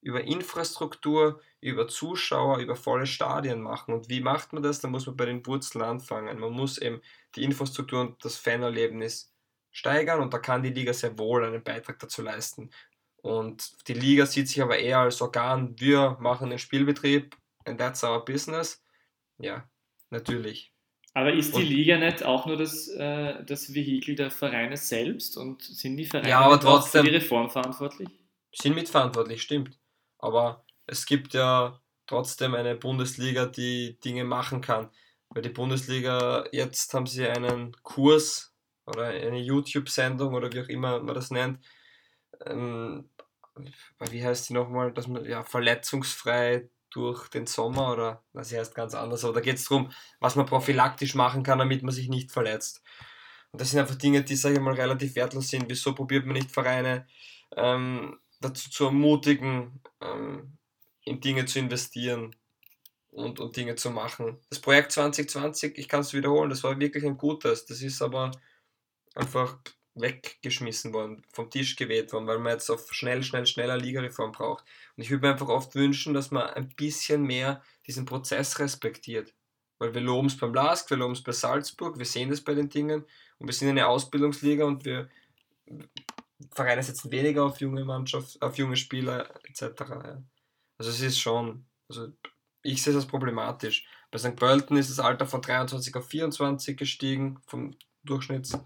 über 0.00 0.22
Infrastruktur, 0.24 1.42
über 1.60 1.88
Zuschauer, 1.88 2.58
über 2.58 2.76
volle 2.76 3.06
Stadien 3.06 3.60
machen. 3.60 3.92
Und 3.92 4.08
wie 4.08 4.20
macht 4.20 4.52
man 4.52 4.62
das? 4.62 4.80
Da 4.80 4.88
muss 4.88 5.06
man 5.06 5.16
bei 5.16 5.26
den 5.26 5.44
Wurzeln 5.44 5.84
anfangen. 5.84 6.38
Man 6.38 6.52
muss 6.52 6.78
eben 6.78 7.02
die 7.34 7.42
Infrastruktur 7.42 8.00
und 8.00 8.24
das 8.24 8.36
Fanerlebnis 8.36 9.34
steigern 9.70 10.20
und 10.20 10.32
da 10.32 10.38
kann 10.38 10.62
die 10.62 10.70
Liga 10.70 10.92
sehr 10.92 11.18
wohl 11.18 11.44
einen 11.44 11.62
Beitrag 11.62 11.98
dazu 11.98 12.22
leisten. 12.22 12.70
Und 13.28 13.86
die 13.88 13.92
Liga 13.92 14.24
sieht 14.24 14.48
sich 14.48 14.62
aber 14.62 14.78
eher 14.78 15.00
als 15.00 15.20
Organ, 15.20 15.78
wir 15.78 16.16
machen 16.18 16.48
den 16.48 16.58
Spielbetrieb 16.58 17.36
and 17.66 17.78
that's 17.78 18.02
our 18.02 18.24
business. 18.24 18.82
Ja, 19.38 19.68
natürlich. 20.08 20.72
Aber 21.12 21.34
ist 21.34 21.54
die 21.54 21.62
Liga 21.62 21.98
nicht 21.98 22.22
auch 22.22 22.46
nur 22.46 22.56
das, 22.56 22.88
äh, 22.88 23.44
das 23.44 23.74
Vehikel 23.74 24.14
der 24.14 24.30
Vereine 24.30 24.78
selbst 24.78 25.36
und 25.36 25.62
sind 25.62 25.98
die 25.98 26.06
Vereine 26.06 26.30
ja, 26.30 26.40
aber 26.40 26.58
trotzdem, 26.58 27.04
für 27.04 27.10
die 27.10 27.16
Reform 27.16 27.50
verantwortlich? 27.50 28.08
Sind 28.54 28.74
mitverantwortlich, 28.74 29.42
stimmt. 29.42 29.78
Aber 30.18 30.64
es 30.86 31.04
gibt 31.04 31.34
ja 31.34 31.82
trotzdem 32.06 32.54
eine 32.54 32.76
Bundesliga, 32.76 33.44
die 33.44 33.98
Dinge 34.00 34.24
machen 34.24 34.62
kann. 34.62 34.88
Weil 35.28 35.42
die 35.42 35.50
Bundesliga, 35.50 36.46
jetzt 36.52 36.94
haben 36.94 37.06
sie 37.06 37.26
einen 37.26 37.76
Kurs 37.82 38.54
oder 38.86 39.08
eine 39.08 39.38
YouTube-Sendung 39.38 40.32
oder 40.32 40.50
wie 40.50 40.62
auch 40.62 40.68
immer 40.68 41.00
man 41.00 41.14
das 41.14 41.30
nennt, 41.30 41.58
ähm, 42.46 43.10
wie 44.10 44.24
heißt 44.24 44.48
die 44.48 44.54
nochmal, 44.54 44.92
dass 44.92 45.06
man 45.06 45.24
ja 45.24 45.42
verletzungsfrei 45.42 46.68
durch 46.90 47.28
den 47.28 47.46
Sommer 47.46 47.92
oder 47.92 48.24
na, 48.32 48.42
sie 48.44 48.58
heißt 48.58 48.74
ganz 48.74 48.94
anders, 48.94 49.24
aber 49.24 49.34
da 49.34 49.40
geht 49.40 49.56
es 49.56 49.64
darum, 49.68 49.90
was 50.20 50.36
man 50.36 50.46
prophylaktisch 50.46 51.14
machen 51.14 51.42
kann, 51.42 51.58
damit 51.58 51.82
man 51.82 51.94
sich 51.94 52.08
nicht 52.08 52.32
verletzt. 52.32 52.82
Und 53.52 53.60
das 53.60 53.70
sind 53.70 53.80
einfach 53.80 53.94
Dinge, 53.94 54.22
die, 54.22 54.36
sage 54.36 54.56
ich 54.56 54.60
mal, 54.60 54.74
relativ 54.74 55.14
wertlos 55.14 55.48
sind. 55.48 55.68
Wieso 55.68 55.94
probiert 55.94 56.26
man 56.26 56.34
nicht 56.34 56.50
Vereine 56.50 57.06
ähm, 57.56 58.18
dazu 58.40 58.70
zu 58.70 58.86
ermutigen, 58.86 59.80
ähm, 60.00 60.58
in 61.02 61.20
Dinge 61.20 61.46
zu 61.46 61.58
investieren 61.58 62.36
und, 63.10 63.40
und 63.40 63.56
Dinge 63.56 63.74
zu 63.76 63.90
machen? 63.90 64.38
Das 64.50 64.60
Projekt 64.60 64.92
2020, 64.92 65.78
ich 65.78 65.88
kann 65.88 66.00
es 66.00 66.12
wiederholen, 66.12 66.50
das 66.50 66.62
war 66.62 66.78
wirklich 66.78 67.04
ein 67.04 67.16
gutes. 67.16 67.64
Das 67.64 67.80
ist 67.80 68.02
aber 68.02 68.32
einfach 69.14 69.58
weggeschmissen 70.00 70.92
worden, 70.92 71.22
vom 71.32 71.50
Tisch 71.50 71.76
geweht 71.76 72.12
worden, 72.12 72.26
weil 72.26 72.38
man 72.38 72.52
jetzt 72.52 72.70
auf 72.70 72.92
schnell, 72.92 73.22
schnell, 73.22 73.46
schneller 73.46 73.76
Ligareform 73.76 74.32
braucht. 74.32 74.64
Und 74.96 75.02
ich 75.02 75.10
würde 75.10 75.26
mir 75.26 75.32
einfach 75.32 75.48
oft 75.48 75.74
wünschen, 75.74 76.14
dass 76.14 76.30
man 76.30 76.48
ein 76.50 76.68
bisschen 76.70 77.22
mehr 77.22 77.62
diesen 77.86 78.04
Prozess 78.04 78.58
respektiert. 78.58 79.34
Weil 79.78 79.94
wir 79.94 80.00
loben 80.00 80.26
es 80.26 80.36
beim 80.36 80.54
Lask, 80.54 80.90
wir 80.90 80.96
loben 80.96 81.12
es 81.12 81.22
bei 81.22 81.32
Salzburg, 81.32 81.98
wir 81.98 82.06
sehen 82.06 82.30
das 82.30 82.40
bei 82.40 82.54
den 82.54 82.68
Dingen 82.68 83.04
und 83.38 83.46
wir 83.46 83.54
sind 83.54 83.68
eine 83.68 83.86
Ausbildungsliga 83.86 84.64
und 84.64 84.84
wir 84.84 85.08
Vereine 86.52 86.82
setzen 86.82 87.10
weniger 87.10 87.44
auf 87.44 87.60
junge 87.60 87.84
Mannschaft, 87.84 88.40
auf 88.40 88.58
junge 88.58 88.76
Spieler 88.76 89.28
etc. 89.44 89.82
Also 90.78 90.90
es 90.90 91.00
ist 91.00 91.18
schon, 91.18 91.66
also 91.88 92.08
ich 92.62 92.82
sehe 92.82 92.92
es 92.92 92.96
als 92.96 93.06
problematisch. 93.06 93.86
Bei 94.10 94.18
St. 94.18 94.36
Pölten 94.36 94.76
ist 94.76 94.90
das 94.90 95.00
Alter 95.00 95.26
von 95.26 95.42
23 95.42 95.94
auf 95.96 96.06
24 96.08 96.76
gestiegen, 96.76 97.40
vom 97.46 97.76
Durchschnitts 98.04 98.58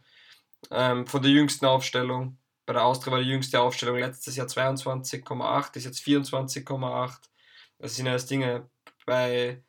ähm, 0.71 1.07
von 1.07 1.23
der 1.23 1.31
jüngsten 1.31 1.67
Aufstellung. 1.67 2.39
Bei 2.67 2.73
der 2.73 2.85
Austria 2.85 3.13
war 3.13 3.21
die 3.21 3.29
jüngste 3.29 3.61
Aufstellung 3.61 3.99
letztes 3.99 4.37
Jahr 4.37 4.47
22,8, 4.47 5.77
ist 5.77 5.85
jetzt 5.85 6.01
24,8. 6.01 7.19
Das 7.79 7.97
sind 7.97 8.07
alles 8.07 8.27
Dinge. 8.27 8.71
Bei, 9.05 9.65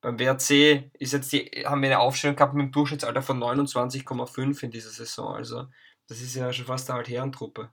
beim 0.00 0.18
WRC 0.18 0.90
ist 0.98 1.12
jetzt 1.12 1.32
die, 1.32 1.64
haben 1.64 1.82
wir 1.82 1.90
eine 1.90 2.00
Aufstellung 2.00 2.36
gehabt 2.36 2.54
mit 2.54 2.62
einem 2.62 2.72
Durchschnittsalter 2.72 3.22
von 3.22 3.38
29,5 3.38 4.64
in 4.64 4.70
dieser 4.70 4.90
Saison. 4.90 5.34
Also 5.34 5.68
das 6.08 6.20
ist 6.20 6.34
ja 6.34 6.52
schon 6.52 6.66
fast 6.66 6.90
eine 6.90 6.98
Altherrentruppe. 6.98 7.72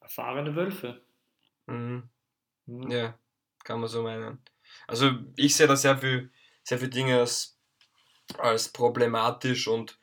Erfahrene 0.00 0.54
Wölfe. 0.54 1.02
Mhm. 1.66 2.10
Mhm. 2.66 2.90
Ja, 2.90 3.18
kann 3.64 3.80
man 3.80 3.88
so 3.88 4.02
meinen. 4.02 4.42
Also 4.86 5.10
ich 5.36 5.56
sehe 5.56 5.66
da 5.66 5.76
sehr 5.76 5.98
viel, 5.98 6.30
sehr 6.62 6.78
viele 6.78 6.90
Dinge 6.90 7.18
als 7.18 7.55
als 8.38 8.68
problematisch 8.68 9.68
und 9.68 9.98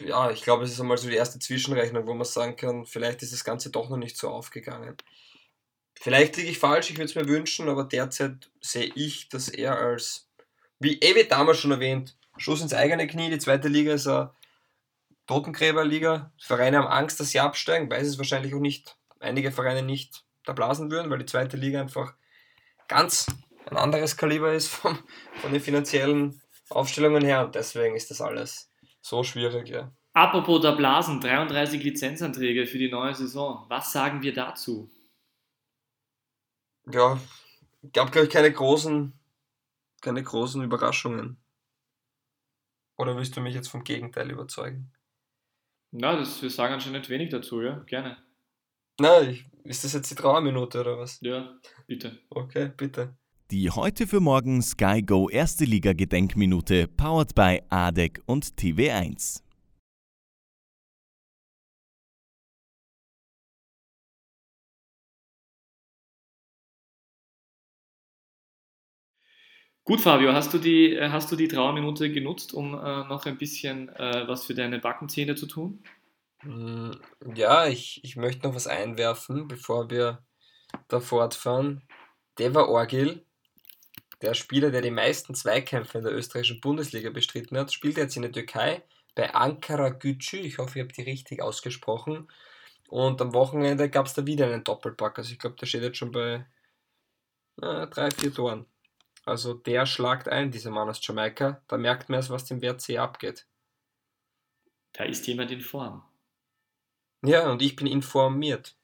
ja, 0.00 0.30
ich 0.30 0.42
glaube, 0.42 0.64
es 0.64 0.72
ist 0.72 0.80
einmal 0.80 0.98
so 0.98 1.08
die 1.08 1.16
erste 1.16 1.38
Zwischenrechnung, 1.38 2.06
wo 2.06 2.14
man 2.14 2.26
sagen 2.26 2.56
kann, 2.56 2.84
vielleicht 2.84 3.22
ist 3.22 3.32
das 3.32 3.44
Ganze 3.44 3.70
doch 3.70 3.88
noch 3.88 3.96
nicht 3.96 4.18
so 4.18 4.28
aufgegangen. 4.28 4.96
Vielleicht 5.94 6.36
liege 6.36 6.50
ich 6.50 6.58
falsch, 6.58 6.90
ich 6.90 6.98
würde 6.98 7.06
es 7.06 7.14
mir 7.14 7.26
wünschen, 7.26 7.68
aber 7.68 7.84
derzeit 7.84 8.50
sehe 8.60 8.92
ich 8.94 9.30
das 9.30 9.48
eher 9.48 9.78
als, 9.78 10.28
wie 10.78 11.00
Ewi 11.00 11.26
damals 11.26 11.58
schon 11.58 11.70
erwähnt, 11.70 12.16
Schuss 12.36 12.60
ins 12.60 12.74
eigene 12.74 13.06
Knie. 13.06 13.30
Die 13.30 13.38
zweite 13.38 13.68
Liga 13.68 13.94
ist 13.94 14.06
eine 14.06 14.30
Totengräberliga. 15.26 16.32
Vereine 16.38 16.78
haben 16.78 16.88
Angst, 16.88 17.18
dass 17.18 17.30
sie 17.30 17.40
absteigen, 17.40 17.90
weil 17.90 18.04
es 18.04 18.18
wahrscheinlich 18.18 18.54
auch 18.54 18.60
nicht, 18.60 18.96
einige 19.20 19.50
Vereine 19.50 19.82
nicht 19.82 20.24
da 20.44 20.52
blasen 20.52 20.90
würden, 20.90 21.10
weil 21.10 21.18
die 21.18 21.26
zweite 21.26 21.56
Liga 21.56 21.80
einfach 21.80 22.14
ganz 22.88 23.26
ein 23.64 23.76
anderes 23.76 24.16
Kaliber 24.16 24.52
ist 24.52 24.68
von, 24.68 24.98
von 25.40 25.52
den 25.52 25.62
finanziellen 25.62 26.42
Aufstellungen 26.70 27.24
her 27.24 27.44
und 27.44 27.54
deswegen 27.54 27.96
ist 27.96 28.10
das 28.10 28.20
alles 28.20 28.70
so 29.00 29.22
schwierig, 29.22 29.68
ja. 29.68 29.92
Apropos 30.12 30.62
der 30.62 30.72
Blasen, 30.72 31.20
33 31.20 31.82
Lizenzanträge 31.82 32.66
für 32.66 32.78
die 32.78 32.90
neue 32.90 33.14
Saison. 33.14 33.66
Was 33.68 33.92
sagen 33.92 34.22
wir 34.22 34.32
dazu? 34.32 34.90
Ja, 36.90 37.20
gab 37.92 38.12
glaube 38.12 38.26
ich 38.26 38.32
keine 38.32 38.50
großen, 38.50 39.12
keine 40.00 40.22
großen 40.22 40.62
Überraschungen. 40.62 41.36
Oder 42.96 43.16
willst 43.16 43.36
du 43.36 43.40
mich 43.40 43.54
jetzt 43.54 43.68
vom 43.68 43.84
Gegenteil 43.84 44.30
überzeugen? 44.30 44.90
Na, 45.90 46.16
das, 46.16 46.40
wir 46.42 46.50
sagen 46.50 46.74
anscheinend 46.74 47.08
wenig 47.08 47.30
dazu, 47.30 47.60
ja, 47.60 47.78
gerne. 47.80 48.16
Nein, 48.98 49.44
ist 49.64 49.84
das 49.84 49.92
jetzt 49.92 50.10
die 50.10 50.14
Trauerminute 50.14 50.80
oder 50.80 50.98
was? 50.98 51.18
Ja, 51.20 51.58
bitte. 51.86 52.18
Okay, 52.30 52.72
bitte. 52.74 53.16
Die 53.52 53.70
heute 53.70 54.08
für 54.08 54.18
morgen 54.18 54.60
Sky 54.60 55.02
Go 55.02 55.30
Erste 55.30 55.64
Liga 55.64 55.92
Gedenkminute 55.92 56.88
powered 56.88 57.32
by 57.36 57.62
ADEC 57.68 58.20
und 58.26 58.44
TV1. 58.44 59.40
Gut, 69.84 70.00
Fabio, 70.00 70.32
hast 70.32 70.52
du 70.52 70.58
die, 70.58 70.96
äh, 70.96 71.10
hast 71.10 71.30
du 71.30 71.36
die 71.36 71.46
Trauerminute 71.46 72.10
genutzt, 72.10 72.52
um 72.52 72.74
äh, 72.74 73.04
noch 73.04 73.26
ein 73.26 73.38
bisschen 73.38 73.90
äh, 73.90 74.26
was 74.26 74.44
für 74.44 74.54
deine 74.54 74.80
Backenzähne 74.80 75.36
zu 75.36 75.46
tun? 75.46 75.84
Mm, 76.42 76.90
ja, 77.36 77.68
ich, 77.68 78.00
ich 78.02 78.16
möchte 78.16 78.48
noch 78.48 78.56
was 78.56 78.66
einwerfen, 78.66 79.46
bevor 79.46 79.88
wir 79.88 80.24
da 80.88 80.98
fortfahren. 80.98 81.86
Deva 82.40 82.64
Orgil, 82.64 83.25
der 84.22 84.34
Spieler, 84.34 84.70
der 84.70 84.82
die 84.82 84.90
meisten 84.90 85.34
Zweikämpfe 85.34 85.98
in 85.98 86.04
der 86.04 86.14
österreichischen 86.14 86.60
Bundesliga 86.60 87.10
bestritten 87.10 87.58
hat, 87.58 87.72
spielt 87.72 87.96
jetzt 87.96 88.16
in 88.16 88.22
der 88.22 88.32
Türkei 88.32 88.82
bei 89.14 89.34
Ankara 89.34 89.90
Gücü. 89.90 90.38
Ich 90.38 90.58
hoffe, 90.58 90.78
ich 90.78 90.84
habe 90.84 90.92
die 90.92 91.02
richtig 91.02 91.42
ausgesprochen. 91.42 92.28
Und 92.88 93.20
am 93.20 93.34
Wochenende 93.34 93.90
gab 93.90 94.06
es 94.06 94.14
da 94.14 94.26
wieder 94.26 94.46
einen 94.46 94.64
Doppelpack. 94.64 95.18
Also 95.18 95.32
ich 95.32 95.38
glaube, 95.38 95.56
der 95.56 95.66
steht 95.66 95.82
jetzt 95.82 95.98
schon 95.98 96.12
bei 96.12 96.46
äh, 97.60 97.86
drei, 97.88 98.10
vier 98.10 98.32
Toren. 98.32 98.66
Also 99.24 99.54
der 99.54 99.86
schlagt 99.86 100.28
ein, 100.28 100.50
dieser 100.50 100.70
Mann 100.70 100.88
aus 100.88 101.04
Jamaika. 101.04 101.60
Da 101.66 101.76
merkt 101.76 102.08
man 102.08 102.18
erst, 102.18 102.30
was 102.30 102.44
dem 102.44 102.62
WRC 102.62 102.98
abgeht. 102.98 103.46
Da 104.92 105.04
ist 105.04 105.26
jemand 105.26 105.50
in 105.50 105.60
Form. 105.60 106.04
Ja, 107.22 107.50
und 107.50 107.60
ich 107.60 107.74
bin 107.74 107.86
informiert. 107.86 108.75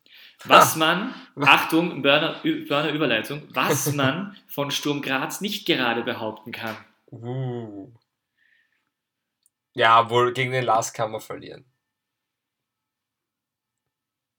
Was 0.44 0.76
man, 0.76 1.14
Achtung, 1.36 2.02
Burner, 2.02 2.40
Burner 2.42 2.92
Überleitung, 2.92 3.42
was 3.50 3.92
man 3.94 4.36
von 4.48 4.70
Sturm 4.70 5.02
Graz 5.02 5.40
nicht 5.40 5.66
gerade 5.66 6.02
behaupten 6.02 6.52
kann. 6.52 6.76
Uh. 7.10 7.92
Ja, 9.74 10.10
wohl 10.10 10.32
gegen 10.32 10.52
den 10.52 10.64
Last 10.64 10.94
kann 10.94 11.10
man 11.10 11.20
verlieren. 11.20 11.64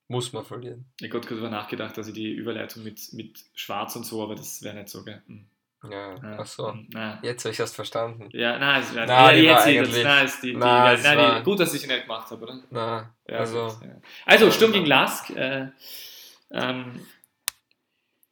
Muss 0.08 0.34
man 0.34 0.46
verlieren. 0.46 0.86
Ich 1.00 1.06
habe 1.06 1.22
gerade 1.22 1.28
darüber 1.28 1.50
nachgedacht, 1.50 1.98
dass 1.98 2.08
ich 2.08 2.14
die 2.14 2.32
Überleitung 2.32 2.84
mit, 2.84 3.14
mit 3.14 3.46
Schwarz 3.56 3.96
und 3.96 4.06
so, 4.06 4.22
aber 4.22 4.36
das 4.36 4.62
wäre 4.62 4.76
nicht 4.76 4.90
so, 4.90 5.04
gell? 5.04 5.24
Hm. 5.26 5.50
Ja, 5.90 6.16
ja. 6.16 6.38
ach 6.40 6.46
so. 6.46 6.74
Na. 6.90 7.20
Jetzt 7.22 7.44
habe 7.44 7.52
ich 7.52 7.58
das 7.58 7.76
verstanden. 7.76 8.30
Ja, 8.32 8.58
nein, 8.58 8.82
ist, 8.82 8.94
na, 8.96 9.06
na, 9.06 9.32
die 9.34 9.42
jetzt 9.42 9.66
eigentlich, 9.66 10.04
das, 10.04 10.04
na, 10.04 10.22
ist 10.22 10.44
die, 10.44 10.54
na, 10.54 10.96
die, 10.96 11.02
na, 11.04 11.40
die, 11.40 11.44
gut, 11.44 11.60
dass 11.60 11.74
ich 11.74 11.82
sie 11.82 11.88
nicht 11.88 12.04
gemacht 12.04 12.32
habe, 12.32 12.44
oder? 12.44 12.60
Na, 12.70 13.14
ja, 13.28 13.38
also, 13.38 13.68
gut, 13.68 13.82
ja. 13.82 13.96
also 14.26 14.52
Sturm 14.52 14.72
gegen 14.72 14.86
Lask. 14.86 15.30
Äh, 15.32 15.68
ähm, 16.52 17.06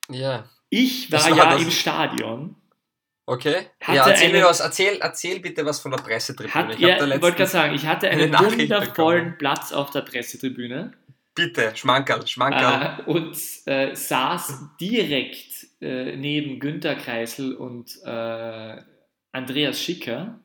ja. 0.10 0.46
Ich 0.70 1.12
war, 1.12 1.20
war 1.20 1.38
ja 1.38 1.56
im 1.56 1.72
Stadion. 1.72 2.56
Okay. 3.26 3.68
Ja, 3.88 4.08
erzähl 4.08 4.30
eine, 4.30 4.40
mir 4.40 4.46
was. 4.46 4.60
Erzähl, 4.60 4.98
erzähl 5.00 5.40
bitte 5.40 5.66
was 5.66 5.80
von 5.80 5.92
der 5.92 6.00
Pressetribüne. 6.00 6.54
Hat, 6.54 6.74
ich 6.74 6.80
ja, 6.80 7.00
wollte 7.00 7.38
gerade 7.38 7.48
sagen, 7.48 7.76
ich 7.76 7.86
hatte 7.86 8.10
einen 8.10 8.34
wundervollen 8.34 9.38
Platz 9.38 9.72
auf 9.72 9.92
der 9.92 10.02
Pressetribüne. 10.02 10.94
Bitte, 11.34 11.72
Schmankerl, 11.76 12.28
Schmankerl. 12.28 13.00
Äh, 13.06 13.10
und 13.10 13.38
äh, 13.66 13.96
saß 13.96 14.76
direkt 14.80 15.71
äh, 15.82 16.16
neben 16.16 16.60
Günter 16.60 16.96
Kreisel 16.96 17.56
und 17.56 18.00
äh, 18.04 18.78
Andreas 19.32 19.82
Schicker. 19.82 20.40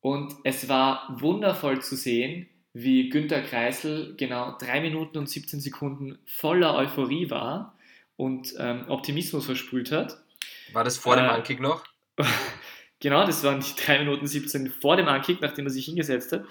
Und 0.00 0.34
es 0.44 0.68
war 0.68 1.16
wundervoll 1.20 1.82
zu 1.82 1.96
sehen, 1.96 2.48
wie 2.72 3.08
Günter 3.08 3.42
Kreisel 3.42 4.14
genau 4.16 4.56
drei 4.58 4.80
Minuten 4.80 5.18
und 5.18 5.28
17 5.28 5.60
Sekunden 5.60 6.18
voller 6.24 6.76
Euphorie 6.76 7.30
war 7.30 7.76
und 8.16 8.54
ähm, 8.58 8.84
Optimismus 8.88 9.46
versprüht 9.46 9.90
hat. 9.90 10.22
War 10.72 10.84
das 10.84 10.98
vor 10.98 11.16
dem 11.16 11.24
äh, 11.24 11.28
Ankick 11.28 11.60
noch? 11.60 11.84
genau, 13.00 13.26
das 13.26 13.42
waren 13.42 13.60
die 13.60 13.84
drei 13.84 13.98
Minuten 13.98 14.26
17 14.26 14.70
vor 14.70 14.96
dem 14.96 15.08
Ankick, 15.08 15.40
nachdem 15.40 15.66
er 15.66 15.70
sich 15.70 15.86
hingesetzt 15.86 16.32
hat. 16.32 16.44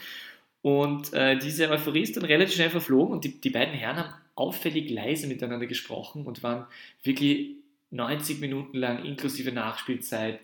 Und 0.61 1.13
äh, 1.13 1.37
diese 1.37 1.69
Euphorie 1.69 2.01
ist 2.01 2.17
dann 2.17 2.25
relativ 2.25 2.55
schnell 2.55 2.69
verflogen 2.69 3.13
und 3.13 3.23
die, 3.23 3.39
die 3.39 3.49
beiden 3.49 3.73
Herren 3.73 3.97
haben 3.97 4.13
auffällig 4.35 4.89
leise 4.89 5.27
miteinander 5.27 5.65
gesprochen 5.65 6.25
und 6.25 6.43
waren 6.43 6.67
wirklich 7.03 7.55
90 7.91 8.39
Minuten 8.39 8.77
lang 8.77 9.03
inklusive 9.05 9.51
Nachspielzeit 9.51 10.39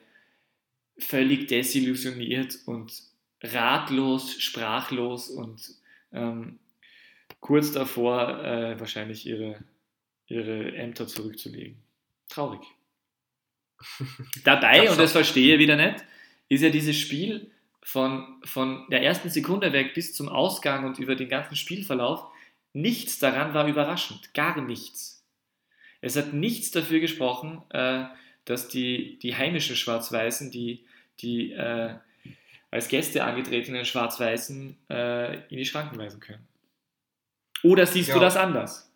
völlig 0.98 1.48
desillusioniert 1.48 2.60
und 2.66 2.94
ratlos, 3.42 4.40
sprachlos 4.42 5.30
und 5.30 5.62
ähm, 6.12 6.60
kurz 7.40 7.72
davor 7.72 8.44
äh, 8.44 8.80
wahrscheinlich 8.80 9.26
ihre, 9.26 9.60
ihre 10.28 10.76
Ämter 10.76 11.08
zurückzulegen. 11.08 11.78
Traurig. 12.30 12.62
Dabei, 14.44 14.90
und 14.90 14.98
das 14.98 15.12
verstehe 15.12 15.56
ich 15.56 15.60
wieder 15.60 15.76
nicht, 15.76 16.06
ist 16.48 16.62
ja 16.62 16.70
dieses 16.70 16.98
Spiel 16.98 17.52
von, 17.82 18.40
von 18.46 18.88
der 18.90 19.04
ersten 19.04 19.30
Sekunde 19.30 19.74
weg 19.74 19.94
bis 19.94 20.14
zum 20.14 20.30
Ausgang 20.30 20.86
und 20.86 21.00
über 21.00 21.16
den 21.16 21.28
ganzen 21.28 21.56
Spielverlauf, 21.56 22.26
nichts 22.72 23.20
daran 23.20 23.54
war 23.54 23.68
überraschend. 23.68 24.34
Gar 24.34 24.62
nichts. 24.62 25.23
Es 26.04 26.16
hat 26.16 26.34
nichts 26.34 26.72
dafür 26.72 27.00
gesprochen, 27.00 27.62
äh, 27.70 28.06
dass 28.46 28.68
die, 28.68 29.18
die 29.20 29.36
heimischen 29.36 29.76
Schwarz-Weißen, 29.76 30.52
die, 30.52 30.86
die 31.20 31.52
äh, 31.54 31.96
als 32.72 32.88
Gäste 32.88 33.24
angetretenen 33.24 33.86
Schwarz-Weißen 33.86 34.78
äh, 34.90 35.36
in 35.48 35.58
die 35.58 35.66
Schranken 35.66 35.98
weisen 35.98 36.20
können. 36.20 36.48
Oder 37.64 37.86
siehst 37.86 38.10
ja. 38.10 38.16
du 38.16 38.20
das 38.20 38.36
anders? 38.36 38.92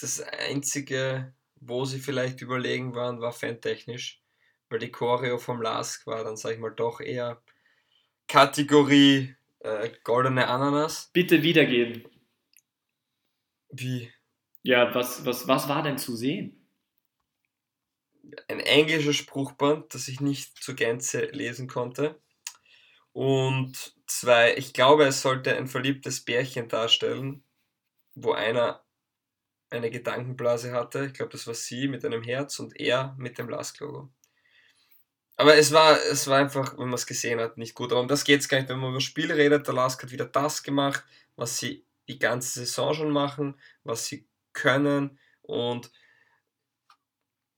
Das 0.00 0.20
Einzige, 0.20 1.32
wo 1.60 1.84
sie 1.84 2.00
vielleicht 2.00 2.42
überlegen 2.42 2.94
waren, 2.94 3.20
war 3.20 3.32
fantechnisch 3.32 4.20
weil 4.68 4.78
die 4.78 4.90
Choreo 4.90 5.38
vom 5.38 5.62
Lask 5.62 6.06
war 6.06 6.24
dann, 6.24 6.36
sag 6.36 6.52
ich 6.52 6.58
mal, 6.58 6.70
doch 6.70 7.00
eher 7.00 7.40
Kategorie 8.28 9.34
äh, 9.60 9.90
goldene 10.02 10.48
Ananas. 10.48 11.10
Bitte 11.12 11.42
wiedergeben. 11.42 12.04
Wie? 13.70 14.12
Ja, 14.66 14.92
was, 14.96 15.24
was, 15.24 15.46
was 15.46 15.68
war 15.68 15.84
denn 15.84 15.96
zu 15.96 16.16
sehen? 16.16 16.68
Ein 18.48 18.58
englisches 18.58 19.14
Spruchband, 19.14 19.94
das 19.94 20.08
ich 20.08 20.20
nicht 20.20 20.60
zur 20.60 20.74
Gänze 20.74 21.26
lesen 21.26 21.68
konnte. 21.68 22.20
Und 23.12 23.94
zwei, 24.08 24.56
ich 24.56 24.72
glaube, 24.72 25.04
es 25.04 25.22
sollte 25.22 25.56
ein 25.56 25.68
verliebtes 25.68 26.24
Bärchen 26.24 26.66
darstellen, 26.66 27.44
wo 28.16 28.32
einer 28.32 28.84
eine 29.70 29.88
Gedankenblase 29.88 30.72
hatte. 30.72 31.06
Ich 31.06 31.12
glaube, 31.12 31.30
das 31.30 31.46
war 31.46 31.54
sie 31.54 31.86
mit 31.86 32.04
einem 32.04 32.24
Herz 32.24 32.58
und 32.58 32.80
er 32.80 33.14
mit 33.18 33.38
dem 33.38 33.48
Lask-Logo. 33.48 34.12
Aber 35.36 35.54
es 35.54 35.70
war, 35.70 35.96
es 36.10 36.26
war 36.26 36.38
einfach, 36.38 36.76
wenn 36.76 36.86
man 36.86 36.94
es 36.94 37.06
gesehen 37.06 37.38
hat, 37.38 37.56
nicht 37.56 37.76
gut. 37.76 37.92
Aber 37.92 38.00
um 38.00 38.08
das 38.08 38.24
geht 38.24 38.40
es 38.40 38.48
gar 38.48 38.58
nicht, 38.58 38.68
wenn 38.68 38.80
man 38.80 38.90
über 38.90 39.00
Spiel 39.00 39.30
redet. 39.30 39.68
Der 39.68 39.74
Lask 39.74 40.02
hat 40.02 40.10
wieder 40.10 40.26
das 40.26 40.64
gemacht, 40.64 41.04
was 41.36 41.56
sie 41.56 41.86
die 42.08 42.18
ganze 42.18 42.58
Saison 42.58 42.94
schon 42.94 43.10
machen, 43.12 43.60
was 43.84 44.06
sie 44.06 44.26
können. 44.56 45.18
Und 45.42 45.92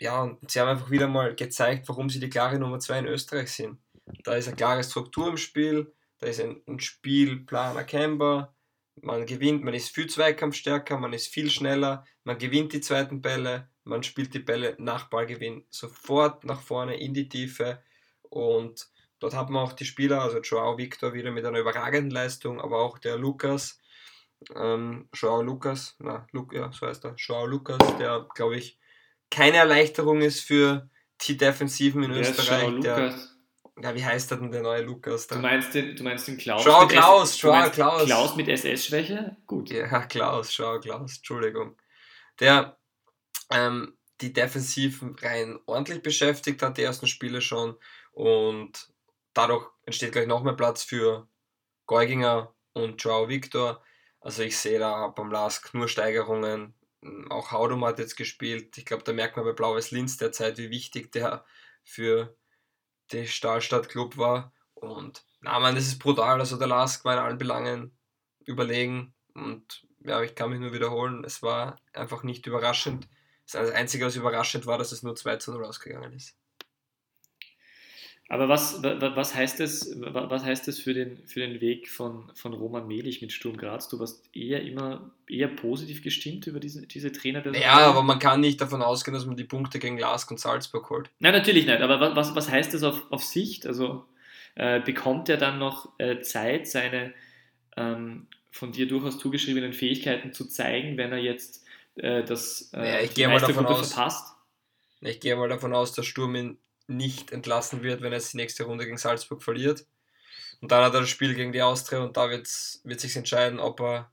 ja, 0.00 0.36
sie 0.46 0.60
haben 0.60 0.68
einfach 0.68 0.90
wieder 0.90 1.08
mal 1.08 1.34
gezeigt, 1.34 1.88
warum 1.88 2.10
sie 2.10 2.20
die 2.20 2.28
klare 2.28 2.58
Nummer 2.58 2.78
2 2.78 3.00
in 3.00 3.06
Österreich 3.06 3.50
sind. 3.50 3.78
Da 4.24 4.34
ist 4.34 4.48
eine 4.48 4.56
klare 4.56 4.84
Struktur 4.84 5.28
im 5.28 5.36
Spiel, 5.36 5.92
da 6.18 6.26
ist 6.26 6.40
ein, 6.40 6.62
ein 6.66 6.80
Spielplan 6.80 7.76
erkennbar. 7.76 8.54
Man 9.00 9.26
gewinnt, 9.26 9.64
man 9.64 9.74
ist 9.74 9.94
viel 9.94 10.08
zweikampfstärker, 10.08 10.98
man 10.98 11.12
ist 11.12 11.28
viel 11.28 11.50
schneller, 11.50 12.04
man 12.24 12.38
gewinnt 12.38 12.72
die 12.72 12.80
zweiten 12.80 13.22
Bälle, 13.22 13.70
man 13.84 14.02
spielt 14.02 14.34
die 14.34 14.40
Bälle 14.40 14.76
nach 14.78 15.08
Ballgewinn 15.08 15.64
sofort 15.70 16.44
nach 16.44 16.60
vorne 16.60 16.98
in 16.98 17.14
die 17.14 17.28
Tiefe 17.28 17.82
und 18.22 18.88
dort 19.20 19.34
hat 19.34 19.50
man 19.50 19.62
auch 19.62 19.72
die 19.72 19.84
Spieler, 19.84 20.22
also 20.22 20.40
Joao 20.40 20.78
Victor 20.78 21.14
wieder 21.14 21.30
mit 21.30 21.44
einer 21.44 21.60
überragenden 21.60 22.10
Leistung, 22.10 22.60
aber 22.60 22.80
auch 22.80 22.98
der 22.98 23.16
Lukas, 23.16 23.77
ähm, 24.54 25.08
Joao 25.12 25.42
Lukas, 25.42 25.96
na, 25.98 26.26
Lu 26.32 26.46
ja, 26.52 26.70
so 26.72 26.86
heißt 26.86 27.04
er, 27.04 27.14
Joao 27.16 27.46
Lukas, 27.46 27.78
der 27.98 28.26
glaube 28.34 28.56
ich 28.56 28.78
keine 29.30 29.58
Erleichterung 29.58 30.22
ist 30.22 30.40
für 30.40 30.88
die 31.22 31.36
Defensiven 31.36 32.02
in 32.02 32.12
der 32.12 32.20
Österreich. 32.22 32.80
Der, 32.80 33.14
ja, 33.80 33.94
wie 33.94 34.04
heißt 34.04 34.30
der 34.30 34.38
denn 34.38 34.50
der 34.50 34.62
neue 34.62 34.82
Lukas? 34.82 35.26
Du 35.26 35.38
meinst 35.38 35.74
den, 35.74 35.94
du 35.94 36.02
meinst 36.02 36.26
den 36.26 36.36
Klaus? 36.36 36.64
Joao 36.64 36.86
Klaus, 36.86 37.40
Joao 37.40 37.70
Klaus. 37.70 38.04
Klaus 38.04 38.36
mit 38.36 38.48
SS-Schwäche? 38.48 39.36
Gut. 39.46 39.70
Ja, 39.70 40.06
Klaus, 40.06 40.56
Joao 40.56 40.80
Klaus, 40.80 41.16
Entschuldigung. 41.18 41.76
Der 42.40 42.78
ähm, 43.50 43.98
die 44.20 44.32
Defensiven 44.32 45.16
rein 45.20 45.58
ordentlich 45.66 46.02
beschäftigt 46.02 46.62
hat, 46.62 46.76
die 46.76 46.82
ersten 46.82 47.06
Spiele 47.06 47.40
schon. 47.40 47.76
Und 48.12 48.88
dadurch 49.32 49.68
entsteht 49.84 50.12
gleich 50.12 50.26
noch 50.26 50.42
mehr 50.42 50.54
Platz 50.54 50.82
für 50.82 51.28
Geuginger 51.86 52.54
und 52.72 53.02
Joao 53.02 53.28
Victor. 53.28 53.82
Also 54.20 54.42
ich 54.42 54.58
sehe 54.58 54.78
da 54.78 55.08
beim 55.08 55.30
Lask 55.30 55.72
nur 55.74 55.88
Steigerungen. 55.88 56.74
Auch 57.30 57.52
Haudum 57.52 57.84
hat 57.84 57.98
jetzt 57.98 58.16
gespielt. 58.16 58.76
Ich 58.78 58.84
glaube, 58.84 59.04
da 59.04 59.12
merkt 59.12 59.36
man 59.36 59.44
bei 59.44 59.52
Blaues 59.52 59.90
Linz 59.90 60.16
derzeit, 60.16 60.58
wie 60.58 60.70
wichtig 60.70 61.12
der 61.12 61.44
für 61.84 62.36
die 63.12 63.26
Stahlstadt 63.26 63.88
Club 63.88 64.16
war. 64.18 64.52
Und 64.74 65.24
na 65.40 65.58
man, 65.58 65.74
das 65.74 65.86
ist 65.86 65.98
brutal. 65.98 66.40
Also 66.40 66.56
der 66.56 66.66
Lask 66.66 67.04
war 67.04 67.14
in 67.14 67.20
allen 67.20 67.38
Belangen 67.38 67.96
überlegen. 68.44 69.14
Und 69.34 69.86
ja, 70.00 70.22
ich 70.22 70.34
kann 70.34 70.50
mich 70.50 70.60
nur 70.60 70.72
wiederholen, 70.72 71.24
es 71.24 71.42
war 71.42 71.76
einfach 71.92 72.22
nicht 72.22 72.46
überraschend. 72.46 73.08
Das 73.50 73.70
Einzige, 73.70 74.06
was 74.06 74.16
überraschend 74.16 74.66
war, 74.66 74.78
dass 74.78 74.92
es 74.92 75.02
nur 75.02 75.16
2 75.16 75.36
zu 75.36 75.52
0 75.52 75.64
ausgegangen 75.64 76.12
ist. 76.12 76.36
Aber 78.30 78.50
was, 78.50 78.82
was, 78.82 79.34
heißt 79.34 79.58
das, 79.58 79.90
was 79.96 80.44
heißt 80.44 80.68
das 80.68 80.78
für 80.78 80.92
den, 80.92 81.26
für 81.26 81.40
den 81.40 81.62
Weg 81.62 81.88
von, 81.88 82.30
von 82.34 82.52
Roman 82.52 82.86
Melich 82.86 83.22
mit 83.22 83.32
Sturm 83.32 83.56
Graz? 83.56 83.88
Du 83.88 83.98
warst 83.98 84.22
eher 84.36 84.62
immer 84.62 85.10
eher 85.26 85.48
positiv 85.48 86.02
gestimmt 86.02 86.46
über 86.46 86.60
diese, 86.60 86.86
diese 86.86 87.10
Trainer. 87.10 87.42
Ja, 87.56 87.78
aber 87.78 88.02
man 88.02 88.18
kann 88.18 88.40
nicht 88.40 88.60
davon 88.60 88.82
ausgehen, 88.82 89.14
dass 89.14 89.24
man 89.24 89.38
die 89.38 89.44
Punkte 89.44 89.78
gegen 89.78 89.98
Lask 89.98 90.30
und 90.30 90.38
Salzburg 90.38 90.90
holt. 90.90 91.10
Nein, 91.20 91.32
natürlich 91.32 91.64
nicht. 91.64 91.80
Aber 91.80 92.14
was, 92.14 92.34
was 92.34 92.50
heißt 92.50 92.74
das 92.74 92.82
auf, 92.82 93.10
auf 93.10 93.24
Sicht? 93.24 93.66
Also 93.66 94.04
äh, 94.56 94.80
bekommt 94.80 95.30
er 95.30 95.38
dann 95.38 95.58
noch 95.58 95.98
äh, 95.98 96.20
Zeit, 96.20 96.68
seine 96.68 97.14
ähm, 97.78 98.26
von 98.50 98.72
dir 98.72 98.86
durchaus 98.86 99.18
zugeschriebenen 99.18 99.72
Fähigkeiten 99.72 100.34
zu 100.34 100.46
zeigen, 100.46 100.98
wenn 100.98 101.12
er 101.12 101.18
jetzt 101.18 101.64
äh, 101.94 102.22
das 102.24 102.72
äh, 102.74 102.92
ja, 102.92 103.00
ich 103.00 103.14
gehe 103.14 103.26
mal 103.26 103.40
davon 103.40 103.64
aus, 103.64 103.94
verpasst? 103.94 104.34
Ich 105.00 105.18
gehe 105.20 105.34
mal 105.34 105.48
davon 105.48 105.72
aus, 105.72 105.94
dass 105.94 106.04
Sturm 106.04 106.34
ihn 106.34 106.58
nicht 106.88 107.32
entlassen 107.32 107.82
wird, 107.82 108.00
wenn 108.00 108.12
er 108.12 108.18
jetzt 108.18 108.32
die 108.32 108.38
nächste 108.38 108.64
Runde 108.64 108.84
gegen 108.84 108.98
Salzburg 108.98 109.42
verliert. 109.42 109.86
Und 110.60 110.72
dann 110.72 110.84
hat 110.84 110.94
er 110.94 111.00
das 111.00 111.08
Spiel 111.08 111.34
gegen 111.34 111.52
die 111.52 111.62
Austria 111.62 112.00
und 112.00 112.16
da 112.16 112.30
wird's, 112.30 112.80
wird 112.84 113.00
sich 113.00 113.14
entscheiden, 113.16 113.60
ob 113.60 113.80
er 113.80 114.12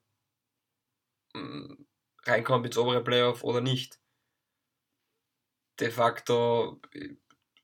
mh, 1.33 1.41
mm, 1.41 1.85
reinkommt 2.25 2.65
ins 2.65 2.77
obere 2.77 3.03
Playoff 3.03 3.43
oder 3.43 3.61
nicht. 3.61 3.99
De 5.79 5.89
facto 5.89 6.79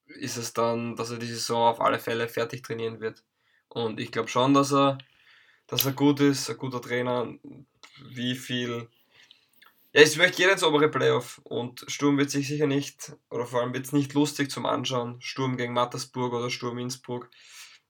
ist 0.07 0.37
es 0.37 0.53
dann, 0.53 0.95
dass 0.95 1.11
er 1.11 1.17
die 1.17 1.27
Saison 1.27 1.67
auf 1.69 1.81
alle 1.81 1.99
Fälle 1.99 2.27
fertig 2.27 2.63
trainieren 2.63 2.99
wird. 2.99 3.23
Und 3.69 3.99
ich 3.99 4.11
glaube 4.11 4.29
schon, 4.29 4.53
dass 4.53 4.73
er, 4.73 4.97
dass 5.67 5.85
er 5.85 5.93
gut 5.93 6.19
ist, 6.19 6.49
ein 6.49 6.57
guter 6.57 6.81
Trainer. 6.81 7.33
Wie 8.03 8.35
viel 8.35 8.89
ja, 9.93 10.01
es 10.01 10.15
möchte 10.17 10.39
jeder 10.39 10.53
ins 10.53 10.63
obere 10.63 10.89
Playoff 10.89 11.41
und 11.43 11.83
Sturm 11.87 12.17
wird 12.17 12.31
sich 12.31 12.47
sicher 12.47 12.67
nicht, 12.67 13.13
oder 13.29 13.45
vor 13.45 13.61
allem 13.61 13.73
wird 13.73 13.85
es 13.85 13.91
nicht 13.91 14.13
lustig 14.13 14.49
zum 14.49 14.65
Anschauen. 14.65 15.21
Sturm 15.21 15.57
gegen 15.57 15.73
Mattersburg 15.73 16.33
oder 16.33 16.49
Sturm 16.49 16.77
Innsbruck. 16.77 17.29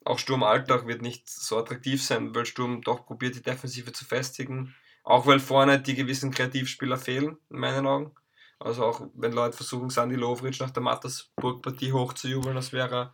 Auch 0.03 0.17
Sturm 0.17 0.41
Alltag 0.41 0.87
wird 0.87 1.03
nicht 1.03 1.29
so 1.29 1.57
attraktiv 1.57 2.03
sein, 2.03 2.33
weil 2.33 2.45
Sturm 2.45 2.81
doch 2.81 3.05
probiert, 3.05 3.35
die 3.35 3.43
Defensive 3.43 3.91
zu 3.91 4.03
festigen. 4.03 4.75
Auch 5.03 5.27
weil 5.27 5.39
vorne 5.39 5.79
die 5.79 5.93
gewissen 5.93 6.31
Kreativspieler 6.31 6.97
fehlen, 6.97 7.37
in 7.49 7.59
meinen 7.59 7.85
Augen. 7.85 8.11
Also 8.57 8.85
auch 8.85 9.07
wenn 9.13 9.33
Leute 9.33 9.57
versuchen, 9.57 9.89
Sandy 9.89 10.15
Lovric 10.15 10.59
nach 10.59 10.71
der 10.71 10.83
Mattersburg-Partie 10.83 11.93
hochzujubeln, 11.93 12.55
das 12.55 12.73
wäre, 12.73 13.13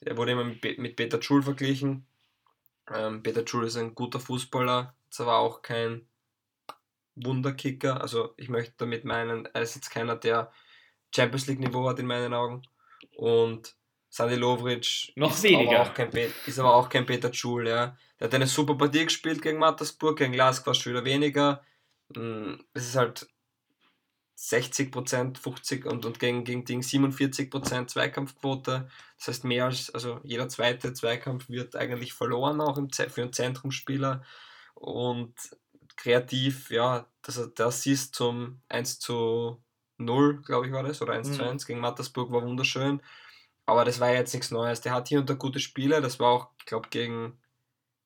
er 0.00 0.16
wurde 0.16 0.32
immer 0.32 0.44
mit, 0.44 0.78
mit 0.78 0.96
Peter 0.96 1.20
Schul 1.20 1.42
verglichen. 1.42 2.06
Ähm, 2.92 3.22
Peter 3.22 3.46
Schul 3.46 3.66
ist 3.66 3.76
ein 3.76 3.94
guter 3.94 4.20
Fußballer, 4.20 4.94
aber 5.18 5.38
auch 5.38 5.62
kein 5.62 6.06
Wunderkicker. 7.16 8.00
Also 8.00 8.34
ich 8.36 8.48
möchte 8.48 8.74
damit 8.78 9.04
meinen, 9.04 9.46
er 9.46 9.62
ist 9.62 9.74
jetzt 9.74 9.90
keiner, 9.90 10.16
der 10.16 10.52
Champions 11.14 11.46
League 11.46 11.60
Niveau 11.60 11.88
hat 11.88 11.98
in 11.98 12.06
meinen 12.06 12.34
Augen. 12.34 12.62
Und 13.16 13.74
Sandy 14.08 14.36
Lovric 14.36 15.12
noch 15.16 15.32
ist 15.32 15.42
weniger. 15.42 15.80
Aber 15.80 15.90
auch 15.90 15.94
kein 15.94 16.10
ist 16.46 16.58
aber 16.58 16.74
auch 16.74 16.88
kein 16.88 17.06
Peter 17.06 17.32
Schul, 17.32 17.68
ja. 17.68 17.96
Der 18.18 18.28
hat 18.28 18.34
eine 18.34 18.46
super 18.46 18.74
Partie 18.76 19.04
gespielt 19.04 19.42
gegen 19.42 19.58
Mattersburg, 19.58 20.18
gegen 20.18 20.38
es 20.38 20.78
schon 20.78 20.92
wieder 20.92 21.04
weniger. 21.04 21.62
Mm, 22.14 22.54
es 22.72 22.88
ist 22.88 22.96
halt 22.96 23.28
60%, 24.38 25.38
50% 25.38 25.86
und, 25.86 26.04
und 26.04 26.18
gegen, 26.18 26.44
gegen 26.44 26.64
Ding 26.64 26.80
47% 26.80 27.86
Zweikampfquote. 27.88 28.88
Das 29.18 29.28
heißt, 29.28 29.44
mehr 29.44 29.66
als, 29.66 29.90
also 29.90 30.20
jeder 30.22 30.48
zweite 30.48 30.92
Zweikampf 30.92 31.48
wird 31.48 31.76
eigentlich 31.76 32.12
verloren, 32.12 32.60
auch 32.60 32.76
im, 32.78 32.90
für 32.90 33.22
einen 33.22 33.32
Zentrumspieler. 33.32 34.22
Und 34.74 35.34
kreativ, 35.96 36.70
ja, 36.70 37.06
dass 37.22 37.38
er 37.38 37.48
der 37.48 37.66
Assist 37.66 38.14
zum 38.14 38.60
1 38.68 38.98
zu 38.98 39.62
0, 39.98 40.42
glaube 40.42 40.66
ich, 40.66 40.72
war 40.72 40.82
das, 40.82 41.02
oder 41.02 41.14
1 41.14 41.28
mhm. 41.28 41.32
zu 41.34 41.44
1 41.44 41.66
gegen 41.66 41.80
Mattersburg 41.80 42.30
war 42.30 42.42
wunderschön. 42.42 43.02
Aber 43.64 43.84
das 43.84 43.98
war 43.98 44.10
jetzt 44.10 44.32
nichts 44.32 44.50
Neues. 44.50 44.80
Der 44.80 44.92
hat 44.92 45.08
hier 45.08 45.18
und 45.18 45.28
da 45.28 45.34
gute 45.34 45.58
Spiele. 45.58 46.00
Das 46.00 46.20
war 46.20 46.28
auch, 46.28 46.50
ich 46.58 46.66
glaube, 46.66 46.88
gegen, 46.88 47.40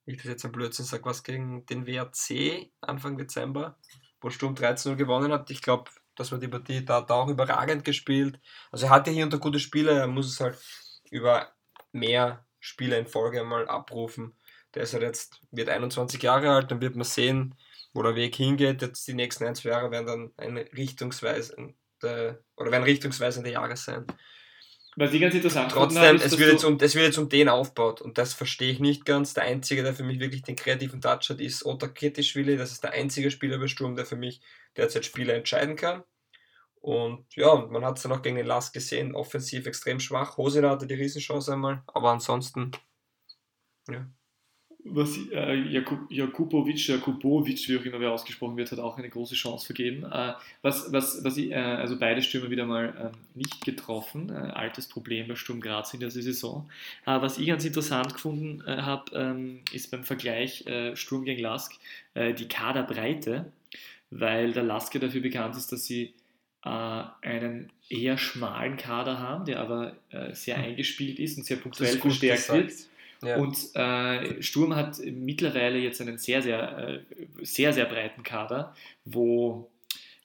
ich 0.07 0.17
das 0.17 0.27
jetzt 0.27 0.45
ein 0.45 0.53
Blödsinn 0.53 0.87
sage, 0.87 1.05
was 1.05 1.23
gegen 1.23 1.67
den 1.67 1.87
WRC 1.87 2.71
Anfang 2.81 3.19
Dezember, 3.19 3.77
wo 4.21 4.31
Sturm 4.31 4.55
13-0 4.55 4.97
gewonnen 4.97 5.33
hat. 5.33 5.51
Ich 5.51 5.61
glaube, 5.61 5.91
dass 6.17 6.31
man 6.31 6.41
die 6.41 6.49
Partie 6.49 6.85
da, 6.85 7.03
da 7.03 7.15
auch 7.15 7.29
überragend 7.29 7.85
gespielt. 7.85 8.41
Also 8.71 8.87
er 8.87 8.91
hatte 8.91 9.11
hier 9.11 9.25
und 9.25 9.33
da 9.33 9.37
gute 9.37 9.61
Spiele, 9.61 9.93
er 9.93 10.07
muss 10.07 10.29
es 10.29 10.41
halt 10.41 10.59
über 11.11 11.53
mehr 11.93 12.45
Spiele 12.59 12.99
in 12.99 13.07
Folge 13.07 13.45
mal 13.45 13.69
abrufen. 13.69 14.35
Der 14.75 14.85
ist 14.85 14.95
halt 14.95 15.03
jetzt, 15.03 15.41
wird 15.51 15.69
21 15.69 16.23
Jahre 16.23 16.51
alt, 16.51 16.71
dann 16.71 16.81
wird 16.81 16.95
man 16.95 17.05
sehen, 17.05 17.55
wo 17.93 18.03
der 18.03 18.15
Weg 18.15 18.35
hingeht. 18.37 18.83
Jetzt 18.83 19.07
die 19.07 19.15
nächsten 19.15 19.45
ein, 19.45 19.55
zwei 19.55 19.71
Jahre 19.71 19.91
werden 19.91 20.07
dann 20.07 20.33
eine 20.37 20.73
richtungsweisende 20.73 21.75
oder 22.57 22.71
werden 22.71 22.85
richtungsweisende 22.85 23.51
Jahre 23.51 23.77
sein. 23.77 24.07
Was 24.97 25.13
ich 25.13 25.21
ganz 25.21 25.35
interessant 25.35 25.71
Trotzdem, 25.71 26.17
ist, 26.17 26.25
es, 26.25 26.39
wird 26.39 26.51
jetzt 26.51 26.65
um, 26.65 26.77
es 26.81 26.95
wird 26.95 27.07
jetzt 27.07 27.19
um 27.19 27.29
den 27.29 27.49
aufgebaut 27.49 28.01
und 28.01 28.19
das 28.19 28.35
verstehe 28.35 28.73
ich 28.73 28.81
nicht 28.81 29.05
ganz. 29.05 29.35
Der 29.35 29.45
Einzige, 29.45 29.83
der 29.83 29.95
für 29.95 30.03
mich 30.03 30.19
wirklich 30.19 30.43
den 30.43 30.57
kreativen 30.57 31.01
Touch 31.01 31.31
hat, 31.31 31.41
ist 31.41 31.65
Otta 31.65 31.89
Ketischwili. 31.89 32.57
Das 32.57 32.73
ist 32.73 32.83
der 32.83 32.93
einzige 32.93 33.31
Spieler 33.31 33.59
bei 33.59 33.69
Sturm, 33.69 33.95
der 33.95 34.05
für 34.05 34.17
mich 34.17 34.41
derzeit 34.77 35.05
Spieler 35.05 35.35
entscheiden 35.35 35.77
kann. 35.77 36.03
Und 36.81 37.35
ja, 37.37 37.55
man 37.55 37.85
hat 37.85 37.99
es 37.99 38.03
dann 38.03 38.13
auch 38.13 38.23
gegen 38.23 38.37
den 38.37 38.47
Last 38.47 38.73
gesehen, 38.73 39.15
offensiv 39.15 39.67
extrem 39.67 40.01
schwach. 40.01 40.37
Hosina 40.37 40.71
hatte 40.71 40.87
die 40.87 40.95
Riesenchance 40.95 41.53
einmal, 41.53 41.83
aber 41.87 42.11
ansonsten, 42.11 42.73
ja 43.89 44.07
was 44.85 45.19
äh, 45.33 45.55
Jakub, 45.55 46.11
Jakubovic, 46.11 46.89
Jakubovic, 46.89 47.69
wie 47.69 47.79
auch 47.79 47.85
immer 47.85 48.01
wer 48.01 48.13
ausgesprochen 48.13 48.57
wird, 48.57 48.73
hat 48.73 48.79
auch 48.79 48.99
eine 48.99 49.09
große 49.09 49.35
Chance 49.35 49.67
vergeben. 49.67 50.05
Äh, 50.05 50.33
was, 50.63 50.93
was, 50.93 51.23
was 51.25 51.37
ich, 51.37 51.51
äh, 51.51 51.55
also 51.55 51.99
beide 51.99 52.23
Stürmer 52.23 52.51
wieder 52.51 52.67
mal 52.67 52.95
ähm, 52.99 53.21
nicht 53.35 53.65
getroffen, 53.65 54.31
äh, 54.31 54.33
altes 54.33 54.89
Problem 54.89 55.29
bei 55.29 55.35
Sturm 55.35 55.61
Graz 55.61 55.93
in 55.95 56.01
der 56.01 56.11
Saison. 56.11 56.69
Äh, 57.07 57.21
was 57.21 57.39
ich 57.39 57.47
ganz 57.47 57.65
interessant 57.65 58.15
gefunden 58.15 58.63
äh, 58.67 58.79
habe, 58.79 59.11
ähm, 59.15 59.61
ist 59.73 59.91
beim 59.91 60.05
Vergleich 60.05 60.65
Sturm 60.95 61.25
gegen 61.25 61.41
Lask 61.41 61.73
die 62.15 62.49
Kaderbreite, 62.49 63.53
weil 64.11 64.53
der 64.53 64.63
Lask 64.63 64.93
ja 64.95 65.01
dafür 65.01 65.21
bekannt 65.21 65.57
ist, 65.57 65.73
dass 65.73 65.85
sie 65.85 66.13
einen 66.63 67.71
eher 67.89 68.19
schmalen 68.19 68.77
Kader 68.77 69.19
haben, 69.19 69.45
der 69.45 69.61
aber 69.61 69.97
sehr 70.33 70.57
hm. 70.57 70.65
eingespielt 70.65 71.19
ist 71.19 71.39
und 71.39 71.45
sehr 71.45 71.57
punktuell 71.57 71.99
verstärkt 71.99 72.53
wird. 72.53 72.73
Ja. 73.23 73.37
Und 73.37 73.57
äh, 73.75 74.43
Sturm 74.43 74.75
hat 74.75 74.99
mittlerweile 75.05 75.79
jetzt 75.79 76.01
einen 76.01 76.19
sehr, 76.19 76.43
sehr, 76.43 76.79
äh, 76.79 77.01
sehr, 77.43 77.73
sehr 77.73 77.85
breiten 77.85 78.23
Kader, 78.23 78.75
wo 79.05 79.71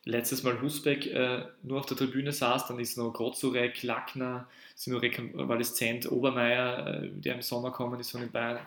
letztes 0.05 0.43
Mal 0.43 0.61
Husbeck 0.61 1.07
äh, 1.07 1.45
nur 1.63 1.79
auf 1.79 1.87
der 1.87 1.97
Tribüne 1.97 2.31
saß, 2.31 2.67
dann 2.67 2.79
ist 2.79 2.97
noch 2.97 3.11
Grozurek, 3.11 3.83
Lackner, 3.83 4.47
sind 4.75 4.93
nur 4.93 5.01
rekonvaleszent, 5.01 6.09
Obermeier, 6.11 7.03
äh, 7.03 7.09
der 7.09 7.35
im 7.35 7.41
Sommer 7.41 7.71
kommen 7.71 7.99
ist 7.99 8.11
von, 8.11 8.21
den 8.21 8.31
Bayern, 8.31 8.59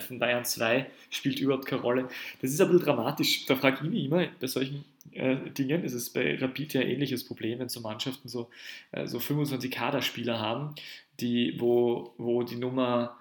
von 0.00 0.18
Bayern 0.18 0.44
2, 0.44 0.86
spielt 1.10 1.38
überhaupt 1.38 1.66
keine 1.66 1.82
Rolle. 1.82 2.08
Das 2.42 2.50
ist 2.50 2.60
ein 2.60 2.68
bisschen 2.68 2.84
dramatisch. 2.84 3.46
Da 3.46 3.56
frage 3.56 3.78
ich 3.82 3.90
mich 3.90 4.04
immer 4.06 4.26
bei 4.40 4.46
solchen 4.46 4.84
äh, 5.12 5.36
Dingen, 5.56 5.84
ist 5.84 5.94
es 5.94 6.10
bei 6.10 6.36
Rapid 6.36 6.74
ja 6.74 6.80
ein 6.80 6.88
ähnliches 6.88 7.24
Problem, 7.24 7.60
wenn 7.60 7.68
so 7.68 7.80
Mannschaften 7.80 8.28
so, 8.28 8.50
äh, 8.90 9.06
so 9.06 9.20
25 9.20 9.70
Kaderspieler 9.70 10.40
haben, 10.40 10.74
die, 11.20 11.54
wo, 11.58 12.14
wo 12.18 12.42
die 12.42 12.56
Nummer 12.56 13.16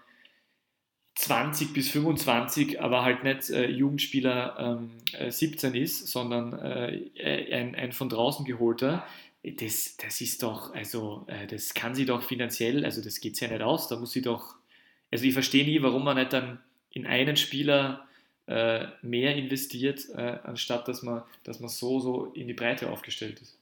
20 1.20 1.74
bis 1.74 1.90
25, 1.90 2.80
aber 2.80 3.04
halt 3.04 3.26
nicht 3.26 3.50
äh, 3.50 3.70
Jugendspieler 3.70 4.56
ähm, 4.58 4.92
äh, 5.12 5.30
17 5.30 5.76
ist, 5.76 6.08
sondern 6.08 6.58
äh, 6.58 7.54
ein, 7.54 7.76
ein 7.76 7.92
von 7.92 8.08
draußen 8.08 8.46
geholter, 8.46 9.06
das, 9.44 9.98
das 9.98 10.22
ist 10.22 10.42
doch, 10.44 10.74
also 10.74 11.26
äh, 11.28 11.46
das 11.46 11.74
kann 11.74 11.94
sie 11.94 12.06
doch 12.06 12.24
finanziell, 12.24 12.86
also 12.86 13.02
das 13.02 13.20
geht 13.20 13.38
ja 13.42 13.50
nicht 13.50 13.62
aus, 13.62 13.90
da 13.90 13.98
muss 13.98 14.14
sie 14.14 14.22
doch, 14.22 14.56
also 15.12 15.26
ich 15.26 15.34
verstehe 15.34 15.66
nie, 15.66 15.82
warum 15.82 16.06
man 16.06 16.16
nicht 16.16 16.32
dann 16.32 16.62
in 16.92 17.06
einen 17.06 17.36
Spieler 17.36 18.08
äh, 18.48 18.86
mehr 19.02 19.36
investiert, 19.36 20.08
äh, 20.16 20.40
anstatt 20.44 20.88
dass 20.88 21.04
man, 21.04 21.24
dass 21.44 21.60
man 21.60 21.68
so, 21.68 22.00
so 22.00 22.26
in 22.28 22.48
die 22.48 22.54
Breite 22.54 22.90
aufgestellt 22.90 23.42
ist. 23.42 23.58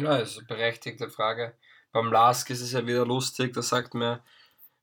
Ja, 0.00 0.18
das 0.18 0.32
ist 0.32 0.38
eine 0.38 0.48
berechtigte 0.48 1.10
Frage. 1.10 1.54
Beim 1.92 2.10
Lask 2.10 2.50
ist 2.50 2.60
es 2.60 2.72
ja 2.72 2.84
wieder 2.84 3.06
lustig, 3.06 3.54
da 3.54 3.62
sagt 3.62 3.94
man, 3.94 4.18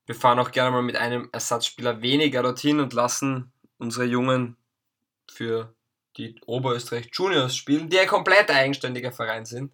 wir 0.06 0.14
fahren 0.14 0.38
auch 0.38 0.50
gerne 0.50 0.70
mal 0.70 0.82
mit 0.82 0.96
einem 0.96 1.28
Ersatzspieler 1.32 2.02
weniger 2.02 2.42
dorthin 2.42 2.80
und 2.80 2.92
lassen 2.92 3.52
unsere 3.78 4.04
Jungen 4.04 4.56
für 5.30 5.74
die 6.16 6.36
Oberösterreich 6.46 7.08
Juniors 7.12 7.56
spielen, 7.56 7.88
die 7.88 7.98
ein 7.98 8.06
komplett 8.06 8.50
eigenständiger 8.50 9.10
Verein 9.10 9.44
sind. 9.44 9.72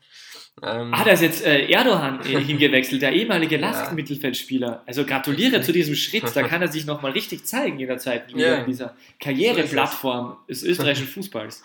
Ähm, 0.62 0.92
ah, 0.94 1.04
da 1.04 1.10
ist 1.10 1.20
jetzt 1.20 1.44
äh, 1.44 1.66
Erdogan 1.68 2.20
äh, 2.24 2.40
hingewechselt, 2.40 3.02
der 3.02 3.12
ehemalige 3.12 3.58
Last-Mittelfeldspieler. 3.58 4.82
Also 4.86 5.04
gratuliere 5.04 5.60
zu 5.60 5.72
diesem 5.72 5.94
Schritt, 5.94 6.24
da 6.34 6.42
kann 6.46 6.62
er 6.62 6.68
sich 6.68 6.86
nochmal 6.86 7.12
richtig 7.12 7.44
zeigen 7.44 7.78
in 7.78 7.86
der 7.86 7.98
ja. 8.36 8.54
in 8.56 8.66
dieser 8.66 8.96
Karriereplattform 9.18 10.38
des 10.48 10.62
österreichischen 10.62 11.08
Fußballs. 11.08 11.62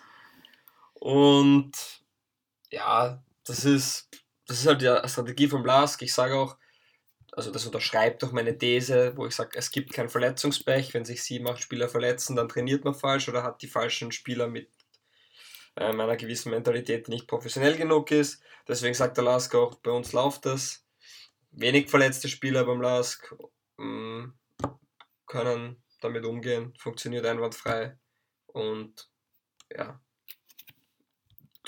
Und 0.95 1.71
ja, 2.69 3.23
das 3.45 3.63
ist, 3.63 4.09
das 4.47 4.59
ist 4.59 4.67
halt 4.67 4.81
die 4.81 5.07
Strategie 5.07 5.47
von 5.47 5.63
Blask. 5.63 6.01
Ich 6.01 6.13
sage 6.13 6.35
auch, 6.35 6.57
also 7.35 7.51
das 7.51 7.65
unterschreibt 7.65 8.23
doch 8.23 8.31
meine 8.31 8.57
These, 8.57 9.13
wo 9.17 9.25
ich 9.25 9.35
sage, 9.35 9.57
es 9.57 9.69
gibt 9.69 9.91
kein 9.91 10.07
Verletzungspech. 10.07 10.93
Wenn 10.93 11.03
sich 11.03 11.21
sieben, 11.21 11.47
acht 11.47 11.61
Spieler 11.61 11.89
verletzen, 11.89 12.35
dann 12.35 12.47
trainiert 12.47 12.85
man 12.85 12.95
falsch 12.95 13.27
oder 13.27 13.43
hat 13.43 13.61
die 13.61 13.67
falschen 13.67 14.13
Spieler 14.13 14.47
mit 14.47 14.69
äh, 15.75 15.91
meiner 15.91 16.15
gewissen 16.15 16.51
Mentalität 16.51 17.09
nicht 17.09 17.27
professionell 17.27 17.75
genug 17.75 18.11
ist. 18.11 18.41
Deswegen 18.67 18.93
sagt 18.93 19.17
der 19.17 19.25
Lask 19.25 19.53
auch, 19.53 19.75
bei 19.75 19.91
uns 19.91 20.13
läuft 20.13 20.45
das. 20.45 20.85
Wenig 21.51 21.89
verletzte 21.89 22.29
Spieler 22.29 22.63
beim 22.63 22.81
Lask 22.81 23.35
mm, 23.77 24.27
können 25.25 25.83
damit 26.01 26.25
umgehen, 26.25 26.73
funktioniert 26.79 27.25
einwandfrei 27.25 27.97
und 28.47 29.09
ja. 29.75 29.99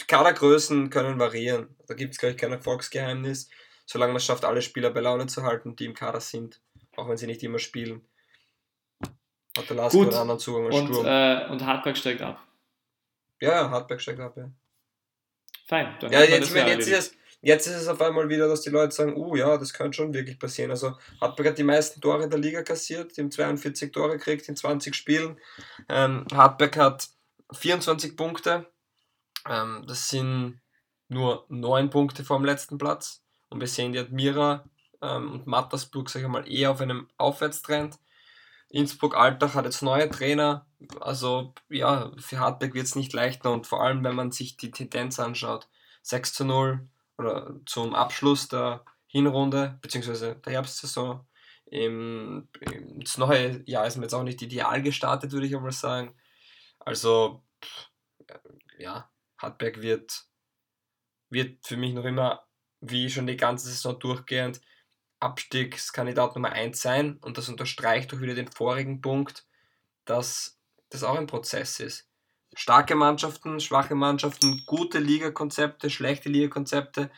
Kadergrößen 0.07 0.89
können 0.89 1.19
variieren. 1.19 1.75
Da 1.87 1.93
gibt 1.93 2.13
es, 2.13 2.19
glaube 2.19 2.33
ich, 2.33 2.37
kein 2.37 2.51
Erfolgsgeheimnis, 2.51 3.49
solange 3.87 4.11
man 4.11 4.17
es 4.17 4.25
schafft, 4.25 4.45
alle 4.45 4.61
Spieler 4.61 4.91
bei 4.91 4.99
Laune 4.99 5.25
zu 5.25 5.43
halten, 5.43 5.75
die 5.75 5.85
im 5.85 5.95
Kader 5.95 6.19
sind, 6.19 6.61
auch 6.95 7.09
wenn 7.09 7.17
sie 7.17 7.25
nicht 7.25 7.41
immer 7.41 7.57
spielen. 7.57 8.05
Hat 9.57 9.69
der 9.69 9.77
Lask 9.77 9.95
einen 9.95 10.13
anderen 10.13 10.39
Zugang 10.39 10.65
als 10.67 10.75
und, 10.75 10.87
Sturm. 10.87 11.05
Äh, 11.07 11.47
und 11.49 11.65
Hartberg 11.65 11.97
steigt 11.97 12.21
ab. 12.21 12.45
Ja, 13.39 13.69
Hartberg 13.71 14.01
steigt 14.01 14.19
ab, 14.19 14.35
ja. 14.37 14.51
Fein. 15.67 15.97
Ja, 16.01 16.21
jetzt, 16.23 16.53
meine, 16.53 16.69
jetzt, 16.71 16.87
ist 16.87 16.97
es, 16.97 17.15
jetzt 17.41 17.67
ist 17.67 17.75
es 17.75 17.87
auf 17.87 18.01
einmal 18.01 18.29
wieder, 18.29 18.47
dass 18.47 18.61
die 18.61 18.69
Leute 18.69 18.93
sagen, 18.93 19.15
uh 19.15 19.35
ja, 19.35 19.57
das 19.57 19.73
könnte 19.73 19.95
schon 19.95 20.13
wirklich 20.13 20.37
passieren. 20.37 20.71
Also 20.71 20.97
Hartberg 21.19 21.49
hat 21.49 21.57
die 21.57 21.63
meisten 21.63 22.01
Tore 22.01 22.29
der 22.29 22.39
Liga 22.39 22.63
kassiert, 22.63 23.15
die 23.15 23.21
haben 23.21 23.31
42 23.31 23.91
Tore 23.91 24.17
gekriegt 24.17 24.47
in 24.49 24.55
20 24.55 24.93
Spielen. 24.93 25.39
Ähm, 25.89 26.25
Hartberg 26.33 26.77
hat 26.77 27.09
24 27.53 28.15
Punkte. 28.15 28.67
Ähm, 29.47 29.85
das 29.87 30.09
sind 30.09 30.59
nur 31.07 31.45
9 31.49 31.89
Punkte 31.89 32.23
vom 32.23 32.43
letzten 32.43 32.77
Platz. 32.77 33.23
Und 33.49 33.59
wir 33.59 33.67
sehen 33.67 33.93
die 33.93 33.99
Admira 33.99 34.65
ähm, 35.01 35.31
und 35.31 35.47
Mattersburg, 35.47 36.09
sag 36.09 36.21
ich 36.21 36.27
mal, 36.27 36.49
eher 36.51 36.71
auf 36.71 36.81
einem 36.81 37.07
Aufwärtstrend. 37.17 37.97
Innsbruck-Altach 38.69 39.55
hat 39.55 39.65
jetzt 39.65 39.81
neue 39.81 40.09
Trainer. 40.09 40.65
Also 40.99 41.53
ja, 41.69 42.11
für 42.17 42.39
Hartberg 42.39 42.73
wird 42.73 42.85
es 42.85 42.95
nicht 42.95 43.13
leichter 43.13 43.51
und 43.51 43.65
vor 43.65 43.81
allem, 43.81 44.03
wenn 44.03 44.15
man 44.15 44.31
sich 44.31 44.57
die 44.57 44.71
Tendenz 44.71 45.19
anschaut. 45.19 45.67
6 46.01 46.33
zu 46.33 46.45
0 46.45 46.87
oder 47.17 47.55
zum 47.65 47.95
Abschluss 47.95 48.47
der 48.47 48.83
Hinrunde, 49.07 49.77
beziehungsweise 49.81 50.35
der 50.35 50.53
Herbstsaison. 50.53 51.25
Im, 51.65 52.47
im, 52.61 52.99
das 53.01 53.17
neue 53.17 53.61
Jahr 53.65 53.87
ist 53.87 53.97
mir 53.97 54.03
jetzt 54.03 54.13
auch 54.13 54.23
nicht 54.23 54.41
ideal 54.41 54.81
gestartet, 54.81 55.31
würde 55.31 55.47
ich 55.47 55.55
einmal 55.55 55.71
sagen. 55.71 56.15
Also, 56.79 57.43
ja, 58.77 59.09
Hartberg 59.37 59.81
wird, 59.81 60.25
wird 61.29 61.65
für 61.65 61.75
mich 61.75 61.93
noch 61.93 62.05
immer, 62.05 62.46
wie 62.81 63.09
schon 63.09 63.27
die 63.27 63.37
ganze 63.37 63.67
Saison 63.67 63.99
durchgehend, 63.99 64.61
Abstiegskandidat 65.19 66.35
Nummer 66.35 66.51
1 66.51 66.79
sein 66.79 67.17
und 67.21 67.37
das 67.37 67.49
unterstreicht 67.49 68.11
doch 68.11 68.21
wieder 68.21 68.35
den 68.35 68.51
vorigen 68.51 69.01
Punkt, 69.01 69.45
dass 70.05 70.59
das 70.89 71.03
auch 71.03 71.17
ein 71.17 71.27
Prozess 71.27 71.79
ist. 71.79 72.07
Starke 72.53 72.95
Mannschaften, 72.95 73.59
schwache 73.59 73.95
Mannschaften, 73.95 74.63
gute 74.65 74.99
Ligakonzepte, 74.99 75.89
schlechte 75.89 76.29
Ligakonzepte, 76.29 77.11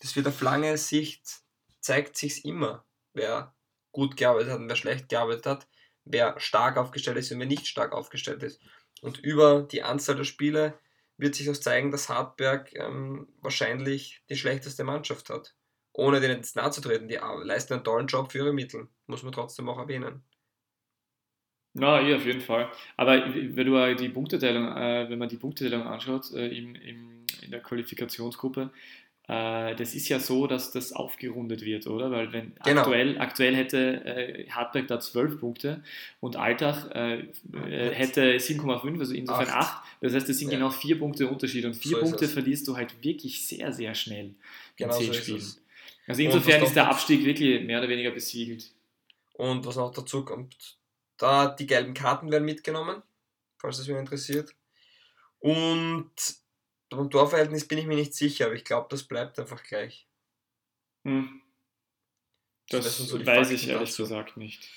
das 0.00 0.16
wird 0.16 0.26
auf 0.26 0.40
lange 0.40 0.76
Sicht, 0.76 1.42
zeigt 1.80 2.16
sich 2.16 2.44
immer, 2.44 2.84
wer 3.12 3.54
gut 3.92 4.16
gearbeitet 4.16 4.52
hat 4.52 4.58
und 4.60 4.68
wer 4.68 4.76
schlecht 4.76 5.08
gearbeitet 5.08 5.46
hat, 5.46 5.68
wer 6.04 6.38
stark 6.38 6.76
aufgestellt 6.76 7.16
ist 7.16 7.32
und 7.32 7.38
wer 7.38 7.46
nicht 7.46 7.66
stark 7.66 7.92
aufgestellt 7.92 8.42
ist. 8.42 8.60
Und 9.00 9.18
über 9.18 9.62
die 9.62 9.82
Anzahl 9.82 10.16
der 10.16 10.24
Spiele 10.24 10.78
wird 11.16 11.34
sich 11.34 11.48
auch 11.50 11.56
zeigen, 11.56 11.90
dass 11.90 12.08
Hartberg 12.08 12.74
ähm, 12.74 13.28
wahrscheinlich 13.40 14.22
die 14.28 14.36
schlechteste 14.36 14.84
Mannschaft 14.84 15.30
hat 15.30 15.54
ohne 15.94 16.20
denen 16.20 16.36
jetzt 16.36 16.56
nahe 16.56 16.70
zu 16.70 16.80
treten, 16.80 17.08
die 17.08 17.18
leisten 17.44 17.74
einen 17.74 17.84
tollen 17.84 18.08
Job 18.08 18.32
für 18.32 18.38
ihre 18.38 18.52
Mittel. 18.52 18.88
Muss 19.06 19.22
man 19.22 19.32
trotzdem 19.32 19.68
auch 19.68 19.78
erwähnen. 19.78 20.22
Ja, 21.74 22.00
ja, 22.00 22.16
auf 22.16 22.26
jeden 22.26 22.40
Fall. 22.40 22.70
Aber 22.96 23.24
wenn 23.34 23.66
du 23.66 23.96
die 23.96 24.08
Punkteteilung, 24.08 24.76
äh, 24.76 25.08
wenn 25.08 25.18
man 25.18 25.28
die 25.28 25.36
Punkteteilung 25.36 25.86
anschaut 25.86 26.30
äh, 26.32 26.46
im, 26.46 26.74
im, 26.76 27.26
in 27.42 27.50
der 27.50 27.60
Qualifikationsgruppe, 27.60 28.70
das 29.26 29.94
ist 29.94 30.08
ja 30.10 30.20
so, 30.20 30.46
dass 30.46 30.70
das 30.70 30.92
aufgerundet 30.92 31.62
wird, 31.62 31.86
oder? 31.86 32.10
Weil 32.10 32.32
wenn 32.34 32.52
genau. 32.62 32.82
aktuell, 32.82 33.18
aktuell 33.18 33.56
hätte 33.56 34.04
äh, 34.04 34.50
Hartberg 34.50 34.86
da 34.86 35.00
12 35.00 35.40
Punkte 35.40 35.82
und 36.20 36.36
Altach 36.36 36.90
äh, 36.90 37.20
äh, 37.20 37.94
hätte 37.94 38.36
7,5, 38.36 38.98
also 38.98 39.14
insofern 39.14 39.48
8. 39.48 39.56
8. 39.56 39.82
Das 40.02 40.12
heißt, 40.12 40.28
das 40.28 40.36
sind 40.36 40.52
ja. 40.52 40.58
genau 40.58 40.68
4 40.68 40.98
Punkte 40.98 41.26
Unterschied 41.26 41.64
und 41.64 41.74
4 41.74 41.90
so 41.92 42.00
Punkte 42.00 42.28
verlierst 42.28 42.68
du 42.68 42.76
halt 42.76 43.02
wirklich 43.02 43.46
sehr, 43.46 43.72
sehr 43.72 43.94
schnell 43.94 44.26
in 44.26 44.36
genau 44.76 44.98
10 44.98 45.06
so 45.06 45.12
Spielen. 45.14 45.42
Also 46.06 46.22
insofern 46.22 46.62
ist 46.62 46.76
der 46.76 46.88
Abstieg 46.90 47.24
wirklich 47.24 47.64
mehr 47.64 47.78
oder 47.78 47.88
weniger 47.88 48.10
besiegelt. 48.10 48.70
Und 49.32 49.64
was 49.64 49.76
noch 49.76 49.90
dazu 49.90 50.22
kommt, 50.24 50.76
da 51.16 51.48
die 51.48 51.66
gelben 51.66 51.94
Karten 51.94 52.30
werden 52.30 52.44
mitgenommen, 52.44 53.02
falls 53.56 53.78
es 53.78 53.88
mich 53.88 53.96
interessiert. 53.96 54.54
Und 55.38 56.10
beim 56.94 57.10
Torverhältnis 57.10 57.66
bin 57.66 57.78
ich 57.78 57.86
mir 57.86 57.96
nicht 57.96 58.14
sicher, 58.14 58.46
aber 58.46 58.54
ich 58.54 58.64
glaube, 58.64 58.86
das 58.90 59.02
bleibt 59.04 59.38
einfach 59.38 59.62
gleich. 59.62 60.06
Hm. 61.04 61.40
Das, 62.70 62.98
so 62.98 63.24
weiß 63.24 63.50
ich 63.50 63.68
ehrlich 63.68 63.90
dazu. 63.90 64.02
gesagt 64.02 64.36
nicht. 64.36 64.68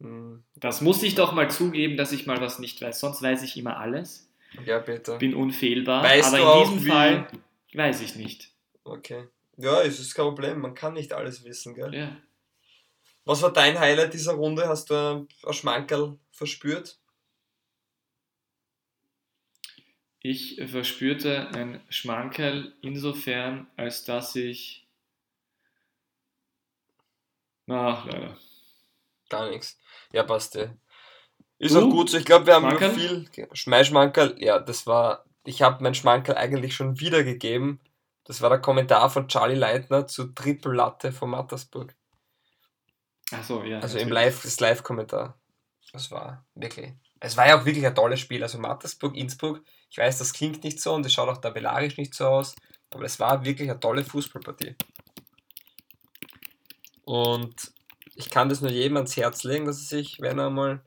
Hm. 0.00 0.42
Das 0.56 0.80
muss 0.80 1.02
ich 1.02 1.14
doch 1.14 1.32
mal 1.32 1.50
zugeben, 1.50 1.96
dass 1.96 2.12
ich 2.12 2.26
mal 2.26 2.40
was 2.40 2.58
nicht 2.58 2.80
weiß. 2.80 3.00
Sonst 3.00 3.22
weiß 3.22 3.42
ich 3.42 3.56
immer 3.56 3.78
alles. 3.78 4.28
Ja, 4.64 4.78
bitte. 4.78 5.16
Bin 5.18 5.34
unfehlbar. 5.34 6.02
Weißt 6.02 6.34
aber 6.34 6.64
in 6.64 6.70
diesem 6.74 6.88
Fall 6.90 7.28
weiß 7.72 8.00
ich 8.00 8.16
nicht. 8.16 8.50
Okay. 8.84 9.28
Ja, 9.56 9.82
es 9.82 10.00
ist 10.00 10.14
kein 10.14 10.24
Problem, 10.24 10.60
man 10.60 10.74
kann 10.74 10.94
nicht 10.94 11.12
alles 11.12 11.44
wissen, 11.44 11.74
gell? 11.74 11.94
Ja. 11.94 12.16
Was 13.24 13.42
war 13.42 13.52
dein 13.52 13.78
Highlight 13.78 14.14
dieser 14.14 14.32
Runde? 14.32 14.66
Hast 14.66 14.90
du 14.90 14.94
ein 14.94 15.52
Schmankerl 15.52 16.18
verspürt? 16.32 16.98
Ich 20.22 20.60
verspürte 20.66 21.48
ein 21.54 21.80
Schmankerl 21.88 22.74
insofern, 22.82 23.66
als 23.76 24.04
dass 24.04 24.36
ich. 24.36 24.86
Na, 27.66 28.04
leider. 28.04 28.36
Gar 29.28 29.50
nichts. 29.50 29.78
Ja, 30.12 30.24
passt. 30.24 30.56
Ja. 30.56 30.74
Ist 31.58 31.74
uh, 31.74 31.80
auch 31.80 31.90
gut 31.90 32.10
so. 32.10 32.18
Ich 32.18 32.24
glaube, 32.24 32.46
wir 32.46 32.54
haben 32.54 32.68
Schmankerl? 32.68 32.94
viel. 32.94 33.48
Schmeißschmankerl, 33.52 34.36
ja, 34.38 34.58
das 34.58 34.86
war. 34.86 35.24
Ich 35.44 35.62
habe 35.62 35.82
mein 35.82 35.94
Schmankerl 35.94 36.36
eigentlich 36.36 36.74
schon 36.74 37.00
wiedergegeben 37.00 37.80
das 38.30 38.40
war 38.40 38.50
der 38.50 38.60
Kommentar 38.60 39.10
von 39.10 39.26
Charlie 39.26 39.56
Leitner 39.56 40.06
zu 40.06 40.28
Triple 40.28 40.72
Latte 40.72 41.10
von 41.10 41.30
Mattersburg. 41.30 41.96
Achso, 43.32 43.64
ja. 43.64 43.80
Also 43.80 43.94
natürlich. 43.94 44.02
im 44.02 44.12
Live, 44.12 44.42
das 44.42 44.60
Live-Kommentar. 44.60 45.36
Das 45.92 46.12
war 46.12 46.44
wirklich. 46.54 46.92
Es 47.18 47.36
war 47.36 47.48
ja 47.48 47.60
auch 47.60 47.64
wirklich 47.64 47.84
ein 47.84 47.94
tolles 47.94 48.20
Spiel. 48.20 48.40
Also 48.44 48.58
Mattersburg, 48.58 49.16
Innsbruck. 49.16 49.64
Ich 49.90 49.98
weiß, 49.98 50.18
das 50.18 50.32
klingt 50.32 50.62
nicht 50.64 50.80
so 50.80 50.94
und 50.94 51.04
es 51.04 51.12
schaut 51.12 51.28
auch 51.28 51.38
tabellarisch 51.38 51.96
nicht 51.96 52.14
so 52.14 52.26
aus. 52.26 52.54
Aber 52.90 53.04
es 53.04 53.18
war 53.20 53.44
wirklich 53.44 53.70
eine 53.70 53.80
tolle 53.80 54.04
Fußballpartie. 54.04 54.76
Und 57.04 57.72
ich 58.14 58.30
kann 58.30 58.48
das 58.48 58.60
nur 58.60 58.70
jedem 58.70 58.96
ans 58.96 59.16
Herz 59.16 59.44
legen, 59.44 59.64
dass 59.64 59.78
er 59.78 59.98
sich, 59.98 60.20
wenn 60.20 60.38
er 60.38 60.50
mal 60.50 60.84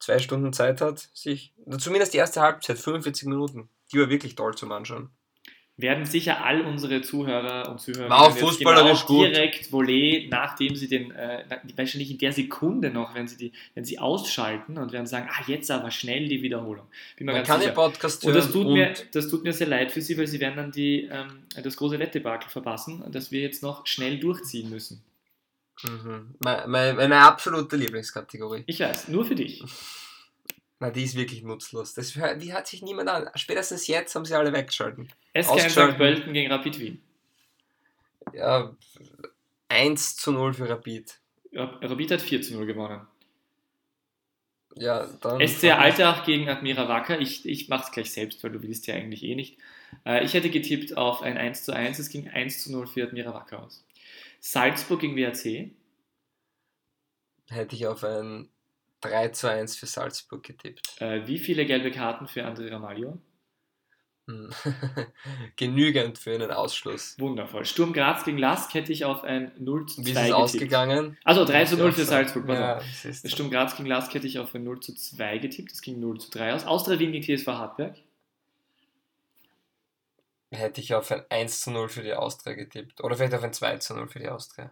zwei 0.00 0.18
Stunden 0.18 0.52
Zeit 0.52 0.80
hat, 0.80 1.08
sich, 1.14 1.54
zumindest 1.78 2.12
die 2.12 2.18
erste 2.18 2.40
Halbzeit, 2.40 2.78
45 2.78 3.28
Minuten, 3.28 3.68
die 3.92 4.00
war 4.00 4.08
wirklich 4.08 4.34
toll 4.34 4.54
zum 4.54 4.72
Anschauen 4.72 5.10
werden 5.82 6.04
sicher 6.04 6.44
all 6.44 6.62
unsere 6.62 7.02
Zuhörer 7.02 7.68
und 7.70 7.80
Zuhörer 7.80 8.08
war 8.08 8.20
auch 8.22 8.36
fußballerisch 8.36 9.06
genau 9.06 9.24
direkt 9.24 9.70
Volley, 9.72 10.28
nachdem 10.30 10.74
sie 10.74 10.88
den, 10.88 11.10
äh, 11.10 11.44
wahrscheinlich 11.76 12.10
in 12.10 12.18
der 12.18 12.32
Sekunde 12.32 12.90
noch, 12.90 13.14
wenn 13.14 13.28
sie 13.28 13.36
die, 13.36 13.52
wenn 13.74 13.84
sie 13.84 13.98
ausschalten 13.98 14.78
und 14.78 14.92
werden 14.92 15.06
sagen, 15.06 15.28
ah, 15.30 15.42
jetzt 15.46 15.70
aber 15.70 15.90
schnell 15.90 16.28
die 16.28 16.42
Wiederholung. 16.42 16.86
Bin 17.16 17.26
mir 17.26 17.32
Man 17.32 17.40
ganz 17.40 17.48
kann 17.48 17.60
sicher. 17.60 17.72
den 17.72 17.74
Podcast 17.74 18.24
hören. 18.24 18.34
Und 18.34 18.42
das 18.42 18.52
tut, 18.52 18.66
und 18.66 18.72
mir, 18.74 18.94
das 19.12 19.28
tut 19.28 19.44
mir 19.44 19.52
sehr 19.52 19.66
leid 19.66 19.92
für 19.92 20.00
sie, 20.00 20.16
weil 20.16 20.26
sie 20.26 20.40
werden 20.40 20.56
dann 20.56 20.72
die, 20.72 21.08
ähm, 21.10 21.44
das 21.62 21.76
große 21.76 21.98
Wettebakel 21.98 22.48
verpassen, 22.48 23.04
das 23.10 23.30
wir 23.30 23.40
jetzt 23.40 23.62
noch 23.62 23.86
schnell 23.86 24.18
durchziehen 24.18 24.70
müssen. 24.70 25.02
Mhm. 25.82 26.34
Meine, 26.38 26.94
meine 26.94 27.16
absolute 27.18 27.76
Lieblingskategorie. 27.76 28.64
Ich 28.66 28.80
weiß, 28.80 29.08
nur 29.08 29.24
für 29.24 29.34
dich. 29.34 29.62
Na, 30.82 30.90
die 30.90 31.04
ist 31.04 31.14
wirklich 31.14 31.44
nutzlos. 31.44 31.94
Das, 31.94 32.12
die 32.38 32.52
hat 32.52 32.66
sich 32.66 32.82
niemand 32.82 33.08
an. 33.08 33.30
Spätestens 33.36 33.86
jetzt 33.86 34.16
haben 34.16 34.24
sie 34.24 34.34
alle 34.34 34.52
weggeschalten. 34.52 35.08
SK 35.32 35.70
St. 35.70 35.96
Pölten 35.96 36.32
gegen 36.32 36.50
Rapid 36.50 36.80
Wien. 36.80 37.00
Ja, 38.32 38.74
1 39.68 40.16
zu 40.16 40.32
0 40.32 40.54
für 40.54 40.68
Rapid. 40.68 41.20
Ja, 41.52 41.66
Rapid 41.80 42.10
hat 42.10 42.20
4 42.20 42.42
zu 42.42 42.54
0 42.54 42.66
gewonnen. 42.66 43.06
Ja, 44.74 45.06
dann. 45.20 45.46
SC 45.46 45.70
Altach 45.70 46.26
gegen 46.26 46.48
Admira 46.48 46.88
Wacker. 46.88 47.20
Ich, 47.20 47.46
ich 47.46 47.68
mache 47.68 47.84
es 47.84 47.92
gleich 47.92 48.10
selbst, 48.10 48.42
weil 48.42 48.50
du 48.50 48.60
willst 48.64 48.88
ja 48.88 48.96
eigentlich 48.96 49.22
eh 49.22 49.36
nicht. 49.36 49.58
Äh, 50.04 50.24
ich 50.24 50.34
hätte 50.34 50.50
getippt 50.50 50.96
auf 50.96 51.22
ein 51.22 51.38
1 51.38 51.62
zu 51.62 51.72
1. 51.72 52.00
Es 52.00 52.08
ging 52.08 52.28
1 52.28 52.64
zu 52.64 52.72
0 52.72 52.88
für 52.88 53.04
Admira 53.04 53.32
Wacker 53.32 53.62
aus. 53.62 53.84
Salzburg 54.40 54.98
gegen 54.98 55.14
WRC. 55.14 55.70
Hätte 57.50 57.76
ich 57.76 57.86
auf 57.86 58.02
ein 58.02 58.48
3 59.02 59.28
zu 59.28 59.50
1 59.50 59.76
für 59.76 59.86
Salzburg 59.86 60.42
getippt. 60.42 61.00
Äh, 61.00 61.26
wie 61.26 61.38
viele 61.38 61.66
gelbe 61.66 61.90
Karten 61.90 62.26
für 62.26 62.44
André 62.46 62.70
Ramalho? 62.70 63.18
Hm. 64.28 64.50
Genügend 65.56 66.18
für 66.18 66.32
einen 66.32 66.52
Ausschluss. 66.52 67.18
Wundervoll. 67.18 67.64
Sturm 67.64 67.92
Graz 67.92 68.24
gegen 68.24 68.38
Lask 68.38 68.72
hätte 68.72 68.92
ich 68.92 69.04
auf 69.04 69.24
ein 69.24 69.50
0 69.58 69.86
zu 69.86 70.02
2 70.02 70.04
Wie 70.04 70.10
ist 70.10 70.16
es 70.16 70.22
getippt. 70.22 70.34
ausgegangen? 70.34 71.18
Also 71.24 71.44
3 71.44 71.64
zu 71.64 71.76
0 71.76 71.92
für 71.92 72.04
Salzburg. 72.04 72.48
Ja, 72.48 72.80
Sturm 73.24 73.50
Graz 73.50 73.76
gegen 73.76 73.88
Lask 73.88 74.14
hätte 74.14 74.28
ich 74.28 74.38
auf 74.38 74.54
ein 74.54 74.62
0 74.62 74.80
zu 74.80 74.94
2 74.94 75.38
getippt. 75.38 75.72
Das 75.72 75.82
ging 75.82 75.98
0 75.98 76.20
zu 76.20 76.30
3 76.30 76.54
aus. 76.54 76.64
Austria 76.64 76.98
Wien 77.00 77.12
gegen 77.12 77.24
TSV 77.24 77.48
Hartberg. 77.48 77.96
hätte 80.52 80.80
ich 80.80 80.94
auf 80.94 81.10
ein 81.10 81.24
1 81.28 81.62
zu 81.62 81.70
0 81.72 81.88
für 81.88 82.02
die 82.02 82.14
Austria 82.14 82.54
getippt. 82.54 83.02
Oder 83.02 83.16
vielleicht 83.16 83.34
auf 83.34 83.42
ein 83.42 83.52
2 83.52 83.78
zu 83.78 83.94
0 83.94 84.06
für 84.08 84.20
die 84.20 84.28
Austria. 84.28 84.70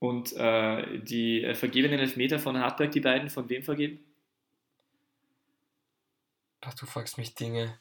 Und 0.00 0.32
äh, 0.32 0.98
die 0.98 1.44
äh, 1.44 1.54
vergebenen 1.54 2.00
Elfmeter 2.00 2.38
von 2.38 2.58
Hartberg, 2.58 2.90
die 2.90 3.00
beiden, 3.00 3.28
von 3.30 3.48
wem 3.48 3.62
vergeben? 3.62 4.00
Ach, 6.62 6.74
du 6.74 6.86
fragst 6.86 7.18
mich 7.18 7.34
Dinge. 7.34 7.78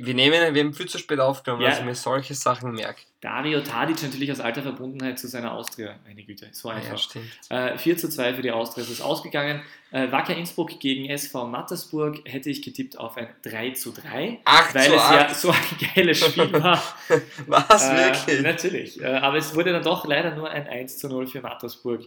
Wir 0.00 0.14
nehmen, 0.14 0.54
wir 0.54 0.62
haben 0.62 0.72
viel 0.74 0.88
zu 0.88 0.96
spät 0.96 1.18
aufgenommen, 1.18 1.62
ja. 1.62 1.70
dass 1.70 1.80
ich 1.80 1.84
mir 1.84 1.94
solche 1.94 2.32
Sachen 2.34 2.70
merke. 2.72 3.02
Dario 3.20 3.60
Tadic 3.62 4.00
natürlich 4.00 4.30
aus 4.30 4.38
alter 4.38 4.62
Verbundenheit 4.62 5.18
zu 5.18 5.26
seiner 5.26 5.52
Austria. 5.52 5.98
Meine 6.06 6.22
Güte, 6.22 6.48
so 6.52 6.68
einfach. 6.68 6.92
Ja, 6.92 6.96
stimmt. 6.98 7.26
Äh, 7.48 7.76
4 7.76 7.96
zu 7.98 8.08
2 8.08 8.34
für 8.34 8.42
die 8.42 8.52
Austria 8.52 8.84
ist 8.84 8.90
es 8.90 9.00
ausgegangen. 9.00 9.60
Äh, 9.90 10.12
Wacker 10.12 10.36
Innsbruck 10.36 10.78
gegen 10.78 11.10
SV 11.10 11.48
Mattersburg 11.48 12.20
hätte 12.26 12.48
ich 12.48 12.62
getippt 12.62 12.96
auf 12.96 13.16
ein 13.16 13.28
3 13.42 13.70
zu 13.72 13.90
3. 13.92 14.38
8 14.44 14.74
weil 14.76 14.86
zu 14.88 14.94
es 14.94 15.00
8. 15.00 15.12
ja 15.30 15.34
so 15.34 15.50
ein 15.50 15.56
geiles 15.94 16.18
Spiel 16.24 16.52
war. 16.52 16.80
Was, 17.48 17.88
Äh, 17.90 17.96
wirklich? 17.96 18.40
Natürlich. 18.42 19.00
Äh, 19.02 19.06
aber 19.06 19.38
es 19.38 19.52
wurde 19.56 19.72
dann 19.72 19.82
doch 19.82 20.06
leider 20.06 20.34
nur 20.36 20.48
ein 20.48 20.68
1 20.68 20.98
zu 20.98 21.08
0 21.08 21.26
für 21.26 21.40
Mattersburg. 21.40 22.02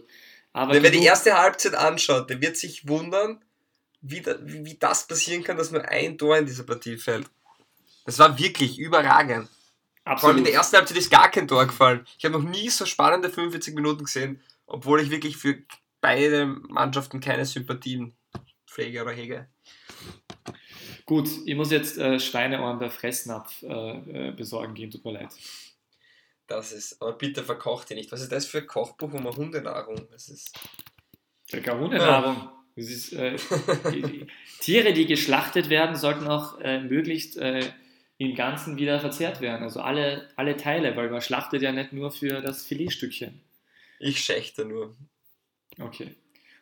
Aber 0.54 0.72
Wer 0.72 0.80
die 0.80 0.90
genug- 0.96 1.04
erste 1.06 1.36
Halbzeit 1.36 1.74
anschaut, 1.74 2.30
der 2.30 2.40
wird 2.40 2.56
sich 2.56 2.88
wundern, 2.88 3.42
wie, 4.00 4.22
da, 4.22 4.36
wie 4.40 4.76
das 4.78 5.06
passieren 5.06 5.44
kann, 5.44 5.58
dass 5.58 5.70
nur 5.70 5.86
ein 5.86 6.16
Tor 6.16 6.38
in 6.38 6.46
dieser 6.46 6.64
Partie 6.64 6.96
fällt. 6.96 7.26
Das 8.04 8.18
war 8.18 8.38
wirklich 8.38 8.78
überragend. 8.78 9.48
Vor 10.04 10.10
allem 10.10 10.12
in 10.12 10.12
absolut. 10.12 10.46
der 10.46 10.54
ersten 10.54 10.76
Halbzeit 10.76 10.96
ist 10.96 11.10
gar 11.10 11.30
kein 11.30 11.46
Tor 11.46 11.64
gefallen. 11.66 12.04
Ich 12.18 12.24
habe 12.24 12.38
noch 12.38 12.48
nie 12.48 12.68
so 12.68 12.86
spannende 12.86 13.30
45 13.30 13.74
Minuten 13.74 14.04
gesehen, 14.04 14.42
obwohl 14.66 15.00
ich 15.00 15.10
wirklich 15.10 15.36
für 15.36 15.58
beide 16.00 16.46
Mannschaften 16.46 17.20
keine 17.20 17.46
Sympathien 17.46 18.14
pflege 18.66 19.02
oder 19.02 19.12
hege. 19.12 19.48
Gut, 21.06 21.28
ich 21.44 21.54
muss 21.54 21.70
jetzt 21.70 21.98
äh, 21.98 22.18
Schweineohren 22.18 22.78
bei 22.78 22.90
Fressnapf 22.90 23.62
äh, 23.62 24.28
äh, 24.28 24.32
besorgen 24.32 24.74
gehen, 24.74 24.90
tut 24.90 25.04
mir 25.04 25.12
leid. 25.12 25.30
Das 26.46 26.72
ist, 26.72 27.00
aber 27.00 27.12
bitte 27.12 27.44
verkocht 27.44 27.90
ihr 27.90 27.96
nicht. 27.96 28.10
Was 28.12 28.20
ist 28.20 28.32
das 28.32 28.46
für 28.46 28.58
ein 28.58 28.66
Kochbuch 28.66 29.12
um 29.12 29.26
eine 29.26 29.36
Hundenahrung? 29.36 30.08
Das 30.10 30.28
ist. 30.28 30.58
Gar 31.62 31.78
Hundenahrung. 31.78 32.50
Das 32.76 32.86
ist, 32.86 33.12
äh, 33.12 33.36
die, 33.92 34.02
die 34.02 34.26
Tiere, 34.60 34.92
die 34.92 35.06
geschlachtet 35.06 35.68
werden, 35.68 35.96
sollten 35.96 36.26
auch 36.26 36.58
äh, 36.60 36.80
möglichst 36.80 37.36
äh, 37.36 37.70
im 38.30 38.34
Ganzen 38.36 38.76
wieder 38.76 39.00
verzehrt 39.00 39.40
werden. 39.40 39.62
Also 39.62 39.80
alle, 39.80 40.28
alle 40.36 40.56
Teile, 40.56 40.96
weil 40.96 41.10
man 41.10 41.20
schlachtet 41.20 41.62
ja 41.62 41.72
nicht 41.72 41.92
nur 41.92 42.10
für 42.10 42.40
das 42.40 42.64
Filetstückchen. 42.64 43.40
Ich 43.98 44.20
schächte 44.22 44.64
nur. 44.64 44.96
Okay. 45.78 46.14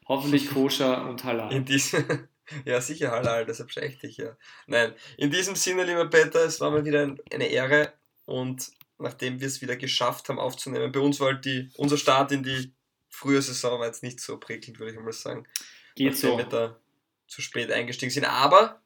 Hoffentlich 0.06 0.50
koscher 0.50 1.08
und 1.08 1.24
halal. 1.24 1.52
In 1.52 1.64
diesem. 1.64 2.28
Ja, 2.64 2.80
sicher 2.80 3.12
halal, 3.12 3.46
deshalb 3.46 3.70
schächte 3.70 4.08
ich 4.08 4.16
ja. 4.16 4.36
Nein, 4.66 4.92
in 5.16 5.30
diesem 5.30 5.54
Sinne, 5.54 5.84
lieber 5.84 6.10
Peter, 6.10 6.44
es 6.44 6.58
war 6.60 6.72
mal 6.72 6.84
wieder 6.84 7.02
ein- 7.02 7.20
eine 7.32 7.46
Ehre 7.46 7.92
und 8.24 8.72
nachdem 8.98 9.38
wir 9.40 9.46
es 9.46 9.62
wieder 9.62 9.76
geschafft 9.76 10.28
haben 10.28 10.40
aufzunehmen, 10.40 10.90
bei 10.90 10.98
uns 10.98 11.20
war 11.20 11.28
halt 11.28 11.44
die, 11.44 11.70
unser 11.76 11.96
Start 11.96 12.32
in 12.32 12.42
die 12.42 12.72
frühe 13.08 13.40
Saison 13.40 13.78
war 13.78 13.86
jetzt 13.86 14.02
nicht 14.02 14.18
so 14.18 14.36
prickelnd, 14.36 14.80
würde 14.80 14.92
ich 14.94 14.98
mal 14.98 15.12
sagen. 15.12 15.46
Geht 15.94 16.12
nachdem 16.14 16.30
so. 16.30 16.38
wir 16.38 16.44
da 16.46 16.76
zu 17.28 17.40
spät 17.40 17.70
eingestiegen 17.70 18.10
sind. 18.10 18.24
Aber 18.24 18.79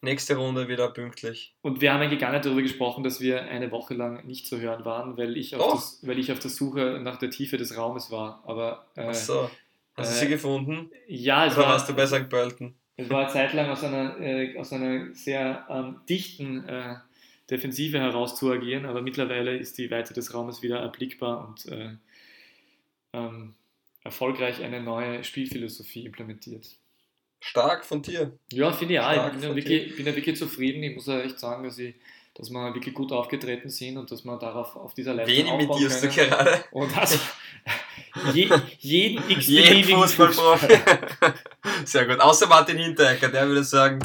nächste 0.00 0.36
Runde 0.36 0.68
wieder 0.68 0.88
pünktlich. 0.90 1.54
Und 1.62 1.80
wir 1.80 1.92
haben 1.92 2.00
eigentlich 2.00 2.20
gar 2.20 2.32
nicht 2.32 2.44
darüber 2.44 2.62
gesprochen, 2.62 3.04
dass 3.04 3.20
wir 3.20 3.42
eine 3.42 3.70
Woche 3.70 3.94
lang 3.94 4.24
nicht 4.26 4.46
zu 4.46 4.60
hören 4.60 4.84
waren, 4.84 5.16
weil 5.16 5.36
ich 5.36 5.56
auf, 5.56 5.72
das, 5.72 5.98
weil 6.02 6.18
ich 6.18 6.30
auf 6.32 6.38
der 6.38 6.50
Suche 6.50 7.00
nach 7.02 7.16
der 7.16 7.30
Tiefe 7.30 7.56
des 7.56 7.76
Raumes 7.76 8.10
war. 8.10 8.42
Aber 8.46 8.86
äh, 8.94 9.06
Ach 9.08 9.14
so. 9.14 9.50
Hast 9.94 10.12
du 10.12 10.16
äh, 10.16 10.20
sie 10.20 10.28
gefunden? 10.28 10.90
ja, 11.08 11.46
es 11.46 11.54
Oder 11.54 11.62
war, 11.62 11.72
warst 11.72 11.88
du 11.88 11.94
bei 11.94 12.06
St. 12.06 12.28
Pölten? 12.28 12.74
es 12.96 13.10
war 13.10 13.24
eine 13.24 13.32
Zeit 13.32 13.52
lang 13.52 13.68
aus 13.68 13.84
einer, 13.84 14.18
äh, 14.20 14.56
aus 14.58 14.72
einer 14.72 15.14
sehr 15.14 15.66
ähm, 15.68 16.00
dichten 16.08 16.66
äh, 16.66 16.96
Defensive 17.50 17.98
heraus 17.98 18.36
zu 18.36 18.50
agieren, 18.50 18.86
aber 18.86 19.02
mittlerweile 19.02 19.56
ist 19.56 19.78
die 19.78 19.90
Weite 19.90 20.14
des 20.14 20.34
Raumes 20.34 20.62
wieder 20.62 20.80
erblickbar 20.80 21.46
und 21.46 21.66
äh, 21.66 21.90
ähm, 23.12 23.54
erfolgreich 24.02 24.62
eine 24.62 24.82
neue 24.82 25.22
Spielphilosophie 25.24 26.06
implementiert. 26.06 26.76
Stark 27.40 27.84
von 27.84 28.02
dir. 28.02 28.38
Ja, 28.52 28.72
finde 28.72 28.94
ich 28.94 29.00
auch. 29.00 29.12
Stark 29.12 29.34
Ich 29.34 29.40
bin 29.40 29.48
ja, 29.48 29.56
wirklich, 29.56 29.96
bin 29.96 30.06
ja 30.06 30.16
wirklich 30.16 30.36
zufrieden. 30.36 30.82
Ich 30.82 30.94
muss 30.94 31.06
ja 31.06 31.20
echt 31.20 31.38
sagen, 31.38 31.64
dass, 31.64 31.78
ich, 31.78 31.94
dass 32.34 32.50
wir 32.50 32.74
wirklich 32.74 32.94
gut 32.94 33.12
aufgetreten 33.12 33.70
sind 33.70 33.98
und 33.98 34.10
dass 34.10 34.24
wir 34.24 34.36
darauf 34.38 34.76
auf 34.76 34.94
dieser 34.94 35.14
Leistung 35.14 35.36
Wen 35.36 35.46
imitierst 35.46 36.02
du 36.02 36.08
gerade? 36.08 36.64
Und 36.72 36.96
also 36.96 37.18
je, 38.32 38.50
jeden 38.78 39.22
x 39.30 39.46
Jeden 39.46 39.84
Fußballprofi. 39.84 40.78
Sehr 41.84 42.06
gut. 42.06 42.20
Außer 42.20 42.46
Martin 42.46 42.78
Hinteregger, 42.78 43.28
der 43.28 43.46
würde 43.46 43.64
sagen, 43.64 43.98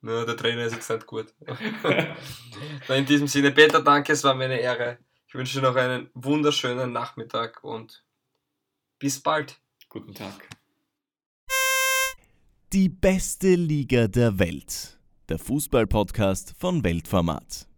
na, 0.00 0.24
der 0.24 0.36
Trainer 0.36 0.64
ist 0.64 0.74
jetzt 0.74 0.90
nicht 0.90 1.06
gut. 1.06 1.32
In 2.88 3.06
diesem 3.06 3.28
Sinne, 3.28 3.52
Peter, 3.52 3.80
danke, 3.80 4.12
es 4.12 4.24
war 4.24 4.34
mir 4.34 4.46
eine 4.46 4.60
Ehre. 4.60 4.98
Ich 5.28 5.34
wünsche 5.34 5.60
dir 5.60 5.66
noch 5.66 5.76
einen 5.76 6.10
wunderschönen 6.14 6.92
Nachmittag 6.92 7.62
und 7.62 8.02
bis 8.98 9.20
bald. 9.20 9.58
Guten 9.88 10.14
Tag. 10.14 10.48
Die 12.72 12.88
beste 12.88 13.54
Liga 13.54 14.08
der 14.08 14.38
Welt. 14.38 14.98
Der 15.28 15.38
Fußballpodcast 15.38 16.54
von 16.58 16.82
Weltformat. 16.82 17.68